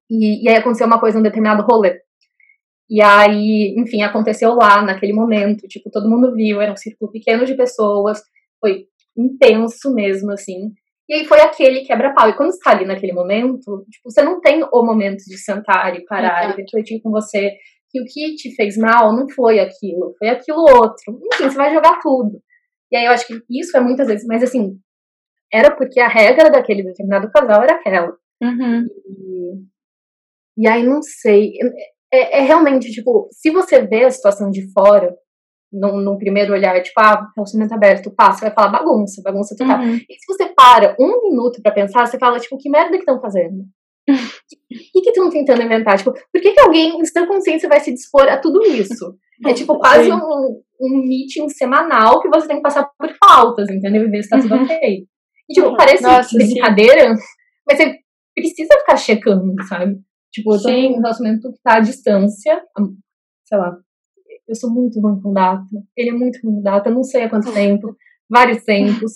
e, 0.10 0.46
e 0.46 0.50
aí 0.50 0.56
aconteceu 0.58 0.88
uma 0.88 1.00
coisa, 1.00 1.20
um 1.20 1.24
determinado 1.24 1.64
rolê. 1.64 2.00
E 2.90 3.02
aí, 3.02 3.74
enfim, 3.78 4.04
aconteceu 4.04 4.54
lá, 4.54 4.82
naquele 4.82 5.14
momento, 5.14 5.68
tipo, 5.68 5.90
todo 5.90 6.10
mundo 6.10 6.34
viu, 6.34 6.62
era 6.62 6.72
um 6.72 6.78
círculo 6.78 7.12
pequeno 7.12 7.46
de 7.46 7.56
pessoas, 7.56 8.22
foi 8.60 8.86
intenso 9.18 9.94
mesmo, 9.94 10.32
assim. 10.32 10.72
E 11.10 11.14
aí 11.14 11.26
foi 11.26 11.40
aquele 11.42 11.82
quebra-pau. 11.82 12.30
E 12.30 12.36
quando 12.36 12.52
você 12.52 12.60
tá 12.60 12.72
ali 12.72 12.86
naquele 12.86 13.14
momento, 13.14 13.86
tipo, 13.90 14.10
você 14.10 14.22
não 14.22 14.40
tem 14.40 14.64
o 14.64 14.84
momento 14.84 15.24
de 15.26 15.38
sentar 15.38 15.96
e 15.96 16.06
parar 16.06 16.50
e 16.52 16.62
refletir 16.62 17.02
com 17.02 17.12
você 17.12 17.58
que 17.90 18.02
o 18.02 18.06
que 18.06 18.36
te 18.36 18.56
fez 18.56 18.78
mal 18.78 19.16
não 19.16 19.30
foi 19.30 19.60
aquilo, 19.60 20.14
foi 20.20 20.30
aquilo 20.30 20.60
outro. 20.60 21.20
Enfim, 21.34 21.50
você 21.50 21.58
vai 21.58 21.74
jogar 21.74 22.00
tudo. 22.02 22.42
E 22.92 22.98
aí 22.98 23.06
eu 23.06 23.12
acho 23.12 23.26
que 23.26 23.42
isso 23.50 23.76
é 23.78 23.80
muitas 23.80 24.08
vezes, 24.08 24.26
mas 24.28 24.44
assim, 24.44 24.78
era 25.52 25.76
porque 25.76 26.00
a 26.00 26.08
regra 26.08 26.50
daquele 26.50 26.84
determinado 26.84 27.30
casal 27.32 27.64
era 27.64 27.76
aquela. 27.76 28.16
Uhum. 28.42 28.86
E, 30.58 30.64
e 30.64 30.68
aí 30.68 30.84
não 30.84 31.02
sei 31.02 31.54
é, 32.14 32.40
é, 32.40 32.42
realmente, 32.42 32.92
tipo, 32.92 33.28
se 33.32 33.52
você 33.52 33.82
vê 33.82 34.06
a 34.06 34.12
situação 34.12 34.50
de 34.50 34.72
fora, 34.72 35.14
num, 35.72 35.98
num 35.98 36.18
primeiro 36.18 36.54
olhar, 36.54 36.82
tipo, 36.82 37.00
ah, 37.00 37.28
relacionamento 37.36 37.74
aberto, 37.74 38.14
você 38.18 38.46
vai 38.46 38.54
falar 38.54 38.70
bagunça, 38.70 39.22
bagunça 39.24 39.56
total. 39.58 39.80
Uhum. 39.80 39.96
E 39.96 40.14
se 40.14 40.26
você 40.28 40.46
para 40.56 40.96
um 41.00 41.30
minuto 41.30 41.62
para 41.62 41.74
pensar, 41.74 42.06
você 42.06 42.18
fala, 42.18 42.40
tipo, 42.40 42.58
que 42.58 42.70
merda 42.70 42.92
que 42.92 43.00
estão 43.00 43.20
fazendo? 43.20 43.66
O 44.08 45.02
que 45.02 45.10
estão 45.10 45.30
tentando 45.30 45.64
inventar? 45.64 45.98
Tipo, 45.98 46.14
por 46.14 46.42
que, 46.42 46.52
que 46.52 46.60
alguém 46.60 47.00
em 47.00 47.06
sua 47.06 47.28
consciência 47.28 47.68
vai 47.68 47.80
se 47.80 47.92
dispor 47.92 48.28
a 48.30 48.38
tudo 48.38 48.64
isso? 48.64 49.18
É 49.46 49.54
tipo 49.54 49.78
quase 49.80 50.12
um, 50.12 50.62
um 50.80 50.98
meeting 51.08 51.50
semanal 51.50 52.22
que 52.22 52.30
você 52.30 52.48
tem 52.48 52.58
que 52.58 52.64
passar 52.64 52.88
por 52.98 53.10
faltas, 53.18 53.70
entendeu? 53.70 54.06
E 54.06 54.10
ver 54.10 54.24
se 54.24 54.30
tá 54.30 54.40
tudo 54.40 54.56
ok. 54.56 55.06
E, 55.50 55.54
tipo, 55.54 55.70
Uhum. 55.70 55.76
parece 55.76 56.04
Nossa, 56.04 56.36
brincadeira, 56.38 57.16
mas 57.68 57.78
você 57.78 57.96
precisa 58.36 58.80
ficar 58.80 58.98
checando, 58.98 59.54
sabe? 59.68 59.98
Tipo, 60.36 60.54
eu 60.54 60.62
tô 60.62 60.68
Sim. 60.68 60.90
num 60.90 61.02
relacionamento 61.02 61.54
que 61.54 61.62
tá 61.64 61.78
à 61.78 61.80
distância, 61.80 62.62
hum, 62.78 62.98
sei 63.46 63.58
lá. 63.58 63.78
Eu 64.46 64.54
sou 64.54 64.70
muito 64.70 65.00
ruim 65.00 65.22
com 65.22 65.32
data. 65.32 65.64
Ele 65.96 66.10
é 66.10 66.14
muito 66.14 66.40
ruim 66.44 66.58
com 66.58 66.62
data, 66.62 66.90
não 66.90 67.04
sei 67.04 67.24
há 67.24 67.30
quanto 67.30 67.52
tempo, 67.54 67.96
vários 68.30 68.62
tempos. 68.66 69.14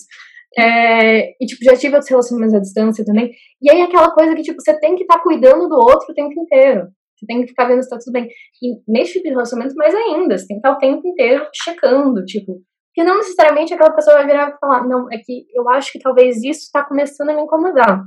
É, 0.58 1.32
e, 1.32 1.46
tipo, 1.46 1.62
já 1.62 1.76
tive 1.76 1.94
outros 1.94 2.08
relacionamentos 2.08 2.54
à 2.54 2.58
distância 2.58 3.04
também. 3.04 3.30
E 3.60 3.70
aí, 3.70 3.82
aquela 3.82 4.10
coisa 4.12 4.34
que, 4.34 4.40
tipo, 4.40 4.62
você 4.62 4.80
tem 4.80 4.96
que 4.96 5.02
estar 5.02 5.18
tá 5.18 5.22
cuidando 5.22 5.68
do 5.68 5.74
outro 5.76 6.10
o 6.10 6.14
tempo 6.14 6.32
inteiro. 6.40 6.88
Você 7.14 7.26
tem 7.26 7.42
que 7.42 7.48
ficar 7.48 7.66
vendo 7.66 7.82
se 7.82 7.90
tá 7.90 7.98
tudo 7.98 8.14
bem. 8.14 8.26
E 8.62 8.80
nesse 8.88 9.12
tipo 9.12 9.24
de 9.24 9.30
relacionamento, 9.30 9.76
mais 9.76 9.94
ainda, 9.94 10.38
você 10.38 10.46
tem 10.46 10.58
que 10.58 10.66
estar 10.66 10.72
o 10.72 10.78
tempo 10.78 11.06
inteiro 11.06 11.46
checando, 11.54 12.24
tipo. 12.24 12.62
Porque 12.88 13.06
não 13.06 13.18
necessariamente 13.18 13.74
aquela 13.74 13.94
pessoa 13.94 14.16
vai 14.16 14.26
virar 14.26 14.48
e 14.48 14.58
falar, 14.58 14.88
não, 14.88 15.06
é 15.12 15.18
que 15.18 15.44
eu 15.54 15.68
acho 15.68 15.92
que 15.92 15.98
talvez 15.98 16.38
isso 16.38 16.60
está 16.60 16.82
começando 16.82 17.28
a 17.28 17.34
me 17.34 17.42
incomodar. 17.42 18.04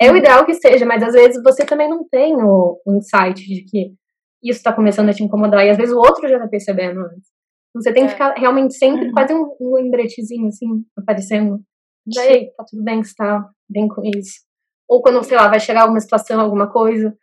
É 0.00 0.10
o 0.10 0.16
ideal 0.16 0.44
que 0.44 0.54
seja, 0.54 0.84
mas 0.84 1.02
às 1.02 1.12
vezes 1.14 1.42
você 1.42 1.64
também 1.64 1.88
não 1.88 2.06
tem 2.08 2.34
o, 2.36 2.80
o 2.84 2.94
insight 2.96 3.42
de 3.46 3.62
que 3.64 3.92
isso 4.42 4.58
está 4.58 4.72
começando 4.72 5.08
a 5.08 5.12
te 5.12 5.22
incomodar. 5.24 5.64
E 5.64 5.70
às 5.70 5.76
vezes 5.76 5.94
o 5.94 5.98
outro 5.98 6.28
já 6.28 6.38
tá 6.38 6.46
percebendo 6.48 7.00
antes. 7.00 7.30
Então 7.70 7.82
você 7.82 7.92
tem 7.92 8.04
que 8.04 8.10
É. 8.10 8.12
ficar 8.12 8.34
realmente 8.34 8.74
sempre 8.76 9.06
Uhum. 9.06 9.12
quase 9.12 9.34
um, 9.34 9.56
um 9.60 9.74
lembretezinho, 9.76 10.48
assim, 10.48 10.66
aparecendo. 10.96 11.60
Daí, 12.06 12.50
tá 12.56 12.64
tudo 12.68 12.84
bem 12.84 13.00
que 13.00 13.08
você 13.08 13.14
tá 13.16 13.48
bem 13.68 13.88
com 13.88 14.02
isso. 14.04 14.40
Ou 14.88 15.02
quando, 15.02 15.22
sei 15.24 15.36
lá, 15.36 15.48
vai 15.48 15.58
chegar 15.58 15.82
alguma 15.82 15.98
situação, 16.00 16.40
alguma 16.40 16.70
coisa, 16.70 17.16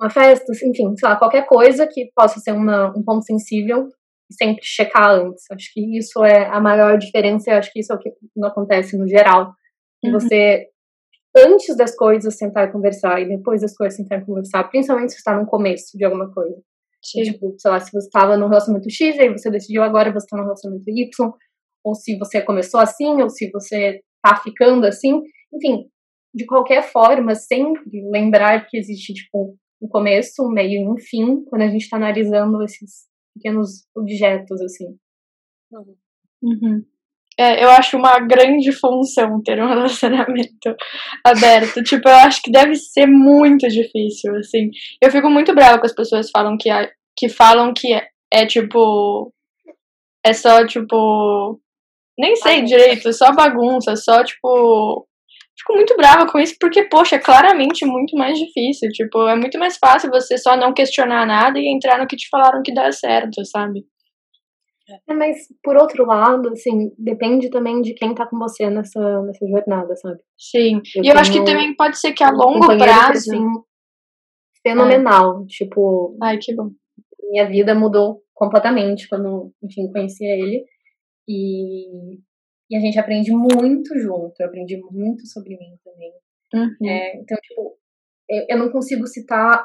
uma 0.00 0.10
festa, 0.10 0.50
enfim, 0.52 0.96
sei 0.96 1.08
lá, 1.08 1.16
qualquer 1.16 1.46
coisa 1.46 1.86
que 1.86 2.10
possa 2.16 2.40
ser 2.40 2.52
uma, 2.52 2.88
um 2.96 3.02
ponto 3.04 3.24
sensível, 3.24 3.88
sempre 4.32 4.64
checar 4.64 5.10
antes. 5.10 5.44
Acho 5.52 5.70
que 5.72 5.96
isso 5.98 6.24
é 6.24 6.46
a 6.48 6.60
maior 6.60 6.98
diferença, 6.98 7.50
eu 7.52 7.58
acho 7.58 7.70
que 7.72 7.78
isso 7.80 7.92
é 7.92 7.96
o 7.96 7.98
que 7.98 8.10
não 8.34 8.48
acontece 8.48 8.96
no 8.98 9.06
geral. 9.06 9.52
Que 10.02 10.08
Uhum. 10.08 10.14
você, 10.18 10.66
antes 11.36 11.76
das 11.76 11.96
coisas, 11.96 12.36
sentar 12.36 12.68
e 12.68 12.72
conversar, 12.72 13.20
e 13.20 13.28
depois 13.28 13.60
das 13.60 13.76
coisas, 13.76 13.96
sentar 13.96 14.20
e 14.20 14.24
conversar, 14.24 14.64
principalmente 14.64 15.12
se 15.12 15.18
está 15.18 15.38
no 15.38 15.46
começo 15.46 15.96
de 15.96 16.04
alguma 16.04 16.32
coisa. 16.32 16.56
Sim. 17.02 17.22
Tipo, 17.22 17.54
sei 17.58 17.70
lá, 17.70 17.80
se 17.80 17.92
você 17.92 18.06
estava 18.06 18.36
num 18.36 18.48
relacionamento 18.48 18.90
X, 18.90 19.18
aí 19.18 19.28
você 19.28 19.50
decidiu 19.50 19.82
agora 19.82 20.12
você 20.12 20.24
está 20.24 20.36
no 20.36 20.44
relacionamento 20.44 20.88
Y, 20.88 21.32
ou 21.84 21.94
se 21.94 22.16
você 22.18 22.40
começou 22.40 22.80
assim, 22.80 23.20
ou 23.20 23.28
se 23.28 23.50
você 23.50 24.00
tá 24.22 24.36
ficando 24.36 24.86
assim. 24.86 25.20
Enfim, 25.52 25.90
de 26.34 26.46
qualquer 26.46 26.82
forma, 26.82 27.34
sempre 27.34 27.82
lembrar 28.10 28.66
que 28.66 28.78
existe, 28.78 29.12
tipo, 29.12 29.56
um 29.82 29.88
começo, 29.88 30.42
um 30.42 30.50
meio 30.50 30.82
e 30.82 30.88
um 30.88 30.96
fim, 30.96 31.44
quando 31.44 31.62
a 31.62 31.68
gente 31.68 31.88
tá 31.88 31.96
analisando 31.96 32.62
esses 32.62 33.06
pequenos 33.34 33.86
objetos, 33.94 34.60
assim. 34.62 34.96
Uhum. 36.42 36.84
É, 37.38 37.64
eu 37.64 37.70
acho 37.70 37.96
uma 37.96 38.20
grande 38.20 38.70
função 38.72 39.42
ter 39.42 39.60
um 39.60 39.66
relacionamento 39.68 40.74
aberto. 41.24 41.82
Tipo, 41.82 42.08
eu 42.08 42.16
acho 42.16 42.40
que 42.42 42.50
deve 42.50 42.74
ser 42.76 43.06
muito 43.06 43.66
difícil, 43.68 44.34
assim. 44.36 44.70
Eu 45.02 45.10
fico 45.10 45.28
muito 45.28 45.54
brava 45.54 45.78
com 45.78 45.86
as 45.86 45.94
pessoas 45.94 46.26
que 46.26 46.32
falam 46.32 46.56
que, 46.56 46.70
que 47.16 47.28
falam 47.28 47.72
que 47.74 47.92
é, 47.92 48.06
é, 48.32 48.46
tipo. 48.46 49.32
É 50.24 50.32
só, 50.32 50.64
tipo. 50.66 51.60
Nem 52.16 52.36
sei 52.36 52.56
Bagunça. 52.56 52.76
direito, 52.76 53.12
só 53.12 53.32
bagunça, 53.32 53.96
só, 53.96 54.22
tipo. 54.22 55.06
Fico 55.56 55.74
muito 55.74 55.96
brava 55.96 56.26
com 56.26 56.38
isso, 56.38 56.56
porque, 56.60 56.84
poxa, 56.88 57.14
é 57.16 57.18
claramente 57.20 57.86
muito 57.86 58.16
mais 58.16 58.36
difícil. 58.38 58.90
Tipo, 58.90 59.28
é 59.28 59.36
muito 59.36 59.58
mais 59.58 59.76
fácil 59.78 60.10
você 60.10 60.36
só 60.36 60.56
não 60.56 60.74
questionar 60.74 61.24
nada 61.26 61.58
e 61.58 61.72
entrar 61.72 61.98
no 61.98 62.06
que 62.08 62.16
te 62.16 62.28
falaram 62.28 62.62
que 62.62 62.74
dá 62.74 62.90
certo, 62.90 63.44
sabe? 63.44 63.84
É, 65.08 65.14
mas, 65.14 65.38
por 65.62 65.76
outro 65.76 66.04
lado, 66.04 66.50
assim, 66.50 66.92
depende 66.98 67.48
também 67.48 67.80
de 67.80 67.94
quem 67.94 68.14
tá 68.14 68.26
com 68.26 68.38
você 68.38 68.68
nessa, 68.68 69.22
nessa 69.22 69.46
jornada, 69.46 69.96
sabe? 69.96 70.20
Sim. 70.38 70.80
Eu 70.96 71.04
e 71.04 71.08
eu 71.08 71.18
acho 71.18 71.32
que 71.32 71.44
também 71.44 71.74
pode 71.74 71.98
ser 71.98 72.12
que 72.12 72.22
a 72.22 72.28
um 72.28 72.36
longo 72.36 72.60
companheiro 72.60 72.92
que, 72.92 72.98
prazo. 72.98 73.30
assim, 73.30 73.44
fenomenal. 74.62 75.46
Tipo, 75.46 76.16
Ai, 76.22 76.38
que 76.38 76.54
bom. 76.54 76.70
minha 77.30 77.48
vida 77.48 77.74
mudou 77.74 78.22
completamente 78.34 79.08
quando, 79.08 79.52
enfim, 79.62 79.90
conheci 79.90 80.24
ele. 80.24 80.64
E, 81.26 82.16
e 82.70 82.76
a 82.76 82.80
gente 82.80 82.98
aprende 82.98 83.32
muito 83.32 83.98
junto. 83.98 84.34
Eu 84.38 84.46
aprendi 84.46 84.78
muito 84.90 85.26
sobre 85.26 85.56
mim 85.56 85.78
também. 85.82 86.12
Uhum. 86.54 86.88
É, 86.88 87.16
então, 87.16 87.38
tipo, 87.40 87.78
eu, 88.28 88.44
eu 88.50 88.58
não 88.58 88.70
consigo 88.70 89.06
citar 89.06 89.64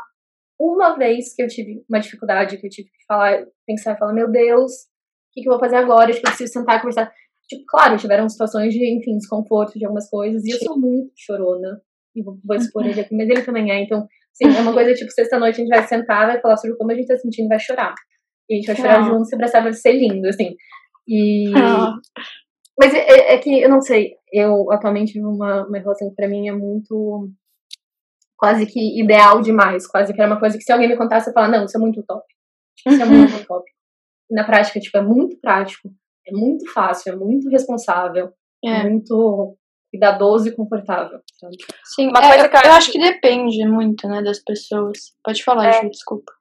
uma 0.60 0.98
vez 0.98 1.34
que 1.34 1.42
eu 1.42 1.48
tive 1.48 1.84
uma 1.90 2.00
dificuldade, 2.00 2.58
que 2.58 2.66
eu 2.66 2.70
tive 2.70 2.90
que 2.90 3.06
falar, 3.08 3.46
pensar 3.66 3.96
e 3.96 3.98
falar, 3.98 4.14
meu 4.14 4.30
Deus, 4.30 4.72
que, 5.40 5.44
que 5.44 5.50
eu 5.50 5.54
vou 5.54 5.60
fazer 5.60 5.76
agora? 5.78 6.12
Tipo, 6.12 6.28
eu 6.28 6.32
preciso 6.32 6.54
sentar 6.54 6.78
e 6.78 6.80
conversar. 6.80 7.12
Tipo, 7.48 7.64
claro, 7.68 7.98
tiveram 7.98 8.30
situações 8.30 8.74
de, 8.74 8.98
enfim, 8.98 9.18
desconforto 9.18 9.78
de 9.80 9.86
algumas 9.86 10.10
coisas, 10.10 10.44
e 10.46 10.52
eu 10.52 10.58
sou 10.60 10.80
muito 10.80 11.12
chorona. 11.18 11.82
E 12.16 12.24
vou, 12.24 12.38
vou 12.46 12.56
expor 12.58 12.86
ele 12.86 13.00
aqui, 13.02 13.16
mas 13.16 13.30
ele 13.30 13.42
também 13.42 13.72
é. 13.72 13.82
Então, 13.82 14.06
assim, 14.34 14.56
é 14.56 14.62
uma 14.62 14.74
coisa, 14.74 14.94
tipo, 14.94 15.12
sexta-noite 15.12 15.56
a 15.62 15.64
gente 15.64 15.70
vai 15.70 15.88
sentar, 15.88 16.28
vai 16.28 16.40
falar 16.42 16.58
sobre 16.58 16.76
como 16.78 16.92
a 16.92 16.96
gente 16.96 17.08
tá 17.08 17.18
sentindo 17.18 17.46
e 17.46 17.50
vai 17.50 17.60
chorar. 17.60 17.94
E 18.50 18.54
a 18.54 18.58
gente 18.58 18.68
vai 18.68 18.76
chorar 18.76 19.00
Ah. 19.00 19.04
junto, 19.04 19.26
se 19.26 19.36
abraçar, 19.36 19.64
vai 19.64 19.74
ser 19.74 19.94
lindo, 19.94 20.28
assim. 20.28 20.56
E... 21.08 21.52
Ah. 21.56 21.94
Mas 22.80 22.94
é, 22.94 23.00
é- 23.00 23.34
é 23.34 23.38
que, 23.38 23.62
eu 23.62 23.70
não 23.70 23.82
sei, 23.82 24.14
eu 24.32 24.72
atualmente 24.72 25.14
vivo 25.14 25.30
uma, 25.30 25.68
uma 25.68 25.78
relação 25.80 26.10
que 26.10 26.16
pra 26.16 26.28
mim 26.30 26.48
é 26.48 26.52
muito 26.54 27.30
quase 28.38 28.66
que 28.66 29.02
ideal 29.02 29.42
demais, 29.42 29.86
quase 29.86 30.14
que 30.14 30.22
era 30.22 30.32
uma 30.32 30.40
coisa 30.40 30.58
que 30.58 30.64
se 30.64 30.72
alguém 30.72 30.88
me 30.88 30.96
contasse, 30.98 31.30
eu 31.30 31.34
falar, 31.34 31.50
não, 31.50 31.66
isso 31.66 31.76
é 31.76 31.80
muito 31.80 32.02
top. 32.08 32.24
Tipo, 32.78 32.92
isso 32.92 33.02
é 33.02 33.06
Uhum. 33.06 33.12
muito 33.12 33.36
utópico. 33.36 33.78
Na 34.30 34.44
prática, 34.44 34.80
tipo, 34.80 34.98
é 34.98 35.02
muito 35.02 35.38
prático, 35.40 35.90
é 36.28 36.32
muito 36.32 36.72
fácil, 36.72 37.14
é 37.14 37.16
muito 37.16 37.50
responsável, 37.50 38.32
é, 38.64 38.70
É. 38.70 38.84
muito 38.84 39.56
cuidadoso 39.92 40.48
e 40.48 40.56
confortável, 40.56 41.20
sabe? 41.40 41.56
Sim, 41.96 42.10
Uma 42.10 42.20
é, 42.20 42.28
coisa 42.30 42.46
eu, 42.46 42.50
que 42.50 42.56
eu 42.58 42.62
eu 42.62 42.70
acho 42.70 42.78
acho 42.78 42.92
que 42.92 43.00
depende 43.00 43.68
muito, 43.68 44.08
né, 44.08 44.22
das 44.22 44.40
pessoas. 44.44 44.98
Pode 45.24 45.44
falar, 45.44 45.68
É. 45.70 45.82
Ju, 45.82 45.90
desculpa. 45.90 46.32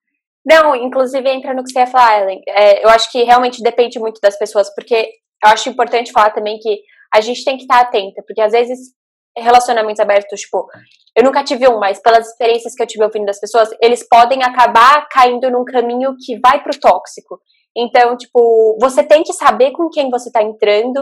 Não, 0.45 0.75
inclusive 0.77 1.29
entra 1.29 1.55
no 1.55 1.63
que 1.65 1.71
você 1.73 1.81
ia 1.81 1.87
falar, 1.87 2.23
Ellen. 2.23 2.43
É, 2.49 2.85
eu 2.85 2.89
acho 2.91 3.11
que 3.11 3.23
realmente 3.23 3.63
depende 3.63 3.99
muito 3.99 4.21
das 4.21 4.39
pessoas, 4.39 4.73
porque 4.75 4.97
eu 5.45 5.51
acho 5.51 5.69
importante 5.69 6.13
falar 6.13 6.31
também 6.31 6.59
que 6.59 6.81
a 7.15 7.21
gente 7.21 7.45
tem 7.45 7.57
que 7.57 7.63
estar 7.63 7.81
atenta, 7.81 8.23
porque 8.27 8.41
às 8.41 8.53
vezes 8.53 8.79
relacionamentos 9.37 10.01
abertos, 10.01 10.41
tipo, 10.41 10.67
eu 11.17 11.23
nunca 11.25 11.45
tive 11.45 11.69
um, 11.69 11.79
mas 11.79 12.01
pelas 12.03 12.29
experiências 12.29 12.75
que 12.75 12.83
eu 12.83 12.87
tive 12.87 13.05
ouvindo 13.05 13.27
das 13.27 13.41
pessoas, 13.41 13.71
eles 13.81 14.07
podem 14.09 14.43
acabar 14.43 15.07
caindo 15.09 15.51
num 15.51 15.65
caminho 15.65 16.15
que 16.19 16.39
vai 16.39 16.63
pro 16.63 16.79
tóxico. 16.79 17.41
Então, 17.79 18.17
tipo, 18.17 18.77
você 18.81 19.05
tem 19.05 19.23
que 19.23 19.33
saber 19.33 19.71
com 19.71 19.89
quem 19.89 20.11
você 20.11 20.33
tá 20.33 20.43
entrando 20.43 21.01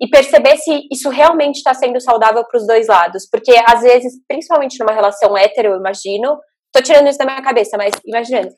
e 0.00 0.08
perceber 0.08 0.56
se 0.56 0.88
isso 0.90 1.10
realmente 1.10 1.56
está 1.56 1.74
sendo 1.74 2.00
saudável 2.00 2.44
para 2.44 2.58
os 2.58 2.66
dois 2.66 2.88
lados. 2.88 3.28
Porque 3.30 3.52
às 3.66 3.82
vezes, 3.82 4.14
principalmente 4.26 4.78
numa 4.80 4.92
relação 4.92 5.36
hétero, 5.36 5.68
eu 5.68 5.76
imagino, 5.76 6.38
tô 6.72 6.82
tirando 6.82 7.08
isso 7.08 7.18
da 7.18 7.26
minha 7.26 7.42
cabeça, 7.42 7.76
mas 7.76 7.92
imaginando, 8.06 8.48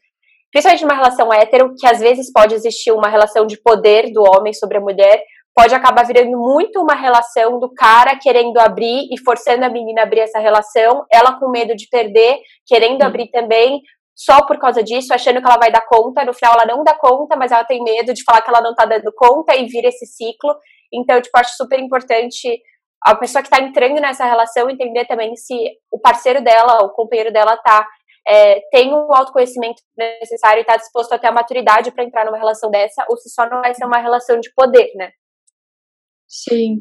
principalmente 0.52 0.82
numa 0.82 0.94
relação 0.94 1.32
hétero, 1.32 1.74
que 1.76 1.86
às 1.86 1.98
vezes 1.98 2.30
pode 2.32 2.54
existir 2.54 2.92
uma 2.92 3.08
relação 3.08 3.46
de 3.46 3.60
poder 3.60 4.12
do 4.12 4.22
homem 4.22 4.52
sobre 4.52 4.78
a 4.78 4.80
mulher, 4.80 5.20
pode 5.54 5.74
acabar 5.74 6.06
virando 6.06 6.38
muito 6.38 6.80
uma 6.80 6.94
relação 6.94 7.58
do 7.58 7.72
cara 7.72 8.16
querendo 8.16 8.58
abrir 8.58 9.08
e 9.10 9.18
forçando 9.24 9.64
a 9.64 9.70
menina 9.70 10.02
a 10.02 10.04
abrir 10.04 10.20
essa 10.20 10.38
relação, 10.38 11.04
ela 11.10 11.38
com 11.38 11.50
medo 11.50 11.74
de 11.74 11.88
perder, 11.88 12.38
querendo 12.66 13.00
Sim. 13.00 13.06
abrir 13.06 13.30
também, 13.30 13.80
só 14.16 14.46
por 14.46 14.58
causa 14.58 14.82
disso, 14.82 15.12
achando 15.12 15.40
que 15.40 15.46
ela 15.46 15.58
vai 15.58 15.70
dar 15.70 15.86
conta, 15.86 16.24
no 16.24 16.32
final 16.32 16.54
ela 16.54 16.64
não 16.64 16.82
dá 16.82 16.94
conta, 16.94 17.36
mas 17.36 17.52
ela 17.52 17.64
tem 17.64 17.82
medo 17.84 18.14
de 18.14 18.24
falar 18.24 18.40
que 18.40 18.48
ela 18.48 18.62
não 18.62 18.74
tá 18.74 18.86
dando 18.86 19.12
conta 19.14 19.54
e 19.54 19.66
vira 19.66 19.88
esse 19.88 20.06
ciclo. 20.06 20.56
Então, 20.92 21.20
tipo, 21.20 21.38
acho 21.38 21.54
super 21.54 21.78
importante 21.78 22.60
a 23.04 23.14
pessoa 23.14 23.42
que 23.42 23.50
tá 23.50 23.60
entrando 23.60 24.00
nessa 24.00 24.24
relação 24.24 24.70
entender 24.70 25.04
também 25.04 25.36
se 25.36 25.54
o 25.92 26.00
parceiro 26.00 26.42
dela, 26.42 26.82
o 26.84 26.90
companheiro 26.90 27.30
dela 27.30 27.56
tá 27.58 27.86
é, 28.26 28.60
tem 28.72 28.92
o 28.92 29.12
autoconhecimento 29.14 29.80
necessário 29.96 30.58
e 30.58 30.62
está 30.62 30.76
disposto 30.76 31.12
a 31.12 31.18
ter 31.18 31.28
a 31.28 31.32
maturidade 31.32 31.92
para 31.92 32.02
entrar 32.02 32.24
numa 32.24 32.38
relação 32.38 32.70
dessa, 32.70 33.06
ou 33.08 33.16
se 33.16 33.28
só 33.30 33.48
não 33.48 33.60
vai 33.60 33.72
ser 33.74 33.84
uma 33.84 34.00
relação 34.00 34.40
de 34.40 34.52
poder, 34.52 34.90
né? 34.96 35.12
Sim. 36.26 36.78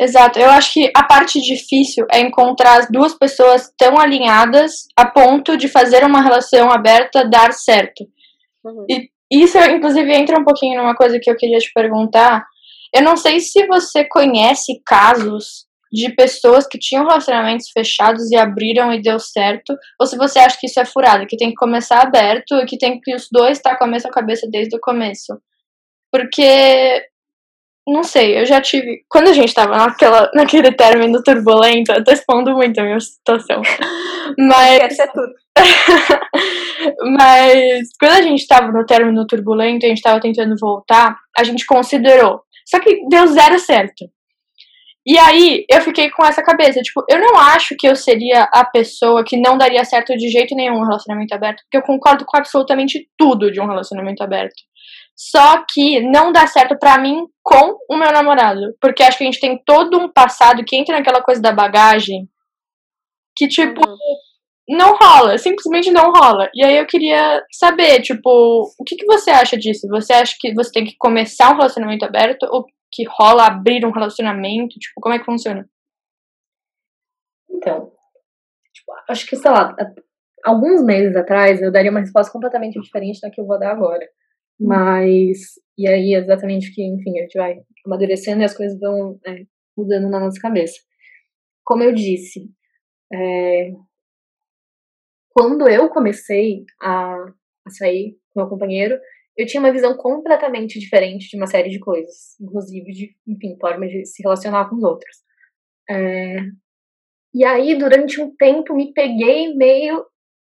Exato. 0.00 0.38
Eu 0.38 0.50
acho 0.50 0.72
que 0.72 0.90
a 0.96 1.04
parte 1.04 1.40
difícil 1.40 2.06
é 2.12 2.20
encontrar 2.20 2.80
as 2.80 2.88
duas 2.90 3.14
pessoas 3.14 3.72
tão 3.76 3.98
alinhadas 3.98 4.86
a 4.96 5.06
ponto 5.06 5.56
de 5.56 5.68
fazer 5.68 6.04
uma 6.04 6.20
relação 6.20 6.70
aberta 6.70 7.28
dar 7.28 7.52
certo. 7.52 8.04
Uhum. 8.64 8.84
E 8.88 9.08
isso, 9.30 9.58
inclusive, 9.58 10.12
entra 10.12 10.38
um 10.38 10.44
pouquinho 10.44 10.80
numa 10.80 10.94
coisa 10.94 11.18
que 11.20 11.30
eu 11.30 11.36
queria 11.36 11.58
te 11.58 11.72
perguntar. 11.72 12.44
Eu 12.94 13.02
não 13.02 13.16
sei 13.16 13.40
se 13.40 13.66
você 13.66 14.04
conhece 14.04 14.82
casos 14.84 15.66
de 15.92 16.10
pessoas 16.14 16.66
que 16.66 16.78
tinham 16.78 17.06
relacionamentos 17.06 17.70
fechados 17.70 18.30
e 18.30 18.36
abriram 18.36 18.92
e 18.92 19.02
deu 19.02 19.18
certo, 19.18 19.76
ou 20.00 20.06
se 20.06 20.16
você 20.16 20.38
acha 20.38 20.56
que 20.58 20.66
isso 20.66 20.80
é 20.80 20.84
furado, 20.86 21.26
que 21.26 21.36
tem 21.36 21.50
que 21.50 21.54
começar 21.54 22.00
aberto 22.00 22.54
e 22.56 22.64
que 22.64 22.78
tem 22.78 22.98
que 22.98 23.14
os 23.14 23.28
dois 23.30 23.58
estar 23.58 23.76
com 23.76 23.84
a 23.84 23.88
mesma 23.88 24.10
cabeça 24.10 24.46
desde 24.50 24.74
o 24.74 24.80
começo. 24.80 25.38
Porque 26.10 27.02
não 27.86 28.04
sei, 28.04 28.38
eu 28.38 28.46
já 28.46 28.60
tive. 28.60 29.04
Quando 29.08 29.28
a 29.28 29.32
gente 29.32 29.52
tava 29.52 29.76
naquela, 29.76 30.30
naquele 30.34 30.70
término 30.72 31.22
turbulento, 31.22 31.90
eu 31.92 32.04
tô 32.04 32.12
expondo 32.12 32.52
muito 32.52 32.80
a 32.80 32.84
minha 32.84 33.00
situação. 33.00 33.60
Mas. 34.38 34.78
Quer 34.78 34.90
ser 34.90 35.10
tudo. 35.12 35.32
Mas 37.16 37.88
quando 37.98 38.12
a 38.12 38.22
gente 38.22 38.46
tava 38.46 38.70
no 38.70 38.86
término 38.86 39.26
turbulento, 39.26 39.84
a 39.84 39.88
gente 39.88 40.02
tava 40.02 40.20
tentando 40.20 40.54
voltar, 40.60 41.16
a 41.36 41.42
gente 41.42 41.66
considerou. 41.66 42.42
Só 42.64 42.78
que 42.78 43.06
deu 43.08 43.26
zero 43.26 43.58
certo. 43.58 44.04
E 45.04 45.18
aí 45.18 45.64
eu 45.68 45.80
fiquei 45.80 46.10
com 46.10 46.24
essa 46.24 46.42
cabeça, 46.42 46.80
tipo, 46.80 47.04
eu 47.10 47.18
não 47.18 47.36
acho 47.36 47.74
que 47.76 47.88
eu 47.88 47.96
seria 47.96 48.44
a 48.52 48.64
pessoa 48.64 49.24
que 49.24 49.36
não 49.36 49.58
daria 49.58 49.84
certo 49.84 50.16
de 50.16 50.28
jeito 50.28 50.54
nenhum 50.54 50.76
um 50.76 50.84
relacionamento 50.84 51.34
aberto, 51.34 51.62
porque 51.64 51.76
eu 51.76 51.82
concordo 51.82 52.24
com 52.24 52.36
absolutamente 52.36 53.08
tudo 53.18 53.50
de 53.50 53.60
um 53.60 53.66
relacionamento 53.66 54.22
aberto. 54.22 54.54
Só 55.16 55.64
que 55.68 56.00
não 56.00 56.32
dá 56.32 56.46
certo 56.46 56.76
para 56.78 56.98
mim 56.98 57.26
com 57.42 57.78
o 57.88 57.96
meu 57.96 58.10
namorado, 58.12 58.74
porque 58.80 59.02
acho 59.02 59.18
que 59.18 59.24
a 59.24 59.26
gente 59.26 59.40
tem 59.40 59.60
todo 59.64 59.98
um 59.98 60.10
passado 60.10 60.64
que 60.64 60.76
entra 60.76 60.96
naquela 60.96 61.22
coisa 61.22 61.40
da 61.40 61.52
bagagem 61.52 62.28
que 63.36 63.48
tipo 63.48 63.80
uhum. 63.86 63.96
não 64.68 64.96
rola, 64.96 65.38
simplesmente 65.38 65.90
não 65.90 66.12
rola. 66.12 66.50
E 66.54 66.64
aí 66.64 66.76
eu 66.76 66.86
queria 66.86 67.44
saber, 67.52 68.00
tipo, 68.00 68.28
o 68.78 68.84
que, 68.84 68.96
que 68.96 69.06
você 69.06 69.30
acha 69.30 69.56
disso? 69.56 69.88
Você 69.88 70.12
acha 70.12 70.34
que 70.38 70.54
você 70.54 70.70
tem 70.72 70.84
que 70.84 70.96
começar 70.98 71.50
um 71.50 71.56
relacionamento 71.56 72.04
aberto 72.04 72.46
ou 72.50 72.66
que 72.90 73.04
rola 73.08 73.46
abrir 73.46 73.84
um 73.86 73.92
relacionamento? 73.92 74.78
Tipo, 74.78 75.00
como 75.00 75.14
é 75.14 75.18
que 75.18 75.24
funciona? 75.24 75.68
Então, 77.50 77.92
tipo, 78.72 78.92
acho 79.08 79.26
que, 79.26 79.36
sei 79.36 79.50
lá, 79.50 79.74
alguns 80.44 80.84
meses 80.84 81.16
atrás 81.16 81.60
eu 81.62 81.72
daria 81.72 81.90
uma 81.90 82.00
resposta 82.00 82.32
completamente 82.32 82.80
diferente 82.80 83.20
da 83.20 83.30
que 83.30 83.40
eu 83.40 83.46
vou 83.46 83.58
dar 83.58 83.72
agora. 83.72 84.06
Mas, 84.62 85.38
e 85.76 85.88
aí 85.88 86.14
exatamente 86.14 86.72
que, 86.74 86.82
enfim, 86.82 87.18
a 87.18 87.22
gente 87.22 87.38
vai 87.38 87.60
amadurecendo 87.84 88.42
e 88.42 88.44
as 88.44 88.56
coisas 88.56 88.78
vão 88.78 89.18
é, 89.26 89.44
mudando 89.76 90.08
na 90.08 90.20
nossa 90.20 90.40
cabeça. 90.40 90.78
Como 91.64 91.82
eu 91.82 91.92
disse, 91.92 92.50
é, 93.12 93.72
quando 95.30 95.68
eu 95.68 95.88
comecei 95.88 96.64
a, 96.80 97.14
a 97.66 97.70
sair 97.70 98.16
com 98.30 98.40
meu 98.40 98.48
companheiro, 98.48 98.98
eu 99.36 99.46
tinha 99.46 99.60
uma 99.60 99.72
visão 99.72 99.96
completamente 99.96 100.78
diferente 100.78 101.28
de 101.28 101.36
uma 101.36 101.46
série 101.46 101.70
de 101.70 101.78
coisas, 101.78 102.38
inclusive 102.40 102.92
de, 102.92 103.16
enfim, 103.26 103.56
formas 103.60 103.90
de 103.90 104.04
se 104.04 104.22
relacionar 104.22 104.68
com 104.68 104.76
os 104.76 104.82
outros. 104.82 105.16
É... 105.88 106.36
E 107.34 107.44
aí, 107.44 107.74
durante 107.76 108.20
um 108.20 108.34
tempo, 108.36 108.74
me 108.74 108.92
peguei 108.92 109.54
meio 109.54 110.04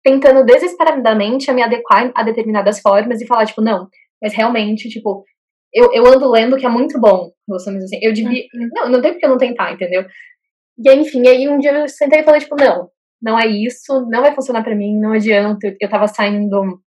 tentando 0.06 0.44
desesperadamente 0.44 1.52
me 1.52 1.64
adequar 1.64 2.12
a 2.14 2.22
determinadas 2.22 2.80
formas 2.80 3.20
e 3.20 3.26
falar, 3.26 3.44
tipo, 3.44 3.60
não, 3.60 3.88
mas 4.22 4.32
realmente, 4.32 4.88
tipo, 4.88 5.24
eu, 5.74 5.92
eu 5.92 6.06
ando 6.06 6.30
lendo 6.30 6.56
que 6.56 6.64
é 6.64 6.68
muito 6.68 7.00
bom, 7.00 7.32
assim, 7.52 7.76
eu 8.00 8.12
devia, 8.12 8.44
uhum. 8.54 8.68
não, 8.72 8.88
não 8.88 9.02
tem 9.02 9.10
porque 9.10 9.26
eu 9.26 9.30
não 9.30 9.36
tentar, 9.36 9.72
entendeu? 9.72 10.06
E 10.78 10.88
aí, 10.88 11.00
enfim, 11.00 11.26
aí 11.26 11.48
um 11.48 11.58
dia 11.58 11.72
eu 11.72 11.88
sentei 11.88 12.20
e 12.20 12.22
falei, 12.22 12.40
tipo, 12.40 12.54
não, 12.54 12.88
não 13.20 13.36
é 13.36 13.48
isso, 13.48 14.06
não 14.08 14.22
vai 14.22 14.32
funcionar 14.32 14.62
para 14.62 14.76
mim, 14.76 14.96
não 14.96 15.12
adianta, 15.12 15.66
eu, 15.66 15.74
eu 15.80 15.90
tava 15.90 16.06
saindo 16.06 16.80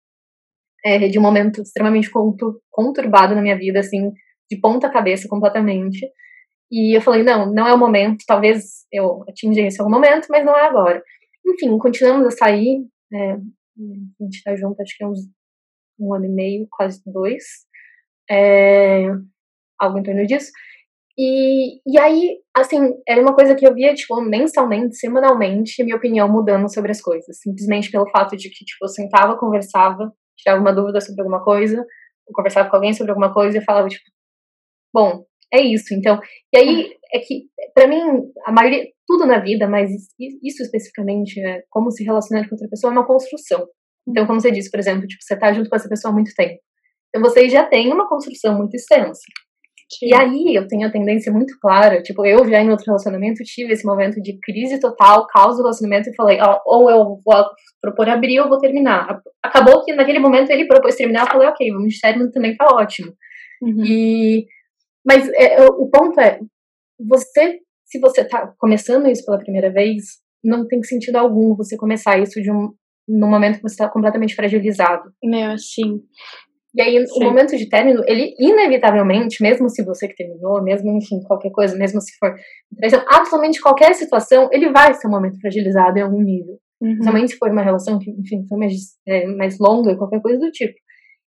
é, 0.84 1.08
de 1.08 1.18
um 1.18 1.22
momento 1.22 1.62
extremamente 1.62 2.10
conturbado 2.70 3.34
na 3.34 3.40
minha 3.40 3.56
vida, 3.56 3.80
assim, 3.80 4.12
de 4.50 4.60
ponta 4.60 4.90
cabeça 4.90 5.26
completamente. 5.26 6.06
E 6.70 6.94
eu 6.94 7.00
falei, 7.00 7.22
não, 7.22 7.50
não 7.50 7.66
é 7.66 7.72
o 7.72 7.78
momento, 7.78 8.24
talvez 8.26 8.84
eu 8.92 9.24
atinja 9.26 9.62
esse 9.62 9.80
algum 9.80 9.90
momento, 9.90 10.26
mas 10.28 10.44
não 10.44 10.54
é 10.54 10.66
agora. 10.66 11.02
Enfim, 11.46 11.78
continuamos 11.78 12.26
a 12.26 12.30
sair, 12.30 12.84
é, 13.12 13.32
a 13.32 14.24
gente 14.24 14.42
tá 14.42 14.56
junto 14.56 14.80
acho 14.80 14.96
que 14.96 15.04
é 15.04 15.06
uns 15.06 15.20
um 15.98 16.14
ano 16.14 16.26
e 16.26 16.28
meio, 16.28 16.68
quase 16.70 17.02
dois, 17.06 17.42
é, 18.30 19.06
algo 19.78 19.98
em 19.98 20.02
torno 20.02 20.26
disso. 20.26 20.50
E, 21.18 21.80
e 21.86 21.98
aí, 21.98 22.38
assim, 22.54 22.94
era 23.08 23.22
uma 23.22 23.34
coisa 23.34 23.54
que 23.54 23.66
eu 23.66 23.74
via, 23.74 23.94
tipo, 23.94 24.20
mensalmente, 24.20 24.96
semanalmente, 24.96 25.82
minha 25.82 25.96
opinião 25.96 26.28
mudando 26.28 26.72
sobre 26.72 26.90
as 26.90 27.00
coisas. 27.00 27.38
Simplesmente 27.40 27.90
pelo 27.90 28.08
fato 28.10 28.36
de 28.36 28.50
que, 28.50 28.64
tipo, 28.64 28.84
eu 28.84 28.88
sentava, 28.88 29.38
conversava, 29.38 30.12
tirava 30.36 30.60
uma 30.60 30.74
dúvida 30.74 31.00
sobre 31.00 31.22
alguma 31.22 31.42
coisa, 31.42 31.84
conversava 32.34 32.68
com 32.68 32.76
alguém 32.76 32.92
sobre 32.92 33.12
alguma 33.12 33.32
coisa 33.32 33.58
e 33.58 33.64
falava, 33.64 33.88
tipo, 33.88 34.04
bom, 34.92 35.24
é 35.52 35.60
isso. 35.60 35.94
Então, 35.94 36.20
e 36.52 36.58
aí 36.58 36.92
é 37.12 37.18
que, 37.20 37.44
para 37.74 37.86
mim, 37.86 38.00
a 38.44 38.52
maioria, 38.52 38.86
tudo 39.06 39.26
na 39.26 39.38
vida, 39.38 39.68
mas 39.68 39.90
isso 40.18 40.62
especificamente, 40.62 41.40
é 41.40 41.62
como 41.70 41.90
se 41.90 42.04
relacionar 42.04 42.48
com 42.48 42.54
outra 42.54 42.68
pessoa, 42.68 42.92
é 42.92 42.96
uma 42.96 43.06
construção. 43.06 43.66
Então, 44.08 44.26
como 44.26 44.40
você 44.40 44.50
disse, 44.50 44.70
por 44.70 44.78
exemplo, 44.78 45.06
tipo, 45.06 45.22
você 45.22 45.36
tá 45.36 45.52
junto 45.52 45.68
com 45.68 45.76
essa 45.76 45.88
pessoa 45.88 46.12
há 46.12 46.14
muito 46.14 46.32
tempo. 46.36 46.60
Então, 47.08 47.22
vocês 47.22 47.50
já 47.52 47.64
têm 47.64 47.92
uma 47.92 48.08
construção 48.08 48.56
muito 48.56 48.74
extensa. 48.74 49.20
Sim. 49.88 50.08
E 50.08 50.14
aí 50.14 50.54
eu 50.54 50.66
tenho 50.66 50.86
a 50.86 50.90
tendência 50.90 51.32
muito 51.32 51.56
clara, 51.60 52.02
tipo, 52.02 52.26
eu 52.26 52.48
já 52.48 52.60
em 52.60 52.70
outro 52.70 52.86
relacionamento 52.86 53.44
tive 53.44 53.72
esse 53.72 53.86
momento 53.86 54.20
de 54.20 54.36
crise 54.40 54.80
total, 54.80 55.26
caos 55.28 55.56
do 55.56 55.62
relacionamento 55.62 56.10
e 56.10 56.14
falei, 56.14 56.38
ó, 56.40 56.60
ou 56.66 56.90
eu 56.90 57.20
vou 57.24 57.44
propor 57.80 58.08
abrir 58.08 58.40
ou 58.40 58.48
vou 58.48 58.58
terminar. 58.58 59.20
Acabou 59.40 59.84
que 59.84 59.92
naquele 59.94 60.18
momento 60.18 60.50
ele 60.50 60.66
propôs 60.66 60.96
terminar, 60.96 61.22
eu 61.22 61.28
falei, 61.28 61.48
ok, 61.48 61.70
vamos 61.70 62.00
término 62.00 62.32
também 62.32 62.56
tá 62.56 62.66
ótimo. 62.72 63.12
Uhum. 63.62 63.84
E, 63.84 64.46
mas 65.06 65.28
é, 65.34 65.62
o 65.64 65.88
ponto 65.88 66.20
é, 66.20 66.40
você, 66.98 67.60
se 67.84 68.00
você 68.00 68.24
tá 68.24 68.52
começando 68.58 69.06
isso 69.06 69.24
pela 69.24 69.38
primeira 69.38 69.70
vez, 69.70 70.04
não 70.42 70.66
tem 70.66 70.82
sentido 70.82 71.16
algum 71.16 71.54
você 71.54 71.76
começar 71.76 72.18
isso 72.18 72.40
de 72.42 72.50
um, 72.50 72.72
num 73.08 73.30
momento 73.30 73.56
que 73.56 73.62
você 73.62 73.74
está 73.74 73.88
completamente 73.88 74.34
fragilizado. 74.34 75.10
Meu, 75.22 75.56
sim. 75.58 76.02
E 76.74 76.82
aí, 76.82 77.06
Sim. 77.06 77.24
o 77.24 77.24
momento 77.24 77.56
de 77.56 77.66
término, 77.70 78.02
ele 78.06 78.34
inevitavelmente, 78.38 79.42
mesmo 79.42 79.66
se 79.70 79.82
você 79.82 80.06
que 80.06 80.14
terminou, 80.14 80.62
mesmo, 80.62 80.92
enfim, 80.92 81.22
qualquer 81.22 81.50
coisa, 81.50 81.74
mesmo 81.74 82.02
se 82.02 82.14
for 82.18 82.34
traição, 82.76 83.02
absolutamente 83.08 83.62
qualquer 83.62 83.94
situação, 83.94 84.50
ele 84.52 84.70
vai 84.70 84.92
ser 84.92 85.06
um 85.06 85.10
momento 85.10 85.40
fragilizado 85.40 85.98
em 85.98 86.02
algum 86.02 86.20
nível. 86.20 86.58
Uhum. 86.82 87.02
Somente 87.02 87.32
se 87.32 87.38
for 87.38 87.50
uma 87.50 87.62
relação 87.62 87.98
que, 87.98 88.10
enfim, 88.10 88.44
foi 88.46 88.58
mais, 88.58 88.74
é, 89.08 89.26
mais 89.26 89.58
longa 89.58 89.92
e 89.92 89.96
qualquer 89.96 90.20
coisa 90.20 90.38
do 90.38 90.50
tipo. 90.50 90.74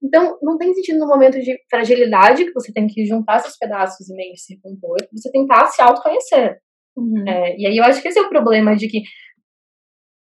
Então, 0.03 0.39
não 0.43 0.59
tem 0.59 0.75
sentido 0.75 0.99
no 0.99 1.07
momento 1.07 1.39
de 1.41 1.57
fragilidade 1.71 2.45
que 2.45 2.53
você 2.53 2.73
tem 2.73 2.87
que 2.87 3.05
juntar 3.07 3.39
seus 3.39 3.57
pedaços 3.57 4.09
e 4.09 4.15
meio 4.15 4.37
se 4.37 4.61
compor, 4.61 4.97
você 5.13 5.31
tentar 5.31 5.67
se 5.67 5.81
autoconhecer. 5.81 6.59
Uhum. 6.97 7.25
É, 7.27 7.57
e 7.57 7.67
aí 7.67 7.77
eu 7.77 7.85
acho 7.85 8.03
que 8.03 8.09
esse 8.09 8.19
é 8.19 8.23
o 8.23 8.29
problema 8.29 8.75
de 8.77 8.89
que 8.89 9.03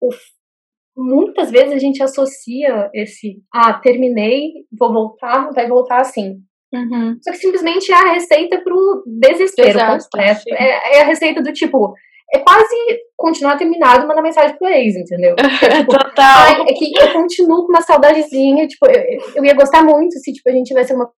o 0.02 0.10
muitas 0.98 1.50
vezes 1.52 1.72
a 1.72 1.78
gente 1.78 2.02
associa 2.02 2.90
esse, 2.92 3.40
ah, 3.54 3.74
terminei, 3.74 4.50
vou 4.76 4.92
voltar, 4.92 5.48
vai 5.52 5.68
voltar 5.68 6.00
assim. 6.00 6.40
Uhum. 6.74 7.16
Só 7.22 7.30
que 7.30 7.38
simplesmente 7.38 7.90
é 7.92 7.94
a 7.94 8.12
receita 8.14 8.60
pro 8.62 9.04
desespero 9.06 9.68
Desastre, 9.68 10.10
completo. 10.10 10.42
É, 10.50 10.98
é 10.98 11.00
a 11.02 11.06
receita 11.06 11.40
do 11.40 11.52
tipo, 11.52 11.94
é 12.32 12.38
quase 12.40 12.74
continuar 13.16 13.56
terminado 13.56 14.04
e 14.04 14.06
mandar 14.06 14.22
mensagem 14.22 14.56
pro 14.56 14.68
ex, 14.68 14.96
entendeu? 14.96 15.34
Tipo, 15.78 15.92
Total. 15.92 16.38
Ai, 16.46 16.62
é 16.68 16.72
que 16.74 16.92
eu 17.00 17.12
continuo 17.12 17.64
com 17.66 17.72
uma 17.72 17.80
saudadezinha, 17.80 18.66
tipo, 18.66 18.86
eu, 18.86 19.20
eu 19.36 19.44
ia 19.44 19.54
gostar 19.54 19.82
muito 19.82 20.18
se, 20.18 20.32
tipo, 20.32 20.48
a 20.48 20.52
gente 20.52 20.66
tivesse 20.68 20.92
uma 20.94 21.10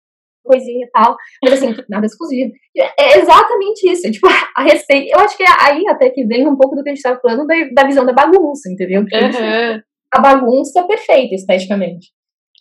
coisinha 0.45 0.87
e 0.87 0.91
tal, 0.91 1.15
mas 1.45 1.53
assim, 1.55 1.75
nada 1.89 2.07
exclusivo. 2.07 2.51
É 2.99 3.19
exatamente 3.19 3.91
isso, 3.91 4.11
tipo, 4.11 4.27
a 4.57 4.63
receita, 4.63 5.15
eu 5.17 5.21
acho 5.21 5.37
que 5.37 5.43
é 5.43 5.47
aí 5.61 5.87
até 5.89 6.09
que 6.11 6.25
vem 6.25 6.47
um 6.49 6.57
pouco 6.57 6.75
do 6.75 6.83
que 6.83 6.91
a 6.91 6.95
gente 6.95 7.03
tava 7.03 7.21
falando 7.21 7.47
da, 7.47 7.55
da 7.75 7.87
visão 7.87 8.07
da 8.07 8.13
bagunça, 8.13 8.71
entendeu? 8.71 9.03
Porque 9.03 9.17
Uhum. 9.17 9.81
a 10.15 10.21
bagunça 10.21 10.81
é 10.81 10.87
perfeita 10.87 11.35
esteticamente. 11.35 12.09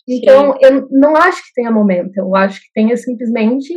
Então, 0.06 0.54
eu 0.62 0.88
não 0.90 1.14
acho 1.16 1.42
que 1.42 1.52
tenha 1.54 1.70
momento, 1.70 2.16
eu 2.16 2.34
acho 2.34 2.60
que 2.60 2.68
tenha 2.74 2.96
simplesmente 2.96 3.74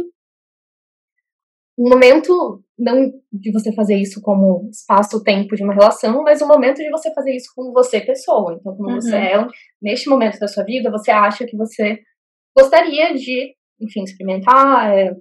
um 1.82 1.90
momento, 1.90 2.64
não 2.78 3.12
de 3.34 3.52
você 3.52 3.74
fazer 3.74 3.96
isso 3.96 4.22
como 4.22 4.70
espaço-tempo 4.70 5.56
de 5.56 5.64
uma 5.64 5.74
relação, 5.74 6.22
mas 6.22 6.40
um 6.40 6.48
momento 6.48 6.78
de 6.78 6.92
você 6.92 7.12
fazer 7.12 7.36
isso 7.36 7.52
como 7.56 7.74
você, 7.74 8.00
pessoa. 8.00 8.56
Então, 8.60 8.76
como 8.76 8.90
Uhum. 8.90 9.02
você 9.02 9.16
é, 9.16 9.48
neste 9.82 10.08
momento 10.08 10.38
da 10.38 10.48
sua 10.48 10.64
vida, 10.64 10.92
você 10.92 11.10
acha 11.10 11.44
que 11.44 11.58
você 11.58 12.00
gostaria 12.56 13.16
de, 13.16 13.56
enfim, 13.82 14.04
experimentar, 14.04 14.96
é, 14.96 15.12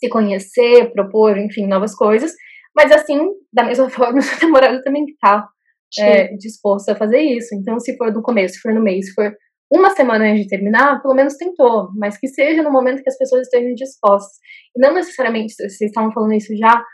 se 0.00 0.08
conhecer, 0.08 0.90
propor, 0.92 1.38
enfim, 1.38 1.68
novas 1.68 1.94
coisas, 1.94 2.32
mas 2.74 2.90
assim, 2.90 3.18
da 3.52 3.62
mesma 3.62 3.88
forma, 3.90 4.18
o 4.18 4.22
seu 4.22 4.48
namorado 4.48 4.82
também 4.82 5.04
tá 5.20 5.46
Sim. 5.92 6.02
é, 6.02 6.36
disposto 6.36 6.88
a 6.88 6.96
fazer 6.96 7.20
isso. 7.20 7.54
Então, 7.54 7.78
se 7.78 7.96
for 7.96 8.12
do 8.12 8.22
começo, 8.22 8.54
se 8.54 8.60
for 8.60 8.74
no 8.74 8.82
mês, 8.82 9.06
se 9.06 9.14
for 9.14 9.32
uma 9.72 9.90
semana 9.90 10.24
antes 10.24 10.42
de 10.44 10.48
terminar, 10.48 11.00
pelo 11.00 11.14
menos 11.14 11.36
tentou, 11.36 11.90
mas 11.96 12.18
que 12.18 12.26
seja 12.28 12.62
no 12.62 12.72
momento 12.72 13.02
que 13.02 13.08
as 13.08 13.16
pessoas 13.16 13.42
estejam 13.42 13.72
dispostas. 13.74 14.36
E 14.76 14.80
não 14.80 14.92
necessariamente, 14.94 15.54
vocês 15.54 15.80
estavam 15.80 16.12
falando 16.12 16.34
isso 16.34 16.56
já, 16.56 16.84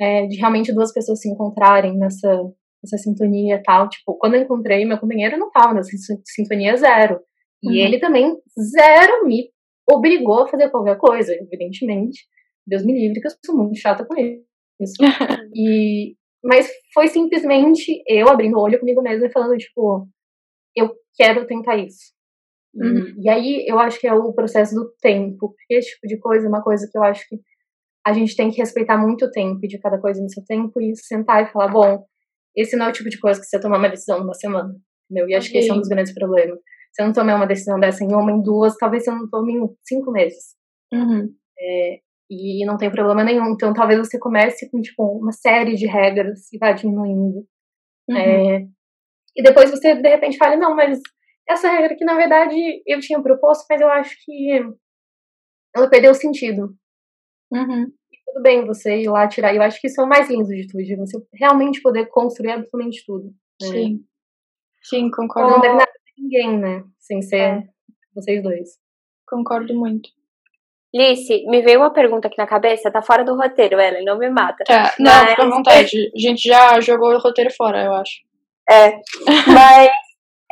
é, 0.00 0.26
de 0.26 0.36
realmente 0.36 0.72
duas 0.72 0.92
pessoas 0.92 1.20
se 1.20 1.28
encontrarem 1.28 1.96
nessa, 1.96 2.42
nessa 2.82 2.96
sintonia 2.98 3.56
e 3.56 3.62
tal. 3.62 3.88
Tipo, 3.88 4.16
quando 4.18 4.34
eu 4.34 4.42
encontrei, 4.42 4.84
meu 4.84 4.98
companheiro 4.98 5.36
não 5.38 5.50
tava 5.50 5.74
nessa 5.74 5.90
sin- 5.96 6.22
sintonia 6.24 6.76
zero. 6.76 7.20
E 7.62 7.68
Uhum. 7.68 7.74
ele 7.86 7.98
também, 8.00 8.34
zero, 8.58 9.26
me 9.26 9.50
obrigou 9.88 10.42
a 10.44 10.48
fazer 10.48 10.70
qualquer 10.70 10.96
coisa, 10.96 11.32
evidentemente. 11.34 12.20
Deus 12.66 12.84
me 12.84 12.92
livre, 12.92 13.20
que 13.20 13.26
eu 13.28 13.32
sou 13.44 13.56
muito 13.56 13.78
chata 13.78 14.04
com 14.04 14.14
isso. 14.16 14.94
E, 15.54 16.16
mas 16.42 16.68
foi 16.94 17.06
simplesmente 17.08 18.02
eu 18.08 18.28
abrindo 18.28 18.56
o 18.56 18.60
olho 18.62 18.80
comigo 18.80 19.00
mesma 19.02 19.26
e 19.26 19.30
falando, 19.32 19.56
tipo, 19.58 20.08
eu 20.74 20.90
quero 21.16 21.46
tentar 21.46 21.76
isso. 21.76 22.12
E, 22.74 22.82
Uhum. 22.82 23.14
e 23.22 23.28
aí 23.28 23.64
eu 23.68 23.78
acho 23.78 24.00
que 24.00 24.06
é 24.06 24.14
o 24.14 24.32
processo 24.32 24.74
do 24.74 24.90
tempo, 25.00 25.54
porque 25.56 25.74
esse 25.74 25.90
tipo 25.90 26.06
de 26.06 26.18
coisa 26.18 26.46
é 26.46 26.48
uma 26.48 26.62
coisa 26.62 26.88
que 26.90 26.96
eu 26.96 27.02
acho 27.02 27.26
que 27.28 27.36
a 28.06 28.12
gente 28.12 28.34
tem 28.34 28.50
que 28.50 28.58
respeitar 28.58 28.96
muito 28.98 29.26
o 29.26 29.30
tempo 29.30 29.60
de 29.60 29.78
cada 29.78 29.98
coisa 30.00 30.20
no 30.22 30.28
seu 30.30 30.42
tempo 30.44 30.80
e 30.80 30.96
sentar 30.96 31.42
e 31.44 31.52
falar, 31.52 31.68
bom, 31.68 32.04
esse 32.56 32.76
não 32.76 32.86
é 32.86 32.88
o 32.88 32.92
tipo 32.92 33.08
de 33.10 33.18
coisa 33.20 33.38
que 33.40 33.46
você 33.46 33.60
tomar 33.60 33.78
uma 33.78 33.88
decisão 33.88 34.18
numa 34.20 34.34
semana. 34.34 34.74
Entendeu? 35.10 35.28
E 35.28 35.34
acho 35.34 35.50
que 35.50 35.58
esse 35.58 35.70
é 35.70 35.74
um 35.74 35.78
dos 35.78 35.88
grandes 35.88 36.12
problemas. 36.14 36.58
Se 36.92 37.02
eu 37.02 37.06
não 37.06 37.12
tomar 37.12 37.36
uma 37.36 37.46
decisão 37.46 37.78
dessa 37.78 38.02
em 38.04 38.12
uma, 38.14 38.32
em 38.32 38.42
duas, 38.42 38.76
talvez 38.76 39.06
eu 39.06 39.14
não 39.14 39.28
tome 39.28 39.52
em 39.54 39.68
cinco 39.82 40.10
meses 40.10 40.54
Uhum. 40.92 41.32
e 42.30 42.64
não 42.66 42.76
tem 42.76 42.90
problema 42.90 43.22
nenhum. 43.24 43.52
Então, 43.52 43.72
talvez 43.72 43.98
você 43.98 44.18
comece 44.18 44.70
com, 44.70 44.80
tipo, 44.80 45.02
uma 45.18 45.32
série 45.32 45.74
de 45.74 45.86
regras 45.86 46.50
e 46.52 46.58
vá 46.58 46.72
diminuindo. 46.72 47.46
Uhum. 48.08 48.16
É, 48.16 48.66
e 49.36 49.42
depois 49.42 49.70
você, 49.70 49.94
de 49.94 50.08
repente, 50.08 50.36
fala, 50.36 50.56
não, 50.56 50.74
mas 50.74 50.98
essa 51.52 51.70
regra 51.70 51.94
aqui, 51.94 52.04
na 52.04 52.14
verdade, 52.14 52.82
eu 52.86 53.00
tinha 53.00 53.20
proposto, 53.22 53.64
mas 53.70 53.80
eu 53.80 53.88
acho 53.88 54.14
que 54.24 54.60
ela 55.74 55.88
perdeu 55.88 56.10
o 56.10 56.14
sentido. 56.14 56.74
Uhum. 57.52 57.86
Tudo 58.26 58.42
bem 58.42 58.64
você 58.66 58.98
ir 59.00 59.08
lá 59.08 59.28
tirar. 59.28 59.54
Eu 59.54 59.62
acho 59.62 59.80
que 59.80 59.86
isso 59.86 60.00
é 60.00 60.04
o 60.04 60.08
mais 60.08 60.28
lindo 60.28 60.48
de 60.48 60.66
tudo, 60.66 60.82
de 60.82 60.96
você 60.96 61.18
realmente 61.34 61.80
poder 61.82 62.06
construir 62.06 62.52
absolutamente 62.52 63.04
tudo. 63.06 63.24
né? 63.26 63.68
Sim. 63.68 64.04
Sim, 64.82 65.02
Não 65.04 65.10
concordo, 65.10 65.60
deve 65.60 65.74
nada 65.74 65.86
pra 65.86 66.12
ninguém, 66.18 66.58
né? 66.58 66.84
Sem 66.98 67.22
ser 67.22 67.36
É. 67.40 67.62
vocês 68.14 68.42
dois. 68.42 68.70
concordo 69.26 69.74
muito. 69.74 70.10
Lice, 70.94 71.46
me 71.46 71.62
veio 71.62 71.80
uma 71.80 71.90
pergunta 71.92 72.28
aqui 72.28 72.36
na 72.36 72.46
cabeça, 72.46 72.90
tá 72.90 73.00
fora 73.00 73.24
do 73.24 73.34
roteiro, 73.34 73.80
Ellen, 73.80 74.04
não 74.04 74.18
me 74.18 74.28
mata. 74.28 74.62
Tá, 74.64 74.94
não, 74.98 75.10
Mas- 75.10 75.30
fica 75.30 75.42
à 75.44 75.48
vontade. 75.48 76.12
A 76.14 76.18
gente 76.18 76.46
já 76.48 76.78
jogou 76.82 77.14
o 77.14 77.18
roteiro 77.18 77.50
fora, 77.56 77.82
eu 77.84 77.92
acho. 77.94 78.12
Mas 79.46 79.90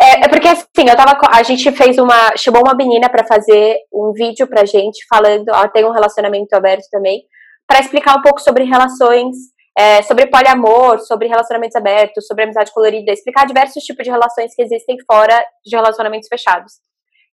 é, 0.02 0.24
é 0.24 0.28
porque 0.28 0.48
assim, 0.48 0.88
eu 0.88 0.96
tava. 0.96 1.18
A 1.30 1.42
gente 1.42 1.70
fez 1.72 1.98
uma. 1.98 2.36
Chamou 2.36 2.62
uma 2.62 2.74
menina 2.74 3.08
pra 3.08 3.26
fazer 3.26 3.78
um 3.92 4.12
vídeo 4.12 4.46
pra 4.46 4.64
gente 4.64 5.04
falando. 5.08 5.48
Ela 5.48 5.68
tem 5.68 5.84
um 5.84 5.92
relacionamento 5.92 6.54
aberto 6.54 6.88
também. 6.90 7.22
Pra 7.66 7.80
explicar 7.80 8.16
um 8.16 8.22
pouco 8.22 8.40
sobre 8.40 8.64
relações. 8.64 9.36
é, 9.78 10.02
sobre 10.02 10.26
poliamor, 10.26 10.98
sobre 11.00 11.28
relacionamentos 11.28 11.76
abertos, 11.76 12.26
sobre 12.26 12.44
amizade 12.44 12.72
colorida, 12.72 13.12
explicar 13.12 13.46
diversos 13.46 13.82
tipos 13.84 14.04
de 14.04 14.10
relações 14.10 14.54
que 14.54 14.62
existem 14.62 14.96
fora 15.10 15.42
de 15.64 15.76
relacionamentos 15.76 16.28
fechados. 16.28 16.74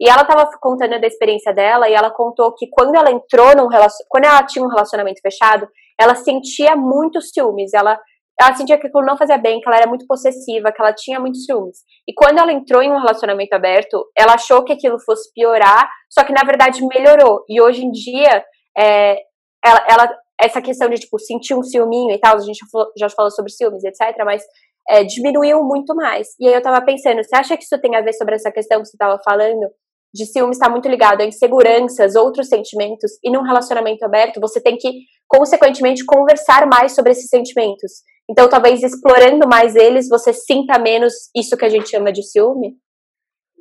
E 0.00 0.08
ela 0.08 0.24
tava 0.24 0.50
contando 0.60 1.00
da 1.00 1.06
experiência 1.06 1.52
dela 1.54 1.88
e 1.88 1.94
ela 1.94 2.10
contou 2.10 2.52
que 2.54 2.66
quando 2.68 2.96
ela 2.96 3.10
entrou 3.10 3.56
num 3.56 3.68
quando 4.08 4.24
ela 4.24 4.42
tinha 4.42 4.64
um 4.64 4.68
relacionamento 4.68 5.20
fechado, 5.22 5.68
ela 5.98 6.16
sentia 6.16 6.74
muitos 6.74 7.30
ciúmes, 7.30 7.72
ela 7.72 7.98
ela 8.40 8.54
sentia 8.54 8.78
que 8.78 8.86
aquilo 8.86 9.04
não 9.04 9.16
fazia 9.16 9.38
bem, 9.38 9.60
que 9.60 9.68
ela 9.68 9.76
era 9.78 9.86
muito 9.86 10.06
possessiva, 10.06 10.72
que 10.72 10.80
ela 10.82 10.92
tinha 10.92 11.20
muitos 11.20 11.44
ciúmes. 11.44 11.78
E 12.08 12.12
quando 12.12 12.38
ela 12.38 12.52
entrou 12.52 12.82
em 12.82 12.90
um 12.90 12.98
relacionamento 12.98 13.54
aberto, 13.54 14.04
ela 14.16 14.34
achou 14.34 14.64
que 14.64 14.72
aquilo 14.72 14.98
fosse 15.00 15.32
piorar, 15.32 15.88
só 16.10 16.24
que 16.24 16.32
na 16.32 16.42
verdade 16.42 16.84
melhorou. 16.86 17.44
E 17.48 17.60
hoje 17.60 17.84
em 17.84 17.90
dia, 17.90 18.44
é, 18.76 19.18
ela, 19.64 19.86
ela- 19.88 20.18
essa 20.40 20.60
questão 20.60 20.88
de 20.88 20.96
tipo 20.96 21.18
sentir 21.18 21.54
um 21.54 21.62
ciúminho 21.62 22.12
e 22.12 22.18
tal, 22.18 22.36
a 22.36 22.40
gente 22.40 22.58
já 22.58 22.66
falou, 22.70 22.92
já 22.98 23.08
falou 23.08 23.30
sobre 23.30 23.52
ciúmes, 23.52 23.84
etc. 23.84 24.00
Mas 24.24 24.42
é, 24.88 25.04
diminuiu 25.04 25.62
muito 25.62 25.94
mais. 25.94 26.28
E 26.40 26.48
aí 26.48 26.54
eu 26.54 26.62
tava 26.62 26.84
pensando, 26.84 27.22
você 27.22 27.36
acha 27.36 27.56
que 27.56 27.62
isso 27.62 27.80
tem 27.80 27.94
a 27.96 28.00
ver 28.02 28.12
sobre 28.14 28.34
essa 28.34 28.50
questão 28.50 28.80
que 28.80 28.86
você 28.88 28.96
tava 28.98 29.18
falando? 29.24 29.70
De 30.14 30.26
ciúmes 30.26 30.56
está 30.56 30.70
muito 30.70 30.88
ligado 30.88 31.22
a 31.22 31.26
inseguranças, 31.26 32.14
outros 32.14 32.46
sentimentos, 32.46 33.18
e 33.22 33.32
num 33.32 33.42
relacionamento 33.42 34.04
aberto 34.04 34.40
você 34.40 34.60
tem 34.60 34.76
que, 34.76 34.88
consequentemente, 35.26 36.04
conversar 36.04 36.68
mais 36.68 36.94
sobre 36.94 37.10
esses 37.10 37.28
sentimentos. 37.28 38.04
Então, 38.30 38.48
talvez 38.48 38.80
explorando 38.84 39.48
mais 39.48 39.74
eles, 39.74 40.08
você 40.08 40.32
sinta 40.32 40.78
menos 40.78 41.12
isso 41.34 41.56
que 41.56 41.64
a 41.64 41.68
gente 41.68 41.88
chama 41.88 42.12
de 42.12 42.22
ciúme. 42.22 42.76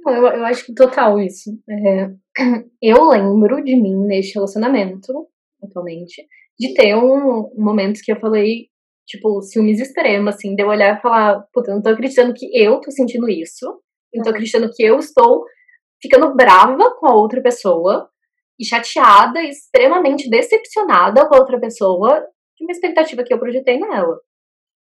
Eu, 0.06 0.28
eu 0.28 0.46
acho 0.46 0.66
que 0.66 0.76
total 0.76 1.20
isso. 1.20 1.50
É, 1.68 2.12
eu 2.82 3.04
lembro 3.10 3.64
de 3.64 3.76
mim 3.76 4.06
neste 4.06 4.36
relacionamento, 4.36 5.28
atualmente, 5.64 6.24
de 6.60 6.74
ter 6.76 6.96
um, 6.96 7.52
um 7.58 7.64
momento 7.64 8.00
que 8.04 8.12
eu 8.12 8.20
falei, 8.20 8.68
tipo, 9.08 9.42
ciúmes 9.42 9.80
extremos, 9.80 10.36
assim, 10.36 10.56
de 10.56 10.62
eu 10.62 10.68
olhar 10.68 10.98
e 10.98 11.02
falar, 11.02 11.44
puta, 11.52 11.72
eu 11.72 11.76
não 11.76 11.82
tô 11.82 11.90
acreditando 11.90 12.34
que 12.34 12.48
eu 12.56 12.80
tô 12.80 12.92
sentindo 12.92 13.28
isso, 13.28 13.66
eu 13.66 14.18
não 14.18 14.24
tô 14.24 14.30
Uhum. 14.30 14.36
acreditando 14.36 14.70
que 14.72 14.84
eu 14.84 15.00
estou 15.00 15.44
ficando 16.04 16.36
brava 16.36 16.96
com 17.00 17.08
a 17.08 17.16
outra 17.16 17.42
pessoa 17.42 18.10
e 18.60 18.66
chateada, 18.66 19.42
e 19.42 19.50
extremamente 19.50 20.30
decepcionada 20.30 21.28
com 21.28 21.36
a 21.36 21.40
outra 21.40 21.60
pessoa 21.60 22.20
de 22.58 22.66
uma 22.66 22.72
expectativa 22.72 23.24
que 23.24 23.34
eu 23.34 23.40
projetei 23.40 23.80
nela. 23.80 24.18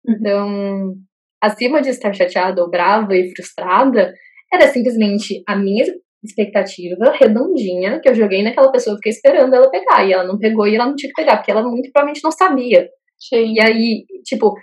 Então, 0.07 0.95
acima 1.41 1.81
de 1.81 1.91
estar 1.91 2.13
chateada 2.13 2.61
ou 2.61 2.69
brava 2.69 3.15
e 3.15 3.33
frustrada, 3.35 4.13
era 4.53 4.67
simplesmente 4.67 5.43
a 5.47 5.57
minha 5.57 5.85
expectativa 6.23 7.13
redondinha 7.19 8.01
que 8.01 8.09
eu 8.09 8.15
joguei 8.15 8.43
naquela 8.43 8.71
pessoa, 8.71 8.95
eu 8.95 8.99
fiquei 8.99 9.13
esperando 9.13 9.55
ela 9.55 9.71
pegar, 9.71 10.05
e 10.05 10.13
ela 10.13 10.25
não 10.25 10.39
pegou 10.39 10.67
e 10.67 10.75
ela 10.75 10.87
não 10.87 10.97
tinha 10.97 11.09
que 11.09 11.21
pegar, 11.21 11.37
porque 11.37 11.51
ela 11.51 11.63
muito 11.63 11.91
provavelmente 11.93 12.23
não 12.23 12.33
sabia. 12.33 12.89
Sim. 13.19 13.55
E 13.55 13.61
aí, 13.61 14.05
tipo, 14.25 14.55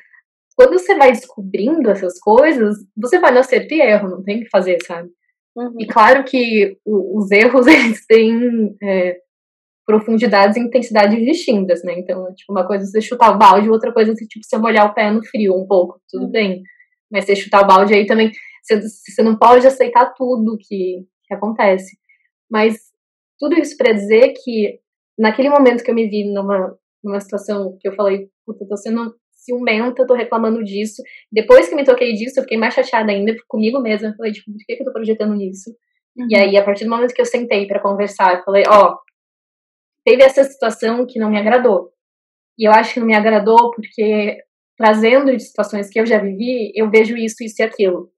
quando 0.56 0.74
você 0.74 0.94
vai 0.96 1.12
descobrindo 1.12 1.90
essas 1.90 2.20
coisas, 2.20 2.76
você 2.96 3.18
vai 3.18 3.32
no 3.32 3.40
acerto 3.40 3.74
e 3.74 3.82
erro, 3.82 4.10
não 4.10 4.24
tem 4.24 4.38
o 4.38 4.44
que 4.44 4.50
fazer, 4.50 4.78
sabe? 4.86 5.10
E 5.80 5.86
claro 5.88 6.24
que 6.24 6.78
o- 6.86 7.20
os 7.20 7.32
erros, 7.32 7.66
eles 7.98 8.06
têm 8.06 8.76
é, 8.82 9.18
profundidades 9.86 10.58
e 10.58 10.60
intensidades 10.60 11.20
distintas, 11.26 11.84
né? 11.84 11.94
Então, 12.00 12.28
é, 12.28 12.34
tipo, 12.34 12.52
uma 12.54 12.66
coisa 12.68 12.84
é 12.84 12.88
você 12.88 13.02
chutar 13.02 13.34
o 13.36 13.38
balde, 13.38 13.70
outra 13.70 13.92
coisa 13.94 14.12
é 14.12 14.16
tipo, 14.16 14.44
você 14.46 14.58
molhar 14.58 14.88
o 14.92 14.94
pé 14.94 15.12
no 15.12 15.24
frio 15.26 15.56
um 15.56 15.68
pouco, 15.68 16.00
tudo 16.10 16.26
Uhum. 16.26 16.32
bem. 16.32 16.64
Mas 17.12 17.26
você 17.26 17.36
chutar 17.36 17.64
o 17.64 17.68
balde 17.68 17.94
aí 17.94 18.06
também, 18.06 18.32
você, 18.64 18.80
você 18.82 19.24
não 19.24 19.38
pode 19.38 19.66
aceitar 19.68 20.14
tudo 20.16 20.58
que, 20.60 21.06
que 21.26 21.34
acontece. 21.34 21.98
Mas 22.50 22.78
tudo 23.40 23.56
isso 23.60 23.76
para 23.78 23.94
dizer 23.94 24.34
que 24.44 24.80
naquele 25.18 25.50
momento 25.50 25.84
que 25.84 25.92
eu 25.92 25.96
me 25.96 26.08
vi 26.10 26.32
numa, 26.32 26.78
numa 27.04 27.20
situação 27.20 27.78
que 27.80 27.88
eu 27.88 27.94
falei, 27.96 28.30
puta, 28.46 28.66
tô 28.68 28.78
sendo 28.78 29.16
ciumenta, 29.44 30.06
tô 30.06 30.14
reclamando 30.14 30.64
disso. 30.64 31.02
Depois 31.32 31.70
que 31.70 31.76
me 31.76 31.84
toquei 31.84 32.14
disso, 32.14 32.40
eu 32.40 32.44
fiquei 32.44 32.58
mais 32.58 32.74
chateada 32.74 33.12
ainda 33.12 33.36
comigo 33.48 33.80
mesma. 33.82 34.10
Eu 34.10 34.16
falei, 34.16 34.32
tipo, 34.32 34.52
por 34.52 34.58
que, 34.66 34.76
que 34.76 34.82
eu 34.82 34.86
tô 34.86 34.94
projetando 34.94 35.42
isso? 35.42 35.72
E 36.18 36.22
Uhum. 36.36 36.42
aí, 36.42 36.58
a 36.58 36.64
partir 36.64 36.84
do 36.86 36.90
momento 36.90 37.14
que 37.14 37.22
eu 37.22 37.26
sentei 37.26 37.66
pra 37.68 37.80
conversar, 37.80 38.36
eu 38.36 38.44
falei, 38.44 38.64
ó, 38.68 38.98
teve 40.06 40.24
essa 40.24 40.44
situação 40.44 41.06
que 41.06 41.20
não 41.20 41.30
me 41.30 41.38
agradou. 41.40 41.92
E 42.58 42.68
eu 42.68 42.72
acho 42.72 42.94
que 42.94 43.00
não 43.00 43.08
me 43.08 43.16
agradou 43.16 43.72
porque, 43.72 44.38
trazendo 44.78 45.32
de 45.36 45.42
situações 45.42 45.90
que 45.90 46.00
eu 46.00 46.06
já 46.06 46.20
vivi, 46.20 46.72
eu 46.76 46.90
vejo 46.90 47.16
isso, 47.16 47.44
isso 47.44 47.62
e 47.62 47.64
aquilo. 47.64 48.12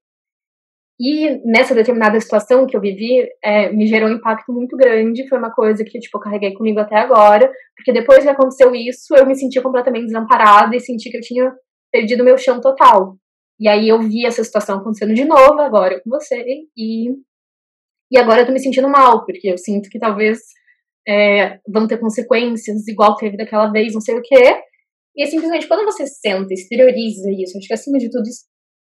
E 1.04 1.42
nessa 1.44 1.74
determinada 1.74 2.20
situação 2.20 2.64
que 2.64 2.76
eu 2.76 2.80
vivi, 2.80 3.28
é, 3.42 3.72
me 3.72 3.88
gerou 3.88 4.08
um 4.08 4.12
impacto 4.12 4.52
muito 4.52 4.76
grande. 4.76 5.28
Foi 5.28 5.36
uma 5.36 5.50
coisa 5.52 5.82
que 5.84 5.98
tipo, 5.98 6.16
eu 6.16 6.20
carreguei 6.20 6.54
comigo 6.54 6.78
até 6.78 6.94
agora. 6.94 7.52
Porque 7.74 7.92
depois 7.92 8.22
que 8.22 8.28
aconteceu 8.28 8.72
isso, 8.72 9.12
eu 9.16 9.26
me 9.26 9.34
senti 9.34 9.60
completamente 9.60 10.06
desamparada 10.06 10.76
e 10.76 10.80
senti 10.80 11.10
que 11.10 11.16
eu 11.16 11.20
tinha 11.20 11.52
perdido 11.90 12.22
meu 12.22 12.38
chão 12.38 12.60
total. 12.60 13.16
E 13.58 13.68
aí 13.68 13.88
eu 13.88 13.98
vi 14.00 14.24
essa 14.24 14.44
situação 14.44 14.78
acontecendo 14.78 15.12
de 15.12 15.24
novo 15.24 15.60
agora 15.60 16.00
com 16.00 16.08
você. 16.08 16.40
E, 16.76 17.10
e 18.08 18.16
agora 18.16 18.42
eu 18.42 18.46
tô 18.46 18.52
me 18.52 18.60
sentindo 18.60 18.88
mal, 18.88 19.26
porque 19.26 19.48
eu 19.48 19.58
sinto 19.58 19.90
que 19.90 19.98
talvez 19.98 20.38
é, 21.08 21.58
vão 21.66 21.88
ter 21.88 21.98
consequências, 21.98 22.86
igual 22.86 23.16
teve 23.16 23.36
daquela 23.36 23.72
vez, 23.72 23.92
não 23.92 24.00
sei 24.00 24.14
o 24.14 24.22
quê. 24.22 24.56
E 25.16 25.26
simplesmente 25.26 25.66
quando 25.66 25.84
você 25.84 26.06
senta, 26.06 26.54
exterioriza 26.54 27.28
isso, 27.32 27.58
acho 27.58 27.66
que 27.66 27.74
acima 27.74 27.98
de 27.98 28.08
tudo 28.08 28.22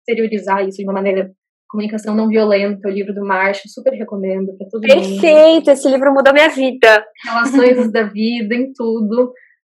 exteriorizar 0.07 0.65
isso 0.65 0.79
de 0.79 0.85
uma 0.85 0.93
maneira 0.93 1.35
comunicação 1.69 2.15
não 2.15 2.29
violenta, 2.29 2.89
o 2.89 2.91
livro 2.91 3.15
do 3.15 3.25
Marshall, 3.25 3.69
super 3.69 3.93
recomendo 3.93 4.57
para 4.57 4.69
todo 4.69 4.81
Perfeito, 4.83 5.09
mundo. 5.09 5.21
Perfeito, 5.21 5.71
esse 5.71 5.89
livro 5.89 6.13
mudou 6.13 6.33
minha 6.33 6.49
vida. 6.49 7.05
Relações 7.25 7.91
da 7.93 8.05
vida, 8.05 8.55
em 8.55 8.73
tudo. 8.73 9.33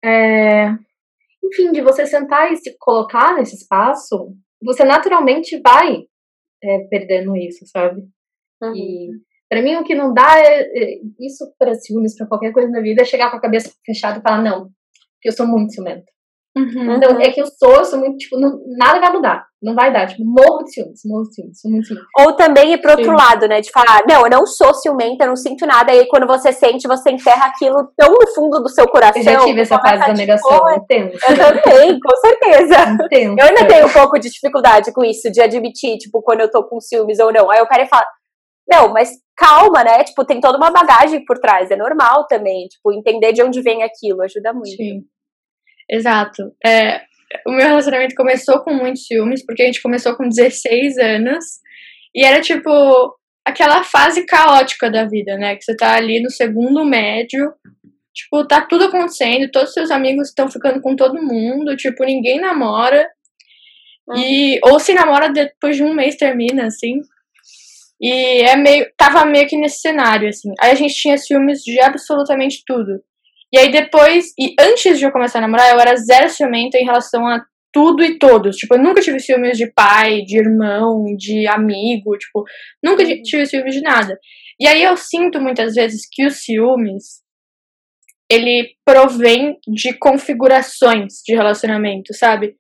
É... 0.05 0.69
Enfim, 1.45 1.73
de 1.73 1.81
você 1.81 2.07
sentar 2.07 2.53
e 2.53 2.57
se 2.57 2.77
colocar 2.79 3.35
nesse 3.35 3.57
espaço, 3.57 4.35
você 4.63 4.85
naturalmente 4.85 5.61
vai 5.65 6.05
é, 6.63 6.79
perdendo 6.91 7.37
isso, 7.37 7.65
sabe? 7.67 8.03
Uhum. 8.63 8.75
E 8.75 9.09
para 9.49 9.63
mim 9.63 9.77
o 9.77 9.85
que 9.85 9.95
não 9.95 10.13
dá 10.13 10.39
é, 10.39 10.61
é 10.61 11.01
isso 11.21 11.51
para 11.59 11.75
ciúmes, 11.75 12.17
para 12.17 12.27
qualquer 12.27 12.53
coisa 12.53 12.69
na 12.69 12.81
vida, 12.81 13.03
é 13.03 13.05
chegar 13.05 13.31
com 13.31 13.37
a 13.37 13.41
cabeça 13.41 13.73
fechada 13.85 14.19
e 14.19 14.23
falar 14.23 14.43
não, 14.43 14.65
porque 15.15 15.29
eu 15.29 15.33
sou 15.33 15.47
muito 15.47 15.73
ciumenta. 15.73 16.05
Uhum. 16.57 16.97
Então, 16.97 17.21
é 17.21 17.31
que 17.31 17.41
eu 17.41 17.47
sou, 17.47 17.77
eu 17.77 17.85
sou 17.85 17.99
muito, 17.99 18.17
tipo, 18.19 18.39
não, 18.39 18.61
nada 18.77 19.01
vai 19.01 19.13
mudar. 19.13 19.47
Não 19.61 19.75
vai 19.75 19.93
dar. 19.93 20.07
Tipo, 20.07 20.25
morro 20.25 20.63
de 20.63 20.73
ciúmes, 20.73 21.01
morro 21.05 21.25
de 21.25 21.35
ciúmes, 21.35 21.61
sou 21.61 21.71
muito 21.71 21.87
ciúmes. 21.89 22.05
Ou 22.21 22.37
também 22.37 22.75
ir 22.75 22.79
pro 22.79 22.93
Sim. 22.93 22.99
outro 22.99 23.13
lado, 23.13 23.49
né? 23.49 23.61
De 23.61 23.71
falar, 23.73 24.03
não, 24.09 24.23
eu 24.23 24.31
não 24.31 24.47
sou 24.47 24.73
ciumenta, 24.73 25.25
eu 25.25 25.29
não 25.29 25.37
sinto 25.37 25.67
nada. 25.67 25.93
E 25.93 26.01
aí, 26.01 26.07
quando 26.07 26.29
você 26.29 26.53
sente, 26.53 26.87
você 26.87 27.11
enterra 27.11 27.47
aquilo 27.47 27.93
tão 27.97 28.13
no 28.13 28.35
fundo 28.35 28.63
do 28.63 28.69
seu 28.69 28.87
coração. 28.89 29.21
Eu 29.21 29.25
já 29.25 29.45
tive 29.45 29.61
essa 29.61 29.79
fase 29.81 29.99
da 29.99 30.15
negação, 30.15 30.71
eu 30.71 30.77
entendo. 30.77 31.13
Eu 31.13 31.63
também, 31.63 31.99
com 31.99 32.17
certeza. 32.17 32.97
Eu 33.13 33.47
ainda 33.47 33.67
tenho 33.67 33.87
um 33.87 33.93
pouco 33.93 34.19
de 34.19 34.31
dificuldade 34.31 34.93
com 34.93 35.05
isso, 35.05 35.31
de 35.31 35.41
admitir, 35.41 35.99
tipo, 35.99 36.23
quando 36.23 36.41
eu 36.41 36.51
tô 36.51 36.63
com 36.63 36.81
ciúmes 36.81 37.19
ou 37.19 37.33
não. 37.33 37.51
Aí 37.51 37.61
o 37.61 37.67
cara 37.67 37.85
fala, 37.87 38.07
não, 38.71 38.93
mas 38.93 39.11
calma, 39.37 39.83
né? 39.83 40.05
Tipo, 40.05 40.25
tem 40.25 40.41
toda 40.41 40.57
uma 40.57 40.71
bagagem 40.71 41.25
por 41.25 41.39
trás, 41.39 41.69
é 41.71 41.77
normal 41.77 42.29
também. 42.29 42.69
Tipo, 42.69 42.93
entender 42.93 43.33
de 43.33 43.43
onde 43.43 43.61
vem 43.61 43.83
aquilo 43.83 44.23
ajuda 44.23 44.53
muito. 44.53 44.77
Sim. 44.77 45.03
Exato. 45.91 46.53
É, 46.65 47.01
o 47.47 47.53
meu 47.53 47.67
relacionamento 47.67 48.15
começou 48.15 48.61
com 48.61 48.73
muitos 48.73 49.07
ciúmes, 49.07 49.45
porque 49.45 49.63
a 49.63 49.67
gente 49.67 49.83
começou 49.83 50.17
com 50.17 50.29
16 50.29 50.99
anos. 50.99 51.45
E 52.15 52.25
era 52.25 52.41
tipo 52.41 52.71
aquela 53.45 53.83
fase 53.83 54.27
caótica 54.27 54.91
da 54.91 55.05
vida, 55.05 55.37
né? 55.37 55.57
Que 55.57 55.63
você 55.63 55.77
tá 55.77 55.95
ali 55.95 56.23
no 56.23 56.31
segundo 56.31 56.85
médio, 56.85 57.53
tipo, 58.15 58.47
tá 58.47 58.61
tudo 58.61 58.85
acontecendo, 58.85 59.51
todos 59.51 59.69
os 59.69 59.75
seus 59.75 59.91
amigos 59.91 60.29
estão 60.29 60.51
ficando 60.51 60.81
com 60.81 60.97
todo 60.97 61.23
mundo, 61.23 61.77
tipo, 61.77 62.05
ninguém 62.05 62.41
namora. 62.41 63.09
E 64.17 64.59
ou 64.65 64.81
se 64.81 64.95
namora 64.95 65.31
depois 65.31 65.77
de 65.77 65.83
um 65.83 65.95
mês 65.95 66.17
termina, 66.17 66.67
assim. 66.67 67.01
E 68.01 68.43
é 68.43 68.57
meio 68.57 68.87
tava 68.97 69.25
meio 69.25 69.47
que 69.47 69.57
nesse 69.57 69.81
cenário 69.81 70.29
assim. 70.29 70.53
Aí 70.61 70.71
a 70.71 70.75
gente 70.75 70.95
tinha 70.95 71.19
ciúmes 71.19 71.61
de 71.63 71.81
absolutamente 71.81 72.63
tudo. 72.67 73.03
E 73.53 73.59
aí 73.59 73.71
depois, 73.71 74.27
e 74.39 74.55
antes 74.61 74.99
de 74.99 75.05
eu 75.05 75.13
começar 75.13 75.39
a 75.39 75.43
namorar, 75.43 75.71
eu 75.71 75.81
era 75.81 75.97
zero 75.97 76.29
ciumenta 76.29 76.79
em 76.79 76.85
relação 76.85 77.27
a 77.27 77.43
tudo 77.73 78.03
e 78.05 78.19
todos. 78.19 78.57
Tipo, 78.57 78.75
eu 78.75 78.83
nunca 78.83 79.01
tive 79.01 79.19
ciúmes 79.21 79.57
de 79.57 79.73
pai, 79.73 80.23
de 80.23 80.39
irmão, 80.39 81.05
de 81.17 81.47
amigo, 81.47 82.17
tipo, 82.19 82.45
nunca 82.83 83.03
uhum. 83.03 83.23
tive 83.23 83.47
ciúmes 83.47 83.75
de 83.75 83.81
nada. 83.81 84.19
E 84.61 84.67
aí 84.67 84.83
eu 84.83 84.97
sinto 84.97 85.41
muitas 85.41 85.75
vezes 85.75 86.03
que 86.11 86.27
os 86.27 86.43
ciúmes 86.45 87.23
ele 88.31 88.75
provém 88.85 89.57
de 89.67 89.95
configurações 89.95 91.23
de 91.25 91.35
relacionamento, 91.35 92.15
sabe? 92.15 92.57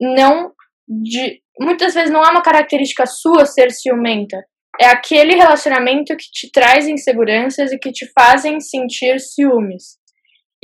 Não 0.00 0.52
de 0.88 1.40
muitas 1.58 1.94
vezes 1.94 2.10
não 2.10 2.24
é 2.24 2.30
uma 2.30 2.42
característica 2.42 3.06
sua 3.06 3.46
ser 3.46 3.70
ciumenta. 3.70 4.44
É 4.80 4.86
aquele 4.86 5.36
relacionamento 5.36 6.16
que 6.16 6.24
te 6.32 6.50
traz 6.50 6.88
inseguranças 6.88 7.70
e 7.70 7.78
que 7.78 7.92
te 7.92 8.10
fazem 8.12 8.58
sentir 8.58 9.20
ciúmes. 9.20 9.98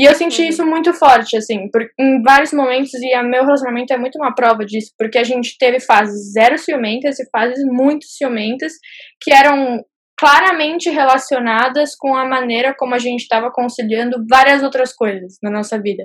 E 0.00 0.08
eu 0.08 0.14
senti 0.14 0.40
uhum. 0.40 0.48
isso 0.48 0.64
muito 0.64 0.94
forte, 0.94 1.36
assim, 1.36 1.70
por, 1.70 1.86
em 2.00 2.22
vários 2.22 2.54
momentos, 2.54 2.90
e 2.94 3.14
o 3.18 3.22
meu 3.22 3.44
relacionamento 3.44 3.92
é 3.92 3.98
muito 3.98 4.16
uma 4.16 4.34
prova 4.34 4.64
disso, 4.64 4.94
porque 4.98 5.18
a 5.18 5.24
gente 5.24 5.58
teve 5.58 5.78
fases 5.78 6.32
zero 6.32 6.56
ciumentas 6.56 7.20
e 7.20 7.28
fases 7.30 7.62
muito 7.66 8.06
ciumentas, 8.06 8.72
que 9.20 9.30
eram 9.30 9.84
claramente 10.18 10.88
relacionadas 10.88 11.94
com 11.94 12.16
a 12.16 12.24
maneira 12.26 12.74
como 12.78 12.94
a 12.94 12.98
gente 12.98 13.20
estava 13.20 13.50
conciliando 13.52 14.24
várias 14.26 14.62
outras 14.62 14.94
coisas 14.94 15.34
na 15.42 15.50
nossa 15.50 15.78
vida. 15.78 16.04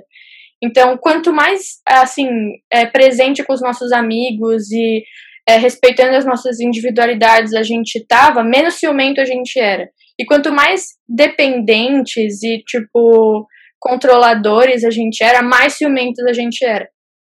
Então, 0.62 0.98
quanto 0.98 1.32
mais, 1.32 1.80
assim, 1.88 2.28
é, 2.70 2.84
presente 2.84 3.42
com 3.44 3.54
os 3.54 3.62
nossos 3.62 3.92
amigos 3.92 4.70
e 4.70 5.04
é, 5.48 5.56
respeitando 5.56 6.16
as 6.16 6.26
nossas 6.26 6.60
individualidades 6.60 7.54
a 7.54 7.62
gente 7.62 8.04
tava, 8.06 8.44
menos 8.44 8.74
ciumento 8.74 9.22
a 9.22 9.24
gente 9.24 9.58
era. 9.58 9.88
E 10.20 10.26
quanto 10.26 10.52
mais 10.52 10.88
dependentes 11.08 12.42
e, 12.42 12.62
tipo, 12.62 13.46
controladores 13.80 14.84
a 14.84 14.90
gente 14.90 15.22
era, 15.22 15.42
mais 15.42 15.74
ciumentos 15.74 16.24
a 16.26 16.32
gente 16.32 16.64
era. 16.64 16.88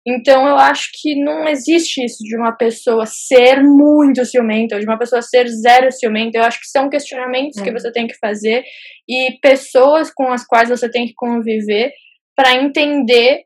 Então 0.05 0.47
eu 0.47 0.55
acho 0.55 0.89
que 0.99 1.15
não 1.23 1.47
existe 1.47 2.03
isso 2.03 2.23
de 2.23 2.35
uma 2.35 2.53
pessoa 2.53 3.05
ser 3.05 3.61
muito 3.61 4.25
ciumenta, 4.25 4.75
ou 4.75 4.81
de 4.81 4.87
uma 4.87 4.97
pessoa 4.97 5.21
ser 5.21 5.47
zero 5.47 5.91
ciumenta. 5.91 6.37
Eu 6.37 6.43
acho 6.43 6.59
que 6.59 6.67
são 6.67 6.89
questionamentos 6.89 7.59
é. 7.59 7.63
que 7.63 7.71
você 7.71 7.91
tem 7.91 8.07
que 8.07 8.17
fazer 8.17 8.63
e 9.07 9.39
pessoas 9.41 10.11
com 10.11 10.31
as 10.31 10.45
quais 10.45 10.69
você 10.69 10.89
tem 10.89 11.05
que 11.05 11.13
conviver 11.15 11.91
para 12.35 12.55
entender 12.55 13.43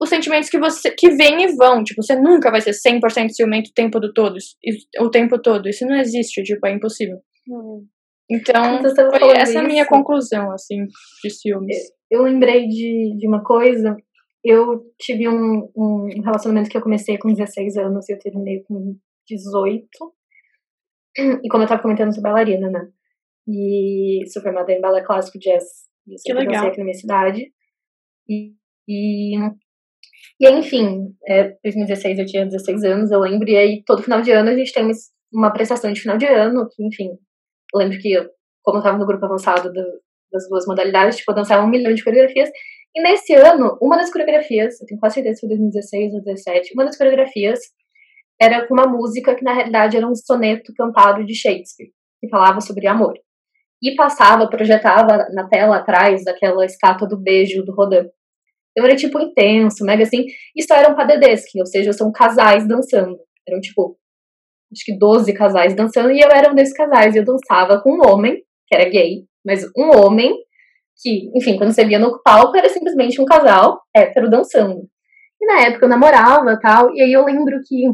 os 0.00 0.10
sentimentos 0.10 0.50
que 0.50 0.58
você 0.58 0.90
que 0.90 1.10
vêm 1.10 1.44
e 1.44 1.56
vão. 1.56 1.82
Tipo, 1.82 2.02
você 2.02 2.16
nunca 2.16 2.50
vai 2.50 2.60
ser 2.60 2.72
100% 2.72 3.30
ciumento 3.30 3.70
o 3.70 3.74
tempo 3.74 3.98
do 3.98 4.12
todo, 4.12 4.36
o 5.00 5.10
tempo 5.10 5.40
todo. 5.40 5.68
Isso 5.68 5.86
não 5.86 5.96
existe, 5.96 6.42
tipo, 6.42 6.66
é 6.66 6.72
impossível. 6.72 7.16
Hum. 7.48 7.86
Então, 8.30 8.80
foi 8.82 9.36
essa 9.36 9.50
isso, 9.50 9.58
a 9.58 9.62
minha 9.62 9.86
conclusão, 9.86 10.50
assim, 10.50 10.86
de 11.22 11.30
ciúmes. 11.30 11.76
Eu 12.10 12.22
lembrei 12.22 12.66
de, 12.66 13.16
de 13.18 13.28
uma 13.28 13.42
coisa. 13.42 13.96
Eu 14.42 14.82
tive 14.98 15.28
um, 15.28 15.70
um 15.76 16.22
relacionamento 16.22 16.70
que 16.70 16.76
eu 16.76 16.82
comecei 16.82 17.18
com 17.18 17.32
16 17.32 17.76
anos 17.76 18.08
e 18.08 18.12
eu 18.12 18.18
terminei 18.18 18.62
com 18.62 18.96
18. 19.28 19.86
E 21.16 21.48
como 21.48 21.62
eu 21.62 21.68
tava 21.68 21.82
comentando, 21.82 22.08
eu 22.08 22.12
sou 22.12 22.22
bailarina, 22.22 22.70
né? 22.70 22.88
E 23.46 24.24
sou 24.32 24.42
formada 24.42 24.72
em 24.72 24.80
balé 24.80 25.02
clássico 25.02 25.38
jazz. 25.38 25.64
Isso 26.08 26.24
que 26.24 26.32
legal. 26.32 26.66
aqui 26.66 26.78
na 26.78 26.84
minha 26.84 26.96
cidade. 26.96 27.52
E, 28.28 28.54
e, 28.88 29.36
e 30.40 30.50
enfim, 30.50 31.14
é, 31.26 31.56
2016 31.62 32.18
eu 32.18 32.26
tinha 32.26 32.46
16 32.46 32.84
anos, 32.84 33.10
eu 33.10 33.20
lembro. 33.20 33.48
E 33.48 33.56
aí, 33.56 33.82
todo 33.84 34.02
final 34.02 34.22
de 34.22 34.30
ano, 34.30 34.50
a 34.50 34.56
gente 34.56 34.72
tem 34.72 34.82
uma, 34.82 34.92
uma 35.32 35.52
prestação 35.52 35.92
de 35.92 36.00
final 36.00 36.16
de 36.16 36.26
ano, 36.26 36.68
que, 36.70 36.84
enfim, 36.84 37.10
eu 37.10 37.18
lembro 37.78 37.98
que, 37.98 38.14
como 38.62 38.78
eu 38.78 38.82
tava 38.82 38.98
no 38.98 39.06
grupo 39.06 39.24
avançado 39.24 39.72
do, 39.72 39.82
das 40.32 40.48
duas 40.48 40.66
modalidades, 40.66 41.16
tipo, 41.16 41.30
eu 41.30 41.36
dançava 41.36 41.64
um 41.64 41.68
milhão 41.68 41.94
de 41.94 42.02
coreografias. 42.02 42.50
E 42.94 43.02
nesse 43.02 43.34
ano, 43.34 43.76
uma 43.80 43.96
das 43.96 44.12
coreografias, 44.12 44.80
eu 44.80 44.86
tenho 44.86 45.00
quase 45.00 45.14
certeza 45.14 45.40
que 45.40 45.46
foi 45.46 45.56
2016 45.56 46.14
ou 46.14 46.22
2017, 46.22 46.74
uma 46.74 46.84
das 46.84 46.96
coreografias 46.96 47.60
era 48.40 48.66
com 48.66 48.74
uma 48.74 48.86
música 48.86 49.34
que 49.34 49.44
na 49.44 49.52
realidade 49.52 49.96
era 49.96 50.06
um 50.06 50.14
soneto 50.14 50.72
cantado 50.76 51.24
de 51.24 51.34
Shakespeare, 51.34 51.90
que 52.20 52.28
falava 52.28 52.60
sobre 52.60 52.86
amor. 52.86 53.14
E 53.82 53.94
passava, 53.94 54.48
projetava 54.48 55.28
na 55.32 55.48
tela 55.48 55.76
atrás 55.76 56.24
daquela 56.24 56.64
estátua 56.64 57.08
do 57.08 57.20
beijo 57.20 57.64
do 57.64 57.74
Rodin. 57.74 58.08
Então 58.70 58.84
era 58.86 58.96
tipo 58.96 59.20
intenso, 59.20 59.84
mega 59.84 60.02
assim. 60.02 60.26
Isso 60.56 60.72
era 60.72 60.88
um 60.88 60.96
padedesque, 60.96 61.60
ou 61.60 61.66
seja, 61.66 61.92
são 61.92 62.10
casais 62.10 62.66
dançando. 62.66 63.18
Eram 63.46 63.60
tipo, 63.60 63.96
acho 64.74 64.84
que 64.84 64.98
12 64.98 65.32
casais 65.32 65.74
dançando, 65.74 66.10
e 66.10 66.20
eu 66.20 66.28
era 66.30 66.50
um 66.50 66.54
desses 66.54 66.74
casais. 66.74 67.14
E 67.14 67.18
eu 67.18 67.24
dançava 67.24 67.80
com 67.80 67.92
um 67.92 68.06
homem, 68.06 68.42
que 68.66 68.74
era 68.74 68.88
gay, 68.88 69.24
mas 69.44 69.64
um 69.76 69.96
homem 69.96 70.34
que, 71.00 71.30
enfim, 71.36 71.56
quando 71.56 71.72
você 71.72 71.84
via 71.84 71.98
no 71.98 72.22
palco 72.22 72.56
era 72.56 72.68
simplesmente 72.68 73.20
um 73.20 73.24
casal 73.24 73.80
hétero 73.94 74.30
dançando. 74.30 74.88
E 75.40 75.46
na 75.46 75.62
época 75.62 75.86
eu 75.86 75.88
namorava 75.88 76.58
tal, 76.60 76.94
e 76.94 77.00
aí 77.00 77.12
eu 77.12 77.24
lembro 77.24 77.60
que 77.66 77.84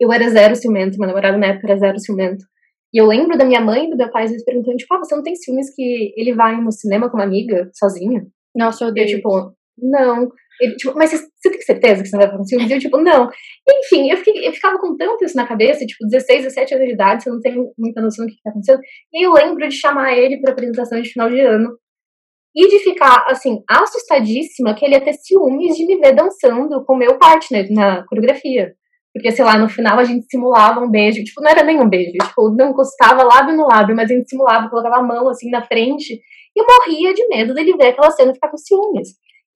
eu 0.00 0.12
era 0.12 0.28
zero 0.30 0.54
ciumento, 0.54 0.98
meu 0.98 1.08
namorado 1.08 1.38
na 1.38 1.48
época 1.48 1.68
era 1.68 1.78
zero 1.78 1.98
ciumento. 1.98 2.44
E 2.92 2.98
eu 2.98 3.06
lembro 3.06 3.36
da 3.36 3.44
minha 3.44 3.60
mãe 3.60 3.86
e 3.86 3.90
do 3.90 3.96
meu 3.96 4.10
pai 4.10 4.26
vezes 4.26 4.44
perguntando, 4.44 4.76
tipo, 4.76 4.94
ah, 4.94 4.98
você 4.98 5.14
não 5.14 5.22
tem 5.22 5.36
ciúmes 5.36 5.74
que 5.74 6.14
ele 6.16 6.34
vai 6.34 6.58
no 6.60 6.72
cinema 6.72 7.10
com 7.10 7.18
uma 7.18 7.24
amiga, 7.24 7.68
sozinha? 7.74 8.26
Nossa, 8.54 8.84
eu 8.84 8.88
odeio. 8.88 9.10
Eu, 9.10 9.16
tipo, 9.16 9.52
não. 9.76 10.30
Ele, 10.60 10.76
tipo, 10.76 10.94
mas 10.96 11.10
você, 11.10 11.50
tem 11.50 11.60
certeza 11.60 12.02
que 12.02 12.08
você 12.08 12.16
não 12.16 12.24
vai 12.24 12.32
fazer 12.32 12.44
ciúmes? 12.44 12.70
E 12.70 12.74
eu, 12.74 12.78
tipo, 12.78 12.98
não. 12.98 13.30
Enfim, 13.68 14.10
eu, 14.10 14.16
fiquei, 14.16 14.46
eu 14.46 14.52
ficava 14.52 14.78
com 14.78 14.96
tanto 14.96 15.24
isso 15.24 15.36
na 15.36 15.46
cabeça, 15.46 15.86
tipo, 15.86 16.06
16, 16.08 16.44
17 16.44 16.74
anos 16.74 16.86
de 16.86 16.94
idade, 16.94 17.22
você 17.22 17.30
não 17.30 17.40
tem 17.40 17.56
muita 17.78 18.02
noção 18.02 18.26
do 18.26 18.32
que 18.32 18.42
tá 18.42 18.50
acontecendo. 18.50 18.80
E 19.12 19.26
eu 19.26 19.32
lembro 19.32 19.68
de 19.68 19.74
chamar 19.74 20.16
ele 20.16 20.40
pra 20.40 20.52
apresentação 20.52 21.00
de 21.00 21.10
final 21.10 21.30
de 21.30 21.40
ano. 21.40 21.70
E 22.56 22.68
de 22.68 22.78
ficar, 22.80 23.26
assim, 23.28 23.62
assustadíssima 23.70 24.74
que 24.74 24.84
ele 24.84 24.94
ia 24.94 25.04
ter 25.04 25.12
ciúmes 25.12 25.76
de 25.76 25.86
me 25.86 25.96
ver 25.96 26.14
dançando 26.14 26.84
com 26.84 26.94
o 26.94 26.98
meu 26.98 27.16
partner 27.18 27.70
na 27.70 28.04
coreografia. 28.06 28.74
Porque, 29.14 29.30
sei 29.30 29.44
lá, 29.44 29.58
no 29.58 29.68
final 29.68 29.98
a 29.98 30.04
gente 30.04 30.26
simulava 30.28 30.80
um 30.80 30.90
beijo. 30.90 31.22
Tipo, 31.22 31.40
não 31.40 31.50
era 31.50 31.62
nem 31.62 31.80
um 31.80 31.88
beijo. 31.88 32.12
Tipo, 32.12 32.50
não 32.50 32.70
encostava 32.70 33.22
lábio 33.22 33.56
no 33.56 33.66
lábio, 33.66 33.94
mas 33.94 34.10
a 34.10 34.14
gente 34.14 34.28
simulava, 34.28 34.68
colocava 34.68 34.96
a 34.96 35.02
mão 35.02 35.28
assim 35.28 35.50
na 35.50 35.62
frente. 35.62 36.14
E 36.14 36.60
eu 36.60 36.66
morria 36.66 37.14
de 37.14 37.26
medo 37.28 37.54
dele 37.54 37.76
ver 37.76 37.88
aquela 37.88 38.10
cena 38.10 38.32
e 38.32 38.34
ficar 38.34 38.48
com 38.48 38.56
ciúmes. 38.56 39.08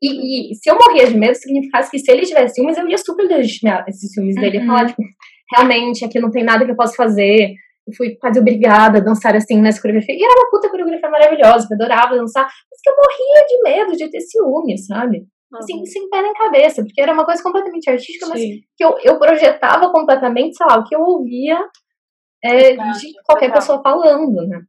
E, 0.02 0.50
e, 0.50 0.54
se 0.56 0.68
eu 0.68 0.74
morria 0.74 1.06
de 1.06 1.16
medo, 1.16 1.34
significasse 1.34 1.88
que 1.88 1.98
se 1.98 2.10
ele 2.10 2.26
tivesse 2.26 2.56
ciúmes, 2.56 2.76
eu 2.76 2.88
ia 2.88 2.98
super 2.98 3.22
legitimar 3.22 3.84
esses 3.86 4.12
ciúmes 4.12 4.34
dele. 4.34 4.58
Ia 4.58 4.66
falar, 4.66 4.82
uhum. 4.82 4.88
tipo, 4.88 5.02
realmente, 5.54 6.04
aqui 6.04 6.18
não 6.18 6.30
tem 6.30 6.42
nada 6.42 6.64
que 6.64 6.72
eu 6.72 6.76
possa 6.76 6.96
fazer. 6.96 7.54
Eu 7.86 7.94
fui 7.96 8.16
quase 8.16 8.40
obrigada 8.40 8.98
a 8.98 9.00
dançar 9.00 9.36
assim 9.36 9.60
nessa 9.60 9.80
coreografia. 9.80 10.14
E 10.14 10.22
era 10.22 10.34
uma 10.34 10.50
puta 10.50 10.68
coreografia 10.68 11.08
maravilhosa, 11.08 11.68
eu 11.70 11.76
adorava 11.76 12.16
dançar. 12.16 12.44
Mas 12.44 12.80
que 12.82 12.90
eu 12.90 12.94
morria 12.96 13.46
de 13.46 13.62
medo 13.62 13.96
de 13.96 14.10
ter 14.10 14.20
ciúmes, 14.20 14.86
sabe? 14.86 15.18
Uhum. 15.52 15.58
Assim, 15.58 15.86
sem 15.86 16.10
pé 16.10 16.20
nem 16.20 16.32
cabeça, 16.32 16.82
porque 16.82 17.00
era 17.00 17.12
uma 17.12 17.24
coisa 17.24 17.40
completamente 17.40 17.88
artística, 17.88 18.26
Sim. 18.26 18.32
mas 18.32 18.42
que 18.76 18.84
eu, 18.84 18.96
eu 19.04 19.18
projetava 19.20 19.90
completamente, 19.92 20.56
sei 20.56 20.66
lá, 20.66 20.78
o 20.78 20.84
que 20.84 20.96
eu 20.96 21.00
ouvia 21.00 21.64
é, 22.42 22.72
de 22.72 23.12
qualquer 23.24 23.52
pessoa 23.52 23.80
falando, 23.80 24.48
né? 24.48 24.62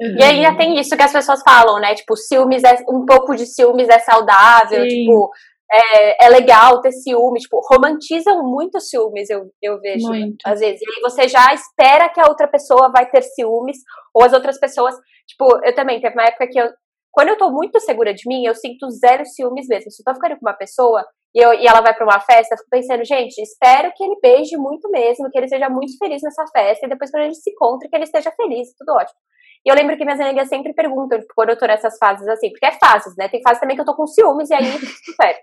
Uhum. 0.00 0.16
E 0.18 0.22
ainda 0.22 0.56
tem 0.56 0.80
isso 0.80 0.96
que 0.96 1.02
as 1.02 1.12
pessoas 1.12 1.42
falam, 1.42 1.78
né? 1.78 1.94
Tipo, 1.94 2.16
ciúmes 2.16 2.64
é 2.64 2.74
um 2.88 3.04
pouco 3.04 3.34
de 3.36 3.46
ciúmes 3.46 3.88
é 3.88 3.98
saudável, 3.98 4.82
Sim. 4.82 4.88
tipo, 4.88 5.30
é, 5.72 6.26
é, 6.26 6.28
legal 6.30 6.80
ter 6.80 6.90
ciúmes, 6.90 7.42
tipo, 7.42 7.60
romantizam 7.70 8.42
muito 8.42 8.80
ciúmes, 8.80 9.28
eu, 9.28 9.50
eu 9.62 9.78
vejo, 9.78 10.08
muito. 10.08 10.38
às 10.44 10.58
vezes. 10.58 10.80
E 10.80 10.90
aí 10.90 11.00
você 11.02 11.28
já 11.28 11.52
espera 11.52 12.08
que 12.08 12.18
a 12.18 12.28
outra 12.28 12.48
pessoa 12.48 12.90
vai 12.90 13.08
ter 13.08 13.22
ciúmes, 13.22 13.76
ou 14.14 14.24
as 14.24 14.32
outras 14.32 14.58
pessoas, 14.58 14.94
tipo, 15.28 15.46
eu 15.64 15.74
também, 15.74 16.00
teve 16.00 16.14
uma 16.14 16.24
época 16.24 16.48
que 16.48 16.58
eu, 16.58 16.68
quando 17.12 17.28
eu 17.28 17.38
tô 17.38 17.50
muito 17.50 17.78
segura 17.80 18.14
de 18.14 18.22
mim, 18.26 18.46
eu 18.46 18.54
sinto 18.54 18.88
zero 18.90 19.24
ciúmes 19.26 19.66
mesmo. 19.68 19.90
Se 19.90 20.00
eu 20.00 20.04
tô 20.04 20.14
ficando 20.14 20.38
com 20.38 20.46
uma 20.46 20.56
pessoa 20.56 21.04
e, 21.34 21.44
eu, 21.44 21.52
e 21.54 21.66
ela 21.66 21.80
vai 21.80 21.94
pra 21.94 22.04
uma 22.04 22.20
festa, 22.20 22.54
eu 22.54 22.58
fico 22.58 22.70
pensando, 22.70 23.04
gente, 23.04 23.38
espero 23.40 23.92
que 23.94 24.02
ele 24.02 24.16
beije 24.22 24.56
muito 24.56 24.88
mesmo, 24.90 25.28
que 25.30 25.38
ele 25.38 25.48
seja 25.48 25.68
muito 25.68 25.96
feliz 25.98 26.22
nessa 26.22 26.44
festa, 26.52 26.86
e 26.86 26.88
depois 26.88 27.10
quando 27.10 27.24
a 27.24 27.26
gente 27.26 27.42
se 27.42 27.50
encontre, 27.50 27.88
que 27.88 27.96
ele 27.96 28.04
esteja 28.04 28.32
feliz, 28.32 28.68
tudo 28.78 28.94
ótimo. 28.94 29.18
E 29.64 29.70
eu 29.70 29.74
lembro 29.74 29.96
que 29.96 30.04
minhas 30.04 30.20
amigas 30.20 30.48
sempre 30.48 30.72
perguntam, 30.72 31.18
tipo, 31.20 31.34
quando 31.34 31.50
eu 31.50 31.58
tô 31.58 31.66
nessas 31.66 31.98
fases 31.98 32.26
assim, 32.28 32.50
porque 32.50 32.66
é 32.66 32.72
fases, 32.72 33.14
né? 33.16 33.28
Tem 33.28 33.42
fases 33.42 33.60
também 33.60 33.76
que 33.76 33.82
eu 33.82 33.86
tô 33.86 33.94
com 33.94 34.06
ciúmes 34.06 34.48
e 34.50 34.54
aí, 34.54 34.64
sério. 35.20 35.40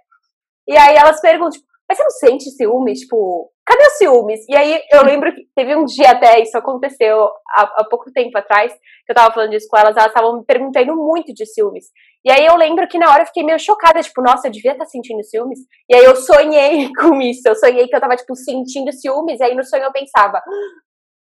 E 0.67 0.77
aí 0.77 0.95
elas 0.95 1.21
perguntam, 1.21 1.51
tipo, 1.51 1.67
mas 1.89 1.97
você 1.97 2.03
não 2.03 2.11
sente 2.11 2.51
ciúmes? 2.51 2.99
Tipo, 2.99 3.49
cadê 3.65 3.85
os 3.85 3.93
ciúmes? 3.93 4.41
E 4.49 4.55
aí 4.57 4.81
eu 4.91 5.05
lembro 5.05 5.33
que 5.33 5.47
teve 5.55 5.73
um 5.73 5.85
dia 5.85 6.11
até, 6.11 6.41
isso 6.41 6.57
aconteceu 6.57 7.29
há, 7.55 7.61
há 7.77 7.85
pouco 7.89 8.11
tempo 8.11 8.37
atrás, 8.37 8.73
que 8.73 9.11
eu 9.11 9.15
tava 9.15 9.33
falando 9.33 9.51
disso 9.51 9.67
com 9.69 9.77
elas, 9.77 9.95
elas 9.95 10.07
estavam 10.09 10.37
me 10.37 10.45
perguntando 10.45 10.93
muito 10.95 11.33
de 11.33 11.45
ciúmes. 11.45 11.85
E 12.25 12.31
aí 12.31 12.45
eu 12.45 12.57
lembro 12.57 12.85
que 12.89 12.97
na 12.97 13.09
hora 13.09 13.23
eu 13.23 13.27
fiquei 13.27 13.43
meio 13.43 13.57
chocada, 13.57 14.01
tipo, 14.01 14.21
nossa, 14.21 14.47
eu 14.47 14.51
devia 14.51 14.73
estar 14.73 14.83
tá 14.83 14.89
sentindo 14.89 15.23
ciúmes. 15.23 15.59
E 15.89 15.95
aí 15.95 16.03
eu 16.03 16.15
sonhei 16.17 16.91
com 16.99 17.21
isso, 17.21 17.47
eu 17.47 17.55
sonhei 17.55 17.87
que 17.87 17.95
eu 17.95 18.01
tava, 18.01 18.17
tipo, 18.17 18.35
sentindo 18.35 18.91
ciúmes, 18.91 19.39
e 19.39 19.43
aí 19.43 19.55
no 19.55 19.63
sonho 19.63 19.83
eu 19.83 19.93
pensava, 19.93 20.39
ah, 20.39 20.41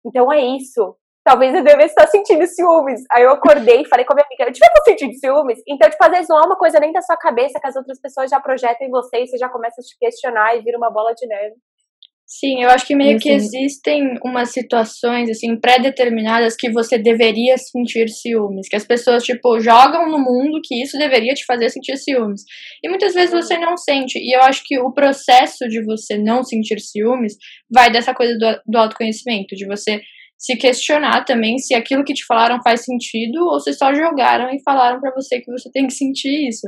então 0.05 0.31
é 0.31 0.41
isso 0.41 0.95
talvez 1.23 1.53
eu 1.53 1.63
devesse 1.63 1.93
estar 1.93 2.07
sentindo 2.07 2.45
ciúmes. 2.45 3.01
Aí 3.11 3.23
eu 3.23 3.31
acordei 3.31 3.81
e 3.81 3.87
falei 3.87 4.05
com 4.05 4.13
a 4.13 4.15
minha 4.15 4.25
amiga, 4.25 4.43
eu 4.43 4.51
devia 4.51 4.67
estar 4.67 4.83
sentindo 4.83 5.13
ciúmes. 5.13 5.59
Então, 5.67 5.89
tipo, 5.89 6.03
às 6.03 6.11
vezes 6.11 6.27
não 6.29 6.39
é 6.39 6.45
uma 6.45 6.57
coisa 6.57 6.79
nem 6.79 6.91
da 6.91 7.01
sua 7.01 7.17
cabeça 7.17 7.59
que 7.59 7.67
as 7.67 7.75
outras 7.75 7.99
pessoas 7.99 8.29
já 8.29 8.39
projetam 8.39 8.87
em 8.87 8.91
você 8.91 9.23
e 9.23 9.27
você 9.27 9.37
já 9.37 9.49
começa 9.49 9.81
a 9.81 9.83
te 9.83 9.97
questionar 9.99 10.55
e 10.55 10.61
vira 10.61 10.77
uma 10.77 10.91
bola 10.91 11.13
de 11.13 11.27
neve. 11.27 11.55
Sim, 12.33 12.63
eu 12.63 12.69
acho 12.69 12.87
que 12.87 12.95
meio 12.95 13.19
que 13.19 13.29
existem 13.29 14.17
umas 14.23 14.53
situações, 14.53 15.29
assim, 15.29 15.59
pré-determinadas 15.59 16.55
que 16.55 16.71
você 16.71 16.97
deveria 16.97 17.57
sentir 17.57 18.07
ciúmes. 18.07 18.69
Que 18.69 18.77
as 18.77 18.85
pessoas, 18.85 19.21
tipo, 19.21 19.59
jogam 19.59 20.09
no 20.09 20.17
mundo 20.17 20.61
que 20.63 20.81
isso 20.81 20.97
deveria 20.97 21.33
te 21.33 21.43
fazer 21.43 21.67
sentir 21.67 21.97
ciúmes. 21.97 22.43
E 22.81 22.87
muitas 22.87 23.13
vezes 23.13 23.31
você 23.31 23.57
não 23.57 23.75
sente. 23.75 24.17
E 24.17 24.33
eu 24.33 24.41
acho 24.43 24.63
que 24.65 24.79
o 24.79 24.93
processo 24.93 25.67
de 25.67 25.83
você 25.83 26.17
não 26.17 26.41
sentir 26.41 26.79
ciúmes 26.79 27.35
vai 27.69 27.91
dessa 27.91 28.13
coisa 28.13 28.37
do, 28.37 28.61
do 28.65 28.77
autoconhecimento, 28.77 29.53
de 29.53 29.67
você 29.67 29.99
se 30.41 30.57
questionar 30.57 31.23
também 31.23 31.59
se 31.59 31.75
aquilo 31.75 32.03
que 32.03 32.15
te 32.15 32.25
falaram 32.25 32.59
faz 32.63 32.83
sentido 32.83 33.45
ou 33.45 33.59
se 33.59 33.71
só 33.73 33.93
jogaram 33.93 34.49
e 34.49 34.59
falaram 34.63 34.99
para 34.99 35.13
você 35.13 35.39
que 35.39 35.51
você 35.51 35.69
tem 35.71 35.85
que 35.85 35.93
sentir 35.93 36.49
isso. 36.49 36.67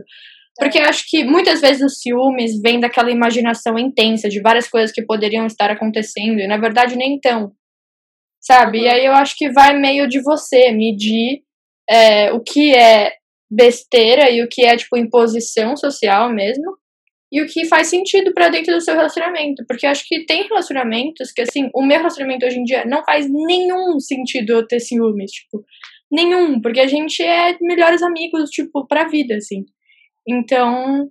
Porque 0.55 0.77
eu 0.77 0.83
acho 0.83 1.03
que 1.09 1.23
muitas 1.23 1.59
vezes 1.59 1.81
os 1.81 1.99
ciúmes 1.99 2.61
vêm 2.61 2.79
daquela 2.79 3.09
imaginação 3.09 3.79
intensa 3.79 4.29
de 4.29 4.39
várias 4.39 4.69
coisas 4.69 4.91
que 4.91 5.03
poderiam 5.03 5.47
estar 5.47 5.71
acontecendo 5.71 6.39
e 6.39 6.47
na 6.47 6.57
verdade 6.57 6.95
nem 6.95 7.19
tão. 7.19 7.51
Sabe? 8.39 8.77
Uhum. 8.77 8.83
E 8.83 8.89
aí 8.89 9.05
eu 9.07 9.13
acho 9.13 9.35
que 9.35 9.51
vai 9.51 9.75
meio 9.75 10.07
de 10.07 10.21
você 10.21 10.71
medir 10.71 11.41
é, 11.89 12.31
o 12.31 12.41
que 12.41 12.75
é 12.75 13.13
besteira 13.49 14.29
e 14.29 14.43
o 14.43 14.47
que 14.47 14.63
é, 14.63 14.77
tipo, 14.77 14.95
imposição 14.95 15.75
social 15.75 16.31
mesmo 16.31 16.77
e 17.33 17.41
o 17.41 17.47
que 17.47 17.65
faz 17.65 17.87
sentido 17.87 18.31
para 18.31 18.49
dentro 18.49 18.75
do 18.75 18.79
seu 18.79 18.93
relacionamento. 18.93 19.65
Porque 19.67 19.87
eu 19.87 19.89
acho 19.89 20.05
que 20.07 20.23
tem 20.23 20.43
relacionamentos 20.43 21.31
que, 21.31 21.41
assim, 21.41 21.67
o 21.73 21.81
meu 21.81 21.97
relacionamento 21.97 22.45
hoje 22.45 22.59
em 22.59 22.63
dia 22.63 22.85
não 22.85 23.03
faz 23.03 23.27
nenhum 23.27 23.99
sentido 23.99 24.53
eu 24.53 24.67
ter 24.67 24.79
ciúmes, 24.79 25.31
tipo, 25.31 25.65
nenhum, 26.11 26.61
porque 26.61 26.79
a 26.79 26.85
gente 26.85 27.23
é 27.23 27.57
melhores 27.59 28.03
amigos, 28.03 28.51
tipo, 28.51 28.85
pra 28.85 29.07
vida, 29.07 29.35
assim. 29.35 29.65
Então, 30.27 31.09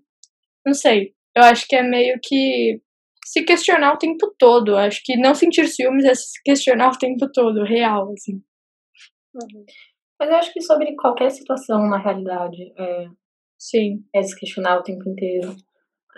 não 0.64 0.73
sei. 0.73 1.12
Eu 1.37 1.43
acho 1.43 1.66
que 1.66 1.75
é 1.75 1.83
meio 1.83 2.16
que 2.23 2.81
se 3.27 3.43
questionar 3.43 3.95
o 3.95 3.99
tempo 3.99 4.33
todo. 4.39 4.73
Eu 4.73 4.79
acho 4.79 5.01
que 5.05 5.16
não 5.16 5.35
sentir 5.35 5.66
ciúmes 5.66 6.05
é 6.05 6.14
se 6.14 6.41
questionar 6.45 6.93
o 6.93 6.99
tempo 6.99 7.27
todo, 7.33 7.64
real, 7.64 8.12
assim. 8.12 8.35
Uhum. 9.35 9.64
Mas 10.20 10.31
eu 10.31 10.37
acho 10.37 10.53
que 10.53 10.61
sobre 10.61 10.95
qualquer 10.95 11.31
situação, 11.31 11.89
na 11.89 11.99
realidade, 11.99 12.73
é, 12.79 13.07
Sim. 13.59 14.05
é 14.14 14.23
se 14.23 14.39
questionar 14.39 14.79
o 14.79 14.85
tempo 14.85 15.09
inteiro. 15.09 15.57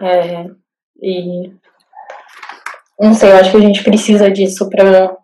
É, 0.00 0.46
e 1.00 1.52
não 2.98 3.14
sei, 3.14 3.30
eu 3.30 3.36
acho 3.36 3.50
que 3.50 3.56
a 3.56 3.60
gente 3.60 3.82
precisa 3.82 4.30
disso 4.30 4.68
para 4.70 5.16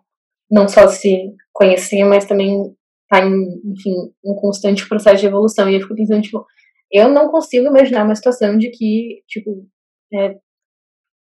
não 0.49 0.67
só 0.67 0.87
se 0.87 1.33
conhecer, 1.53 2.03
mas 2.03 2.25
também 2.25 2.75
tá 3.09 3.19
em, 3.25 3.61
enfim, 3.65 3.93
um 4.23 4.35
constante 4.35 4.87
processo 4.87 5.21
de 5.21 5.27
evolução. 5.27 5.69
E 5.69 5.75
eu 5.75 5.81
fico 5.81 5.95
pensando, 5.95 6.21
tipo, 6.21 6.45
eu 6.91 7.09
não 7.09 7.29
consigo 7.29 7.67
imaginar 7.67 8.03
uma 8.03 8.15
situação 8.15 8.57
de 8.57 8.69
que, 8.71 9.21
tipo, 9.27 9.65
é, 10.13 10.35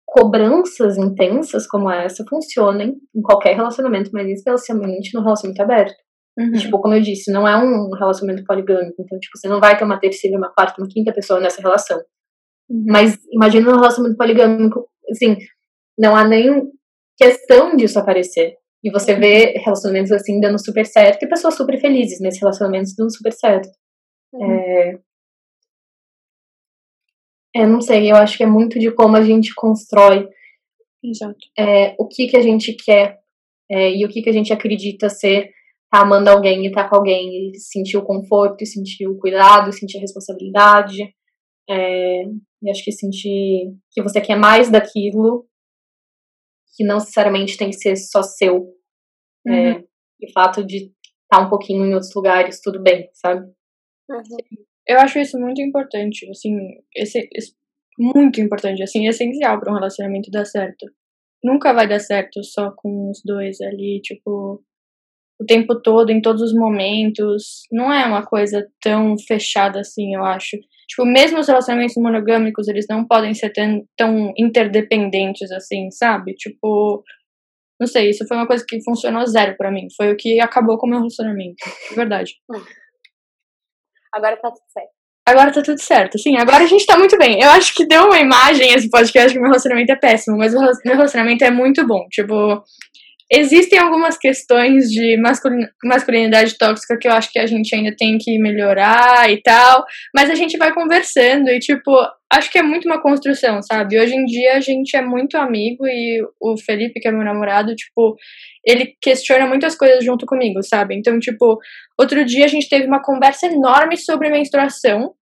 cobranças 0.06 0.96
intensas 0.96 1.66
como 1.66 1.90
essa 1.90 2.24
funcionem 2.28 2.96
em 3.14 3.22
qualquer 3.22 3.54
relacionamento, 3.54 4.10
mas 4.12 4.28
especialmente 4.28 5.14
no 5.14 5.22
relacionamento 5.22 5.62
aberto. 5.62 5.94
Uhum. 6.38 6.52
Tipo, 6.52 6.80
como 6.80 6.94
eu 6.94 7.00
disse, 7.00 7.30
não 7.30 7.46
é 7.46 7.56
um 7.56 7.90
relacionamento 7.96 8.44
poligâmico, 8.44 8.96
então, 8.98 9.18
tipo, 9.18 9.36
você 9.36 9.48
não 9.48 9.60
vai 9.60 9.76
ter 9.76 9.84
uma 9.84 10.00
terceira, 10.00 10.38
uma 10.38 10.52
quarta, 10.52 10.80
uma 10.80 10.88
quinta 10.88 11.12
pessoa 11.12 11.40
nessa 11.40 11.60
relação. 11.60 12.00
Uhum. 12.70 12.84
Mas 12.86 13.18
imagina 13.32 13.70
um 13.70 13.74
relacionamento 13.74 14.16
poligâmico, 14.16 14.88
assim, 15.10 15.36
não 15.98 16.14
há 16.14 16.26
nem 16.26 16.70
questão 17.16 17.76
disso 17.76 17.98
aparecer. 17.98 18.54
E 18.82 18.90
você 18.90 19.12
uhum. 19.12 19.20
vê 19.20 19.52
relacionamentos 19.58 20.12
assim 20.12 20.40
dando 20.40 20.58
super 20.58 20.86
certo 20.86 21.22
e 21.24 21.28
pessoas 21.28 21.54
super 21.54 21.78
felizes 21.78 22.20
nesses 22.20 22.40
relacionamentos 22.40 22.94
dando 22.96 23.14
super 23.14 23.32
certo. 23.32 23.68
Uhum. 24.32 24.52
É... 24.52 24.98
é, 27.56 27.66
não 27.66 27.80
sei, 27.80 28.10
eu 28.10 28.16
acho 28.16 28.38
que 28.38 28.44
é 28.44 28.46
muito 28.46 28.78
de 28.78 28.90
como 28.92 29.16
a 29.16 29.22
gente 29.22 29.52
constrói 29.54 30.28
é, 31.58 31.94
o 31.98 32.06
que 32.06 32.28
que 32.28 32.36
a 32.36 32.42
gente 32.42 32.74
quer 32.74 33.18
é, 33.70 33.90
e 33.90 34.04
o 34.04 34.08
que 34.08 34.22
que 34.22 34.30
a 34.30 34.32
gente 34.32 34.52
acredita 34.52 35.08
ser 35.08 35.50
tá 35.90 36.02
amando 36.02 36.30
alguém 36.30 36.64
e 36.66 36.70
tá 36.70 36.88
com 36.88 36.96
alguém 36.96 37.50
e 37.50 37.58
sentir 37.58 37.96
o 37.96 38.04
conforto, 38.04 38.62
e 38.62 38.66
sentir 38.66 39.08
o 39.08 39.18
cuidado, 39.18 39.70
e 39.70 39.72
sentir 39.72 39.98
a 39.98 40.00
responsabilidade. 40.00 41.12
É, 41.68 42.24
e 42.62 42.70
acho 42.70 42.84
que 42.84 42.92
sentir 42.92 43.74
que 43.90 44.02
você 44.02 44.20
quer 44.20 44.36
mais 44.36 44.70
daquilo, 44.70 45.46
que 46.76 46.84
não 46.84 46.96
necessariamente 46.96 47.56
tem 47.56 47.70
que 47.70 47.76
ser 47.76 47.96
só 47.96 48.22
seu. 48.22 48.74
É, 49.46 49.50
uhum. 49.50 49.56
É, 49.56 49.84
e 50.20 50.26
o 50.28 50.32
fato 50.32 50.64
de 50.64 50.76
estar 50.76 50.92
tá 51.30 51.40
um 51.40 51.48
pouquinho 51.48 51.84
em 51.86 51.94
outros 51.94 52.14
lugares, 52.14 52.60
tudo 52.60 52.82
bem, 52.82 53.08
sabe? 53.14 53.46
Uhum. 54.10 54.64
Eu 54.86 54.98
acho 54.98 55.18
isso 55.18 55.38
muito 55.38 55.62
importante, 55.62 56.28
assim, 56.30 56.56
esse, 56.96 57.28
esse 57.32 57.54
muito 57.98 58.40
importante, 58.40 58.82
assim, 58.82 59.06
essencial 59.06 59.60
para 59.60 59.70
um 59.70 59.74
relacionamento 59.74 60.30
dar 60.30 60.44
certo. 60.44 60.86
Nunca 61.44 61.72
vai 61.72 61.88
dar 61.88 62.00
certo 62.00 62.42
só 62.42 62.70
com 62.76 63.10
os 63.10 63.22
dois 63.24 63.60
ali, 63.60 64.00
tipo, 64.02 64.62
o 65.40 65.46
tempo 65.46 65.80
todo, 65.80 66.10
em 66.10 66.20
todos 66.20 66.42
os 66.42 66.52
momentos. 66.52 67.62
Não 67.72 67.92
é 67.92 68.04
uma 68.04 68.24
coisa 68.24 68.66
tão 68.80 69.16
fechada 69.26 69.80
assim, 69.80 70.14
eu 70.14 70.24
acho. 70.24 70.58
Tipo, 70.88 71.06
mesmo 71.06 71.38
os 71.38 71.48
relacionamentos 71.48 71.96
monogâmicos, 71.96 72.68
eles 72.68 72.86
não 72.88 73.06
podem 73.06 73.32
ser 73.32 73.50
tão, 73.50 73.84
tão 73.96 74.32
interdependentes 74.36 75.50
assim, 75.50 75.90
sabe? 75.90 76.34
Tipo, 76.34 77.02
não 77.80 77.86
sei, 77.86 78.10
isso 78.10 78.26
foi 78.26 78.36
uma 78.36 78.46
coisa 78.46 78.64
que 78.68 78.82
funcionou 78.84 79.26
zero 79.26 79.56
para 79.56 79.70
mim. 79.70 79.86
Foi 79.96 80.12
o 80.12 80.16
que 80.16 80.40
acabou 80.40 80.76
com 80.76 80.86
o 80.86 80.90
meu 80.90 80.98
relacionamento. 80.98 81.56
De 81.88 81.96
verdade. 81.96 82.34
Agora 84.12 84.36
tá 84.36 84.50
tudo 84.50 84.66
certo. 84.68 84.90
Agora 85.26 85.52
tá 85.52 85.62
tudo 85.62 85.80
certo. 85.80 86.18
Sim, 86.18 86.36
agora 86.38 86.64
a 86.64 86.66
gente 86.66 86.84
tá 86.84 86.98
muito 86.98 87.16
bem. 87.16 87.40
Eu 87.40 87.50
acho 87.50 87.72
que 87.72 87.86
deu 87.86 88.06
uma 88.06 88.18
imagem 88.18 88.72
esse 88.72 88.90
podcast 88.90 89.32
que 89.32 89.38
meu 89.38 89.48
relacionamento 89.48 89.92
é 89.92 89.96
péssimo, 89.96 90.36
mas 90.36 90.52
o 90.52 90.58
meu 90.84 90.96
relacionamento 90.96 91.44
é 91.44 91.50
muito 91.52 91.86
bom. 91.86 92.04
Tipo, 92.10 92.64
existem 93.30 93.78
algumas 93.78 94.18
questões 94.18 94.88
de 94.90 95.16
masculinidade 95.84 96.58
tóxica 96.58 96.98
que 96.98 97.06
eu 97.06 97.12
acho 97.12 97.30
que 97.30 97.38
a 97.38 97.46
gente 97.46 97.74
ainda 97.74 97.94
tem 97.96 98.18
que 98.18 98.38
melhorar 98.38 99.30
e 99.30 99.40
tal, 99.40 99.84
mas 100.14 100.28
a 100.28 100.34
gente 100.34 100.58
vai 100.58 100.74
conversando 100.74 101.48
e, 101.48 101.60
tipo, 101.60 101.92
acho 102.32 102.50
que 102.50 102.58
é 102.58 102.62
muito 102.62 102.86
uma 102.86 103.00
construção, 103.00 103.62
sabe? 103.62 104.00
Hoje 104.00 104.14
em 104.14 104.24
dia 104.24 104.56
a 104.56 104.60
gente 104.60 104.96
é 104.96 105.02
muito 105.02 105.36
amigo 105.36 105.86
e 105.86 106.20
o 106.40 106.56
Felipe, 106.58 106.98
que 107.00 107.06
é 107.06 107.12
meu 107.12 107.24
namorado, 107.24 107.74
tipo, 107.76 108.16
ele 108.66 108.96
questiona 109.00 109.46
muitas 109.46 109.76
coisas 109.76 110.04
junto 110.04 110.26
comigo, 110.26 110.62
sabe? 110.62 110.96
Então, 110.96 111.18
tipo, 111.20 111.58
outro 111.98 112.24
dia 112.24 112.44
a 112.44 112.48
gente 112.48 112.68
teve 112.68 112.86
uma 112.86 113.02
conversa 113.02 113.46
enorme 113.46 113.96
sobre 113.96 114.28
menstruação. 114.28 115.14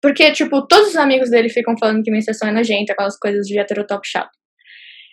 Porque, 0.00 0.30
tipo, 0.30 0.64
todos 0.68 0.90
os 0.90 0.96
amigos 0.96 1.30
dele 1.30 1.48
ficam 1.48 1.74
falando 1.76 2.02
que 2.02 2.10
menstruação 2.10 2.48
é 2.48 2.52
nojenta, 2.52 2.92
aquelas 2.92 3.18
coisas 3.18 3.46
de 3.46 3.58
heterotop 3.58 4.06
chato. 4.06 4.30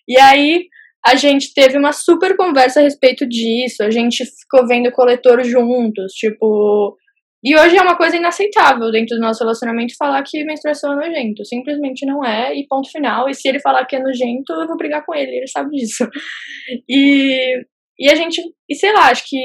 E 0.07 0.20
aí, 0.20 0.68
a 1.05 1.15
gente 1.15 1.53
teve 1.53 1.77
uma 1.77 1.91
super 1.91 2.35
conversa 2.37 2.79
a 2.79 2.83
respeito 2.83 3.27
disso, 3.27 3.83
a 3.83 3.91
gente 3.91 4.23
ficou 4.25 4.65
vendo 4.67 4.91
coletor 4.91 5.43
juntos, 5.43 6.13
tipo. 6.13 6.97
E 7.45 7.57
hoje 7.57 7.75
é 7.75 7.81
uma 7.81 7.97
coisa 7.97 8.15
inaceitável 8.15 8.89
dentro 8.89 9.17
do 9.17 9.21
nosso 9.21 9.43
relacionamento 9.43 9.95
falar 9.99 10.23
que 10.23 10.45
menstruação 10.45 10.93
é 10.93 11.09
nojento. 11.09 11.43
Simplesmente 11.43 12.05
não 12.05 12.23
é, 12.23 12.55
e 12.55 12.65
ponto 12.69 12.89
final. 12.89 13.27
E 13.27 13.33
se 13.33 13.49
ele 13.49 13.59
falar 13.59 13.85
que 13.85 13.97
é 13.97 13.99
nojento, 13.99 14.53
eu 14.53 14.65
vou 14.65 14.77
brigar 14.77 15.05
com 15.05 15.13
ele, 15.13 15.35
ele 15.37 15.47
sabe 15.47 15.75
disso. 15.75 16.07
E, 16.87 17.65
e 17.99 18.09
a 18.09 18.15
gente. 18.15 18.41
E 18.69 18.75
sei 18.75 18.93
lá, 18.93 19.09
acho 19.09 19.23
que. 19.27 19.37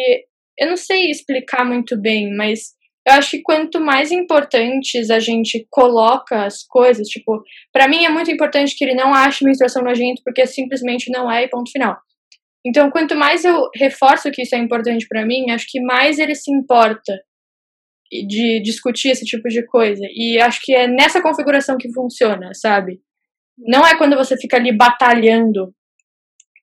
Eu 0.61 0.68
não 0.68 0.76
sei 0.76 1.11
explicar 1.11 1.64
muito 1.64 2.00
bem, 2.00 2.34
mas 2.36 2.78
eu 3.09 3.14
acho 3.14 3.30
que 3.30 3.42
quanto 3.42 3.80
mais 3.80 4.12
importantes 4.12 5.09
a 5.09 5.18
gente 5.18 5.66
coloca 5.70 6.44
as 6.44 6.62
coisas, 6.62 7.09
tipo, 7.09 7.42
para 7.72 7.88
mim 7.88 8.04
é 8.04 8.09
muito 8.11 8.30
importante 8.30 8.76
que 8.76 8.84
ele 8.84 8.94
não 8.94 9.14
ache 9.14 9.44
menstruação 9.44 9.82
nojento, 9.82 10.20
porque 10.22 10.46
simplesmente 10.46 11.11
não 11.11 11.30
é 11.30 11.44
e 11.44 11.48
ponto 11.48 11.70
final. 11.70 11.96
Então, 12.66 12.90
quanto 12.90 13.16
mais 13.16 13.44
eu 13.44 13.68
reforço 13.74 14.30
que 14.30 14.42
isso 14.42 14.54
é 14.54 14.59
importante 14.59 15.06
para 15.09 15.24
mim, 15.24 15.50
acho 15.50 15.66
que 15.68 15.80
mais 15.80 16.18
ele 16.18 16.34
se 16.34 16.52
importa 16.52 17.18
de 18.11 18.61
discutir 18.62 19.09
esse 19.09 19.24
tipo 19.24 19.48
de 19.48 19.64
coisa. 19.66 20.04
E 20.14 20.38
acho 20.38 20.61
que 20.62 20.74
é 20.74 20.86
nessa 20.86 21.22
configuração 21.22 21.78
que 21.78 21.92
funciona, 21.92 22.50
sabe? 22.52 23.00
Não 23.56 23.86
é 23.86 23.96
quando 23.96 24.16
você 24.16 24.36
fica 24.36 24.56
ali 24.59 24.76
batalhando 24.76 25.72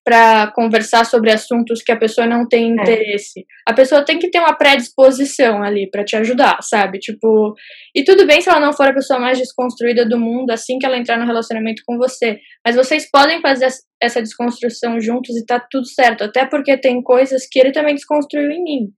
para 0.05 0.51
conversar 0.51 1.03
sobre 1.03 1.31
assuntos 1.31 1.81
que 1.81 1.91
a 1.91 1.97
pessoa 1.97 2.27
não 2.27 2.47
tem 2.47 2.65
é. 2.65 2.67
interesse. 2.67 3.39
É. 3.39 3.71
A 3.71 3.73
pessoa 3.73 4.05
tem 4.05 4.19
que 4.19 4.29
ter 4.29 4.37
uma 4.37 4.55
predisposição 4.55 5.63
ali 5.63 5.89
para 5.89 6.05
te 6.05 6.15
ajudar, 6.15 6.59
sabe? 6.61 6.99
Tipo, 6.99 7.55
e 7.95 8.03
tudo 8.03 8.27
bem 8.27 8.39
se 8.39 8.47
ela 8.47 8.59
não 8.59 8.71
for 8.71 8.87
a 8.87 8.93
pessoa 8.93 9.19
mais 9.19 9.39
desconstruída 9.39 10.07
do 10.07 10.19
mundo 10.19 10.51
assim 10.51 10.77
que 10.77 10.85
ela 10.85 10.97
entrar 10.97 11.17
no 11.17 11.25
relacionamento 11.25 11.81
com 11.87 11.97
você, 11.97 12.39
mas 12.63 12.75
vocês 12.75 13.09
podem 13.09 13.41
fazer 13.41 13.67
essa 13.99 14.21
desconstrução 14.21 15.01
juntos 15.01 15.35
e 15.35 15.43
tá 15.43 15.59
tudo 15.71 15.87
certo, 15.87 16.23
até 16.23 16.45
porque 16.45 16.77
tem 16.77 17.01
coisas 17.01 17.47
que 17.49 17.59
ele 17.59 17.71
também 17.71 17.95
desconstruiu 17.95 18.51
em 18.51 18.63
mim. 18.63 18.89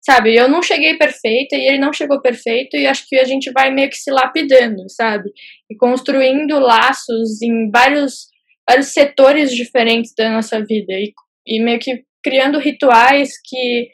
Sabe, 0.00 0.36
eu 0.36 0.48
não 0.48 0.62
cheguei 0.62 0.98
perfeita 0.98 1.56
e 1.56 1.66
ele 1.66 1.78
não 1.78 1.90
chegou 1.90 2.20
perfeito, 2.20 2.76
e 2.76 2.86
acho 2.86 3.06
que 3.08 3.16
a 3.16 3.24
gente 3.24 3.50
vai 3.52 3.70
meio 3.70 3.88
que 3.88 3.96
se 3.96 4.10
lapidando, 4.10 4.84
sabe? 4.88 5.30
E 5.70 5.76
construindo 5.76 6.58
laços 6.58 7.40
em 7.40 7.70
vários 7.70 8.33
vários 8.68 8.92
setores 8.92 9.50
diferentes 9.52 10.12
da 10.16 10.30
nossa 10.30 10.58
vida 10.64 10.92
e, 10.92 11.12
e 11.46 11.62
meio 11.62 11.78
que 11.78 12.04
criando 12.22 12.58
rituais 12.58 13.30
que 13.44 13.88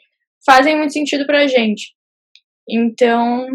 fazem 0.45 0.77
muito 0.77 0.93
sentido 0.93 1.25
pra 1.25 1.47
gente. 1.47 1.93
Então, 2.69 3.47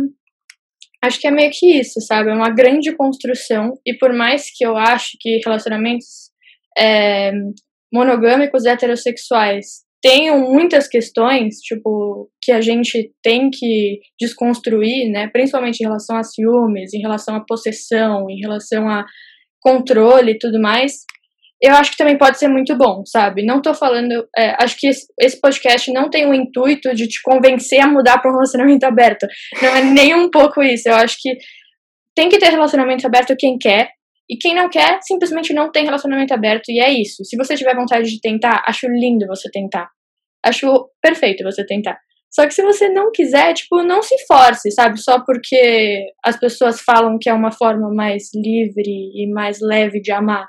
acho 1.03 1.19
que 1.21 1.27
é 1.27 1.31
meio 1.31 1.51
que 1.53 1.79
isso, 1.79 2.01
sabe? 2.01 2.31
É 2.31 2.35
uma 2.35 2.51
grande 2.51 2.95
construção 2.95 3.73
e 3.87 3.95
por 3.95 4.13
mais 4.13 4.47
que 4.55 4.65
eu 4.65 4.77
acho 4.77 5.17
que 5.21 5.41
relacionamentos 5.45 6.31
é, 6.77 7.33
monogâmicos 7.93 8.67
heterossexuais 8.67 9.87
tenham 10.03 10.53
muitas 10.53 10.87
questões, 10.87 11.57
tipo, 11.57 12.31
que 12.43 12.53
a 12.53 12.61
gente 12.61 13.11
tem 13.23 13.51
que 13.51 13.99
desconstruir, 14.21 15.11
né? 15.11 15.29
Principalmente 15.29 15.81
em 15.81 15.85
relação 15.85 16.17
a 16.17 16.23
ciúmes, 16.23 16.93
em 16.93 17.01
relação 17.01 17.35
à 17.35 17.41
possessão, 17.41 18.29
em 18.31 18.39
relação 18.39 18.89
a 18.89 19.05
controle 19.67 20.33
e 20.33 20.39
tudo 20.39 20.61
mais, 20.61 20.93
eu 21.61 21.75
acho 21.75 21.91
que 21.91 21.97
também 21.97 22.17
pode 22.17 22.39
ser 22.39 22.49
muito 22.49 22.77
bom, 22.77 23.03
sabe? 23.07 23.45
Não 23.45 23.61
tô 23.61 23.75
falando. 23.75 24.29
É, 24.37 24.55
acho 24.63 24.77
que 24.79 24.89
esse 24.89 25.41
podcast 25.41 25.91
não 25.93 26.09
tem 26.09 26.27
o 26.27 26.35
intuito 26.35 26.95
de 26.95 27.09
te 27.09 27.21
convencer 27.23 27.81
a 27.81 27.89
mudar 27.89 28.19
para 28.19 28.31
um 28.31 28.35
relacionamento 28.35 28.85
aberto. 28.85 29.27
Não 29.61 29.75
é 29.75 29.83
nem 29.83 30.15
um 30.15 30.31
pouco 30.31 30.63
isso. 30.63 30.89
Eu 30.89 30.95
acho 30.95 31.17
que 31.19 31.37
tem 32.15 32.29
que 32.29 32.39
ter 32.39 32.51
relacionamento 32.51 33.07
aberto 33.07 33.35
quem 33.39 33.59
quer. 33.59 33.91
E 34.29 34.37
quem 34.37 34.55
não 34.57 34.69
quer, 34.69 34.99
simplesmente 35.03 35.55
não 35.55 35.71
tem 35.71 35.85
relacionamento 35.85 36.35
aberto. 36.35 36.69
E 36.69 36.81
é 36.81 36.91
isso. 36.91 37.25
Se 37.25 37.37
você 37.37 37.55
tiver 37.55 37.75
vontade 37.75 38.11
de 38.11 38.21
tentar, 38.21 38.63
acho 38.67 38.87
lindo 38.89 39.27
você 39.27 39.49
tentar. 39.51 39.89
Acho 40.45 40.91
perfeito 41.01 41.45
você 41.45 41.65
tentar. 41.65 41.97
Só 42.31 42.47
que 42.47 42.53
se 42.53 42.63
você 42.63 42.89
não 42.89 43.11
quiser, 43.13 43.55
tipo, 43.55 43.83
não 43.83 44.03
se 44.03 44.15
force, 44.27 44.71
sabe? 44.71 45.01
Só 45.01 45.25
porque 45.25 46.07
as 46.25 46.39
pessoas 46.39 46.81
falam 46.81 47.19
que 47.19 47.29
é 47.29 47.33
uma 47.33 47.51
forma 47.51 47.93
mais 47.93 48.29
livre 48.35 49.11
e 49.15 49.31
mais 49.33 49.59
leve 49.61 50.01
de 50.01 50.13
amar. 50.13 50.47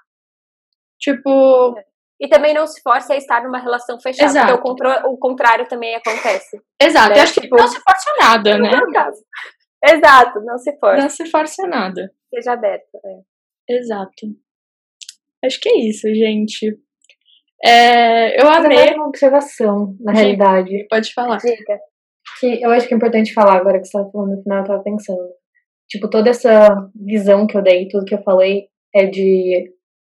Tipo. 0.99 1.75
E 2.19 2.27
também 2.27 2.53
não 2.53 2.65
se 2.65 2.81
force 2.81 3.13
a 3.13 3.15
estar 3.15 3.43
numa 3.43 3.59
relação 3.59 3.99
fechada. 4.01 4.29
Exato. 4.29 4.61
Porque 4.61 5.07
o, 5.07 5.17
contrário 5.17 5.67
também 5.67 5.95
acontece. 5.95 6.59
Exato. 6.81 7.09
Né? 7.09 7.19
Eu 7.19 7.23
acho 7.23 7.33
que 7.35 7.41
tipo, 7.41 7.55
não 7.55 7.67
se 7.67 7.79
force 7.79 8.09
a 8.09 8.25
nada, 8.25 8.57
né? 8.57 8.71
Exato, 9.85 10.41
não 10.41 10.57
se 10.57 10.77
force. 10.79 11.01
Não 11.01 11.09
se 11.09 11.25
force 11.27 11.61
a 11.63 11.67
nada. 11.67 12.11
Seja 12.33 12.53
aberto. 12.53 12.89
É. 13.05 13.77
Exato. 13.77 14.27
Acho 15.45 15.59
que 15.59 15.69
é 15.69 15.77
isso, 15.87 16.07
gente. 16.13 16.75
É, 17.63 18.41
eu 18.41 18.47
amei. 18.47 18.93
uma 18.93 19.07
observação, 19.07 19.95
na 19.99 20.13
Sim. 20.13 20.21
realidade. 20.21 20.87
Pode 20.89 21.13
falar. 21.13 21.37
Diga. 21.37 21.79
Que 22.39 22.61
eu 22.61 22.69
acho 22.71 22.87
que 22.87 22.93
é 22.93 22.97
importante 22.97 23.33
falar 23.33 23.55
agora 23.55 23.79
que 23.79 23.85
você 23.85 23.97
estava 23.97 24.11
falando 24.11 24.35
no 24.35 24.43
final, 24.43 24.57
eu 24.59 24.63
estava 24.63 24.83
pensando. 24.83 25.29
Tipo, 25.89 26.09
toda 26.09 26.29
essa 26.29 26.89
visão 26.93 27.47
que 27.47 27.57
eu 27.57 27.61
dei, 27.61 27.87
tudo 27.87 28.05
que 28.05 28.13
eu 28.13 28.21
falei, 28.21 28.67
é 28.93 29.05
de, 29.05 29.71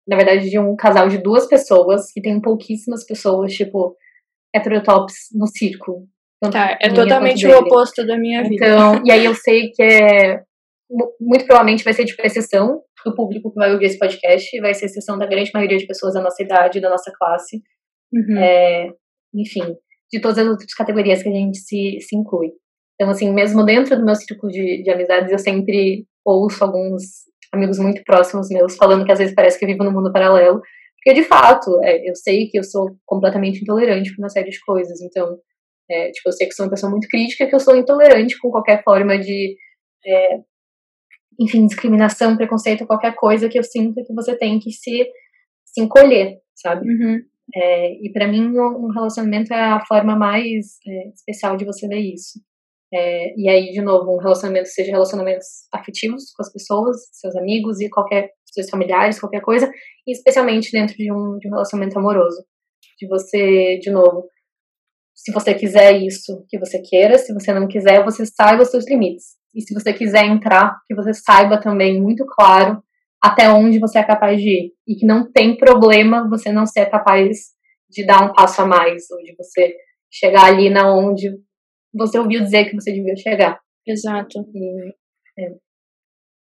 na 0.08 0.18
verdade, 0.18 0.50
de 0.50 0.60
um 0.60 0.76
casal 0.76 1.08
de 1.08 1.18
duas 1.18 1.48
pessoas, 1.48 2.12
que 2.12 2.22
tem 2.22 2.40
pouquíssimas 2.42 3.06
pessoas, 3.06 3.54
tipo, 3.54 3.96
heterotops 4.54 5.30
no 5.34 5.48
círculo. 5.48 6.08
Tá, 6.52 6.78
é 6.82 6.90
totalmente 6.90 7.46
o 7.46 7.60
oposto 7.60 8.06
da 8.06 8.18
minha 8.18 8.44
vida. 8.44 8.66
Então, 8.66 9.02
e 9.06 9.12
aí 9.12 9.24
eu 9.24 9.36
sei 9.36 9.70
que 9.70 9.82
é 9.82 10.42
muito 11.20 11.46
provavelmente 11.46 11.84
vai 11.84 11.94
ser 11.94 12.06
tipo 12.06 12.22
exceção 12.26 12.82
do 13.06 13.16
público 13.16 13.52
que 13.52 13.60
vai 13.60 13.72
ouvir 13.74 13.86
esse 13.86 14.00
podcast, 14.00 14.60
vai 14.60 14.74
ser 14.74 14.86
exceção 14.86 15.18
da 15.18 15.26
grande 15.26 15.52
maioria 15.54 15.78
de 15.78 15.88
pessoas 15.88 16.14
da 16.14 16.22
nossa 16.22 16.42
idade, 16.42 16.80
da 16.80 16.90
nossa 16.90 17.12
classe, 17.12 17.62
uhum. 18.14 18.38
é, 18.38 18.90
enfim, 19.34 19.76
de 20.12 20.20
todas 20.20 20.38
as 20.38 20.48
outras 20.48 20.74
categorias 20.74 21.24
que 21.24 21.30
a 21.30 21.34
gente 21.34 21.58
se, 21.60 22.00
se 22.02 22.16
inclui. 22.16 22.52
Então, 22.96 23.10
assim, 23.10 23.34
mesmo 23.34 23.66
dentro 23.66 23.98
do 23.98 24.06
meu 24.06 24.16
círculo 24.16 24.52
de, 24.52 24.84
de 24.84 24.90
amizades, 24.92 25.32
eu 25.32 25.40
sempre 25.40 26.06
ouço 26.26 26.64
alguns 26.64 27.02
amigos 27.54 27.80
muito 27.80 28.04
próximos 28.04 28.50
meus 28.50 28.76
falando 28.76 29.06
que 29.06 29.12
às 29.12 29.20
vezes 29.20 29.36
parece 29.36 29.58
que 29.58 29.66
eu 29.66 29.70
vivo 29.70 29.84
num 29.84 29.92
mundo 29.92 30.12
paralelo, 30.12 30.62
porque 30.98 31.20
de 31.20 31.28
fato, 31.28 31.82
é, 31.84 32.10
eu 32.10 32.16
sei 32.16 32.48
que 32.48 32.60
eu 32.60 32.64
sou 32.64 32.96
completamente 33.06 33.62
intolerante 33.62 34.16
com 34.16 34.22
uma 34.22 34.30
série 34.30 34.50
de 34.50 34.60
coisas, 34.62 35.02
então, 35.02 35.38
é, 35.90 36.12
tipo, 36.12 36.30
eu 36.30 36.34
sei 36.34 36.48
que 36.48 36.54
sou 36.54 36.66
uma 36.66 36.70
pessoa 36.70 36.92
muito 36.92 37.08
crítica, 37.08 37.48
que 37.48 37.56
eu 37.56 37.60
sou 37.60 37.76
intolerante 37.76 38.38
com 38.40 38.52
qualquer 38.52 38.84
forma 38.84 39.18
de 39.18 39.56
é, 40.06 40.40
enfim, 41.42 41.66
discriminação, 41.66 42.38
preconceito, 42.38 42.86
qualquer 42.86 43.16
coisa 43.16 43.50
que 43.50 43.58
eu 43.58 43.64
sinto 43.64 44.04
que 44.06 44.14
você 44.14 44.38
tem 44.38 44.60
que 44.60 44.72
se, 44.72 45.10
se 45.66 45.82
encolher, 45.82 46.38
sabe? 46.56 46.88
Uhum. 46.88 47.20
É, 47.54 47.94
e 47.94 48.12
para 48.14 48.28
mim, 48.28 48.48
um 48.58 48.92
relacionamento 48.92 49.52
é 49.54 49.60
a 49.60 49.86
forma 49.86 50.16
mais 50.16 50.78
é, 50.88 51.10
especial 51.10 51.58
de 51.58 51.66
você 51.66 51.88
ver 51.88 52.00
isso. 52.00 52.40
É, 52.94 53.34
e 53.36 53.50
aí, 53.50 53.72
de 53.72 53.82
novo, 53.82 54.14
um 54.14 54.20
relacionamento, 54.20 54.68
seja 54.68 54.92
relacionamentos 54.92 55.48
afetivos 55.74 56.32
com 56.34 56.44
as 56.44 56.52
pessoas, 56.52 56.98
seus 57.12 57.36
amigos 57.36 57.80
e 57.82 57.90
qualquer, 57.90 58.30
seus 58.46 58.70
familiares, 58.70 59.20
qualquer 59.20 59.42
coisa, 59.42 59.70
e 60.06 60.12
especialmente 60.12 60.72
dentro 60.72 60.96
de 60.96 61.12
um, 61.12 61.38
de 61.40 61.48
um 61.48 61.52
relacionamento 61.52 61.98
amoroso. 61.98 62.46
De 63.00 63.08
você, 63.08 63.80
de 63.80 63.90
novo, 63.90 64.28
se 65.16 65.32
você 65.32 65.56
quiser 65.56 65.98
isso, 65.98 66.46
que 66.48 66.60
você 66.60 66.80
queira, 66.82 67.18
se 67.18 67.34
você 67.34 67.52
não 67.54 67.68
quiser, 67.68 68.04
você 68.04 68.26
saiba 68.26 68.62
os 68.62 68.70
seus 68.70 68.88
limites. 68.88 69.41
E 69.54 69.62
se 69.62 69.74
você 69.74 69.94
quiser 69.94 70.26
entrar, 70.26 70.80
que 70.88 70.96
você 70.96 71.14
saiba 71.14 71.60
também 71.60 72.02
muito 72.02 72.26
claro 72.26 72.82
até 73.22 73.50
onde 73.50 73.80
você 73.80 74.00
é 74.00 74.04
capaz 74.04 74.42
de 74.42 74.50
ir. 74.50 74.74
E 74.88 74.96
que 74.96 75.06
não 75.06 75.32
tem 75.32 75.56
problema 75.56 76.28
você 76.30 76.52
não 76.52 76.66
ser 76.66 76.88
capaz 76.88 77.52
de 77.90 78.06
dar 78.06 78.24
um 78.24 78.34
passo 78.34 78.62
a 78.62 78.66
mais, 78.66 79.10
ou 79.12 79.18
de 79.24 79.36
você 79.36 79.76
chegar 80.10 80.46
ali 80.46 80.70
na 80.70 80.94
onde 80.94 81.30
você 81.94 82.18
ouviu 82.18 82.42
dizer 82.42 82.66
que 82.66 82.76
você 82.76 82.92
devia 82.92 83.16
chegar. 83.16 83.60
Exato. 83.86 84.40
E, 84.56 84.96
é. 85.38 85.56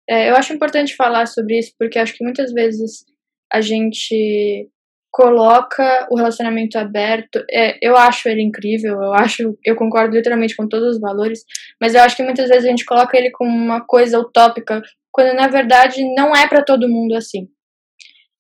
É, 0.08 0.30
eu 0.30 0.36
acho 0.36 0.54
importante 0.54 0.96
falar 0.96 1.26
sobre 1.28 1.58
isso, 1.58 1.74
porque 1.80 1.98
acho 1.98 2.16
que 2.16 2.24
muitas 2.24 2.52
vezes 2.52 3.06
a 3.52 3.62
gente 3.62 4.70
coloca 5.16 6.06
o 6.12 6.18
relacionamento 6.18 6.78
aberto. 6.78 7.42
É, 7.50 7.78
eu 7.82 7.96
acho 7.96 8.28
ele 8.28 8.42
incrível, 8.42 9.02
eu 9.02 9.14
acho, 9.14 9.58
eu 9.64 9.74
concordo 9.74 10.14
literalmente 10.14 10.54
com 10.58 10.68
todos 10.68 10.96
os 10.96 11.00
valores, 11.00 11.40
mas 11.82 11.96
eu 11.96 12.02
acho 12.02 12.18
que 12.18 12.24
muitas 12.24 12.50
vezes 12.50 12.66
a 12.66 12.68
gente 12.68 12.84
coloca 12.84 13.18
ele 13.18 13.32
como 13.32 13.50
uma 13.50 13.80
coisa 13.86 14.20
utópica, 14.20 14.82
quando 15.14 15.34
na 15.34 15.48
verdade 15.48 16.04
não 16.14 16.36
é 16.36 16.50
para 16.50 16.66
todo 16.66 16.90
mundo 16.90 17.16
assim. 17.16 17.48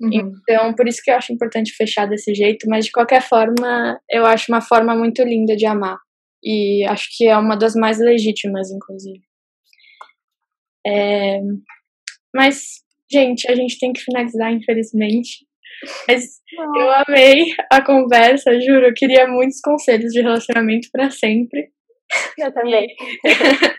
Uhum. 0.01 0.33
Então, 0.49 0.75
por 0.75 0.85
isso 0.85 0.99
que 1.01 1.09
eu 1.09 1.15
acho 1.15 1.31
importante 1.31 1.71
fechar 1.77 2.07
desse 2.07 2.35
jeito, 2.35 2.67
mas 2.69 2.87
de 2.87 2.91
qualquer 2.91 3.21
forma, 3.21 3.97
eu 4.11 4.25
acho 4.25 4.51
uma 4.51 4.59
forma 4.61 4.93
muito 4.93 5.23
linda 5.23 5.55
de 5.55 5.65
amar. 5.65 5.97
E 6.43 6.85
acho 6.89 7.07
que 7.15 7.25
é 7.25 7.37
uma 7.37 7.55
das 7.55 7.73
mais 7.73 7.99
legítimas, 7.99 8.69
inclusive. 8.69 9.21
É... 10.85 11.39
Mas, 12.35 12.83
gente, 13.09 13.49
a 13.49 13.55
gente 13.55 13.79
tem 13.79 13.93
que 13.93 14.01
finalizar, 14.01 14.51
infelizmente. 14.51 15.45
Mas 16.07 16.25
Não. 16.55 16.81
eu 16.81 16.91
amei 17.07 17.45
a 17.71 17.81
conversa, 17.83 18.59
juro. 18.59 18.87
Eu 18.87 18.93
queria 18.93 19.27
muitos 19.27 19.59
conselhos 19.61 20.11
de 20.11 20.21
relacionamento 20.21 20.87
para 20.91 21.09
sempre. 21.09 21.69
Eu 22.37 22.53
também. 22.53 22.87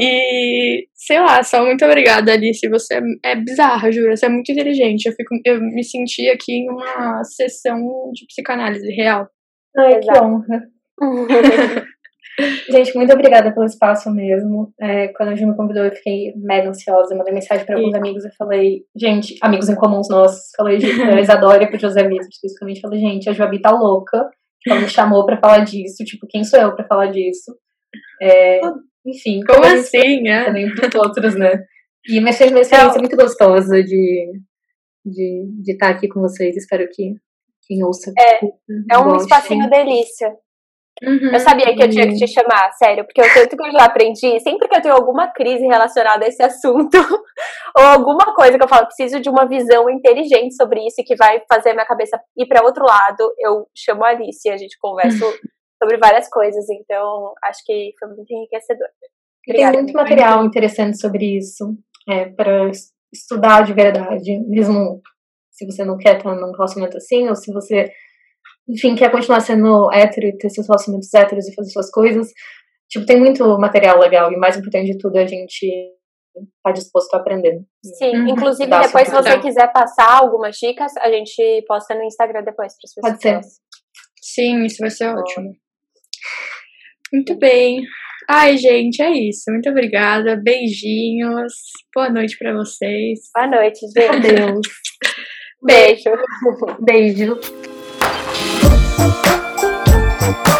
E, 0.00 0.86
sei 0.94 1.18
lá, 1.18 1.42
só 1.42 1.64
muito 1.64 1.84
obrigada, 1.84 2.32
Alice. 2.32 2.68
Você 2.68 2.94
é, 2.94 3.32
é 3.32 3.34
bizarra, 3.34 3.90
juro. 3.90 4.16
Você 4.16 4.26
é 4.26 4.28
muito 4.28 4.52
inteligente. 4.52 5.06
Eu, 5.06 5.12
fico, 5.12 5.34
eu 5.44 5.60
me 5.60 5.82
senti 5.82 6.28
aqui 6.28 6.52
em 6.52 6.70
uma 6.70 7.24
sessão 7.24 7.76
de 8.14 8.24
psicanálise 8.26 8.88
real. 8.94 9.28
Ai, 9.76 9.98
Exato. 9.98 10.12
que 10.12 10.24
honra. 10.24 10.62
Gente, 12.70 12.94
muito 12.94 13.12
obrigada 13.12 13.52
pelo 13.52 13.66
espaço 13.66 14.10
mesmo. 14.10 14.72
É, 14.80 15.08
quando 15.08 15.30
a 15.30 15.34
gente 15.34 15.48
me 15.48 15.56
convidou, 15.56 15.84
eu 15.84 15.90
fiquei 15.90 16.32
mega 16.36 16.68
ansiosa. 16.68 17.14
Mandei 17.16 17.34
mensagem 17.34 17.66
para 17.66 17.76
alguns 17.76 17.94
amigos 17.94 18.24
e 18.24 18.36
falei, 18.36 18.84
gente, 18.96 19.36
amigos 19.42 19.68
em 19.68 19.74
comuns 19.74 20.08
nossos. 20.08 20.52
Falei, 20.56 20.78
a 21.14 21.18
Isadora 21.20 21.64
e 21.64 21.66
pro 21.66 21.78
José 21.78 22.06
Vitor, 22.06 22.28
especificamente. 22.28 22.80
Falei, 22.80 23.00
gente, 23.00 23.28
a 23.28 23.32
Joabi 23.32 23.60
tá 23.60 23.70
louca. 23.70 24.30
Ela 24.66 24.80
me 24.80 24.88
chamou 24.88 25.26
para 25.26 25.38
falar 25.38 25.64
disso. 25.64 26.04
Tipo, 26.04 26.26
quem 26.28 26.44
sou 26.44 26.60
eu 26.60 26.76
para 26.76 26.86
falar 26.86 27.06
disso? 27.06 27.56
É, 28.22 28.60
enfim. 29.04 29.40
Como 29.44 29.64
assim, 29.64 30.28
é? 30.28 30.44
Também 30.44 30.72
pros 30.74 30.94
outros, 30.94 31.34
né? 31.34 31.64
E 32.08 32.20
mas 32.20 32.38
foi 32.38 32.50
uma 32.50 32.60
experiência 32.60 33.00
muito 33.00 33.16
gostosa 33.16 33.82
de, 33.82 34.32
de, 35.04 35.46
de 35.62 35.72
estar 35.72 35.90
aqui 35.90 36.06
com 36.06 36.20
vocês. 36.20 36.56
Espero 36.56 36.88
que 36.92 37.14
quem 37.66 37.84
ouça. 37.84 38.12
É, 38.16 38.94
é 38.94 38.98
um 38.98 39.16
espacinho 39.16 39.68
delícia. 39.68 40.32
Uhum, 41.02 41.32
eu 41.32 41.40
sabia 41.40 41.74
que 41.74 41.82
eu 41.82 41.88
tinha 41.88 42.08
que 42.08 42.16
te 42.16 42.26
chamar, 42.26 42.72
sério, 42.72 43.04
porque 43.04 43.20
eu 43.20 43.32
tanto 43.32 43.56
que 43.56 43.66
eu 43.66 43.72
já 43.72 43.84
aprendi, 43.84 44.40
sempre 44.40 44.68
que 44.68 44.76
eu 44.76 44.82
tenho 44.82 44.94
alguma 44.94 45.28
crise 45.28 45.64
relacionada 45.64 46.24
a 46.24 46.28
esse 46.28 46.42
assunto, 46.42 46.96
ou 47.78 47.84
alguma 47.84 48.34
coisa 48.34 48.58
que 48.58 48.64
eu 48.64 48.68
falo, 48.68 48.86
preciso 48.86 49.20
de 49.20 49.28
uma 49.28 49.46
visão 49.46 49.88
inteligente 49.88 50.56
sobre 50.56 50.84
isso 50.86 51.04
que 51.06 51.14
vai 51.16 51.40
fazer 51.48 51.70
a 51.70 51.74
minha 51.74 51.86
cabeça 51.86 52.20
ir 52.36 52.46
para 52.46 52.64
outro 52.64 52.84
lado, 52.84 53.32
eu 53.38 53.66
chamo 53.76 54.04
a 54.04 54.08
Alice 54.08 54.48
e 54.48 54.50
a 54.50 54.56
gente 54.56 54.76
conversa 54.80 55.18
sobre 55.82 55.96
várias 55.98 56.28
coisas, 56.28 56.64
então 56.68 57.32
acho 57.44 57.60
que 57.64 57.92
foi 57.98 58.08
muito 58.08 58.32
enriquecedor. 58.32 58.88
Obrigada, 59.46 59.72
Tem 59.72 59.82
muito 59.82 59.94
material 59.94 60.44
interessante 60.44 61.00
sobre 61.00 61.38
isso, 61.38 61.76
é, 62.08 62.26
para 62.26 62.70
estudar 63.12 63.62
de 63.62 63.72
verdade, 63.72 64.38
mesmo 64.48 65.00
se 65.58 65.66
você 65.66 65.84
não 65.84 65.96
quer 65.96 66.18
estar 66.18 66.34
num 66.34 66.52
relacionamento 66.52 66.96
assim, 66.96 67.28
ou 67.28 67.34
se 67.34 67.52
você, 67.52 67.90
enfim, 68.68 68.94
quer 68.94 69.10
continuar 69.10 69.40
sendo 69.40 69.90
hétero 69.92 70.26
e 70.26 70.36
ter 70.36 70.50
seus 70.50 70.66
relacionamentos 70.66 71.12
héteros 71.14 71.48
e 71.48 71.54
fazer 71.54 71.70
suas 71.70 71.90
coisas. 71.90 72.28
Tipo, 72.88 73.06
tem 73.06 73.18
muito 73.18 73.44
material 73.58 73.98
legal 73.98 74.32
e 74.32 74.36
mais 74.36 74.56
importante 74.56 74.92
de 74.92 74.98
tudo 74.98 75.18
é 75.18 75.22
a 75.22 75.26
gente 75.26 75.66
tá 76.62 76.70
disposto 76.70 77.12
a 77.14 77.18
aprender. 77.18 77.60
Sim, 77.98 78.16
uhum. 78.16 78.28
inclusive 78.28 78.70
depois 78.70 79.08
se 79.08 79.14
você 79.14 79.38
quiser 79.40 79.72
passar 79.72 80.18
algumas 80.18 80.56
dicas, 80.56 80.92
a 80.98 81.10
gente 81.10 81.64
posta 81.66 81.94
no 81.94 82.04
Instagram 82.04 82.44
depois 82.44 82.74
para 82.74 82.84
as 82.84 82.94
pessoas. 82.94 83.12
Pode 83.12 83.22
ser. 83.22 83.40
Sim, 84.22 84.64
isso 84.64 84.76
vai 84.80 84.90
ser 84.90 85.08
ótimo. 85.08 85.52
Muito 87.12 87.36
bem. 87.38 87.80
Ai, 88.28 88.58
gente, 88.58 89.02
é 89.02 89.10
isso. 89.10 89.50
Muito 89.50 89.70
obrigada. 89.70 90.36
Beijinhos. 90.36 91.54
Boa 91.94 92.10
noite 92.10 92.36
para 92.38 92.54
vocês. 92.54 93.20
Boa 93.34 93.46
noite, 93.46 93.80
gente. 93.96 94.36
Adeus. 94.36 94.60
Beijo. 95.64 96.10
Beijo. 96.84 97.40
Thank 98.98 100.57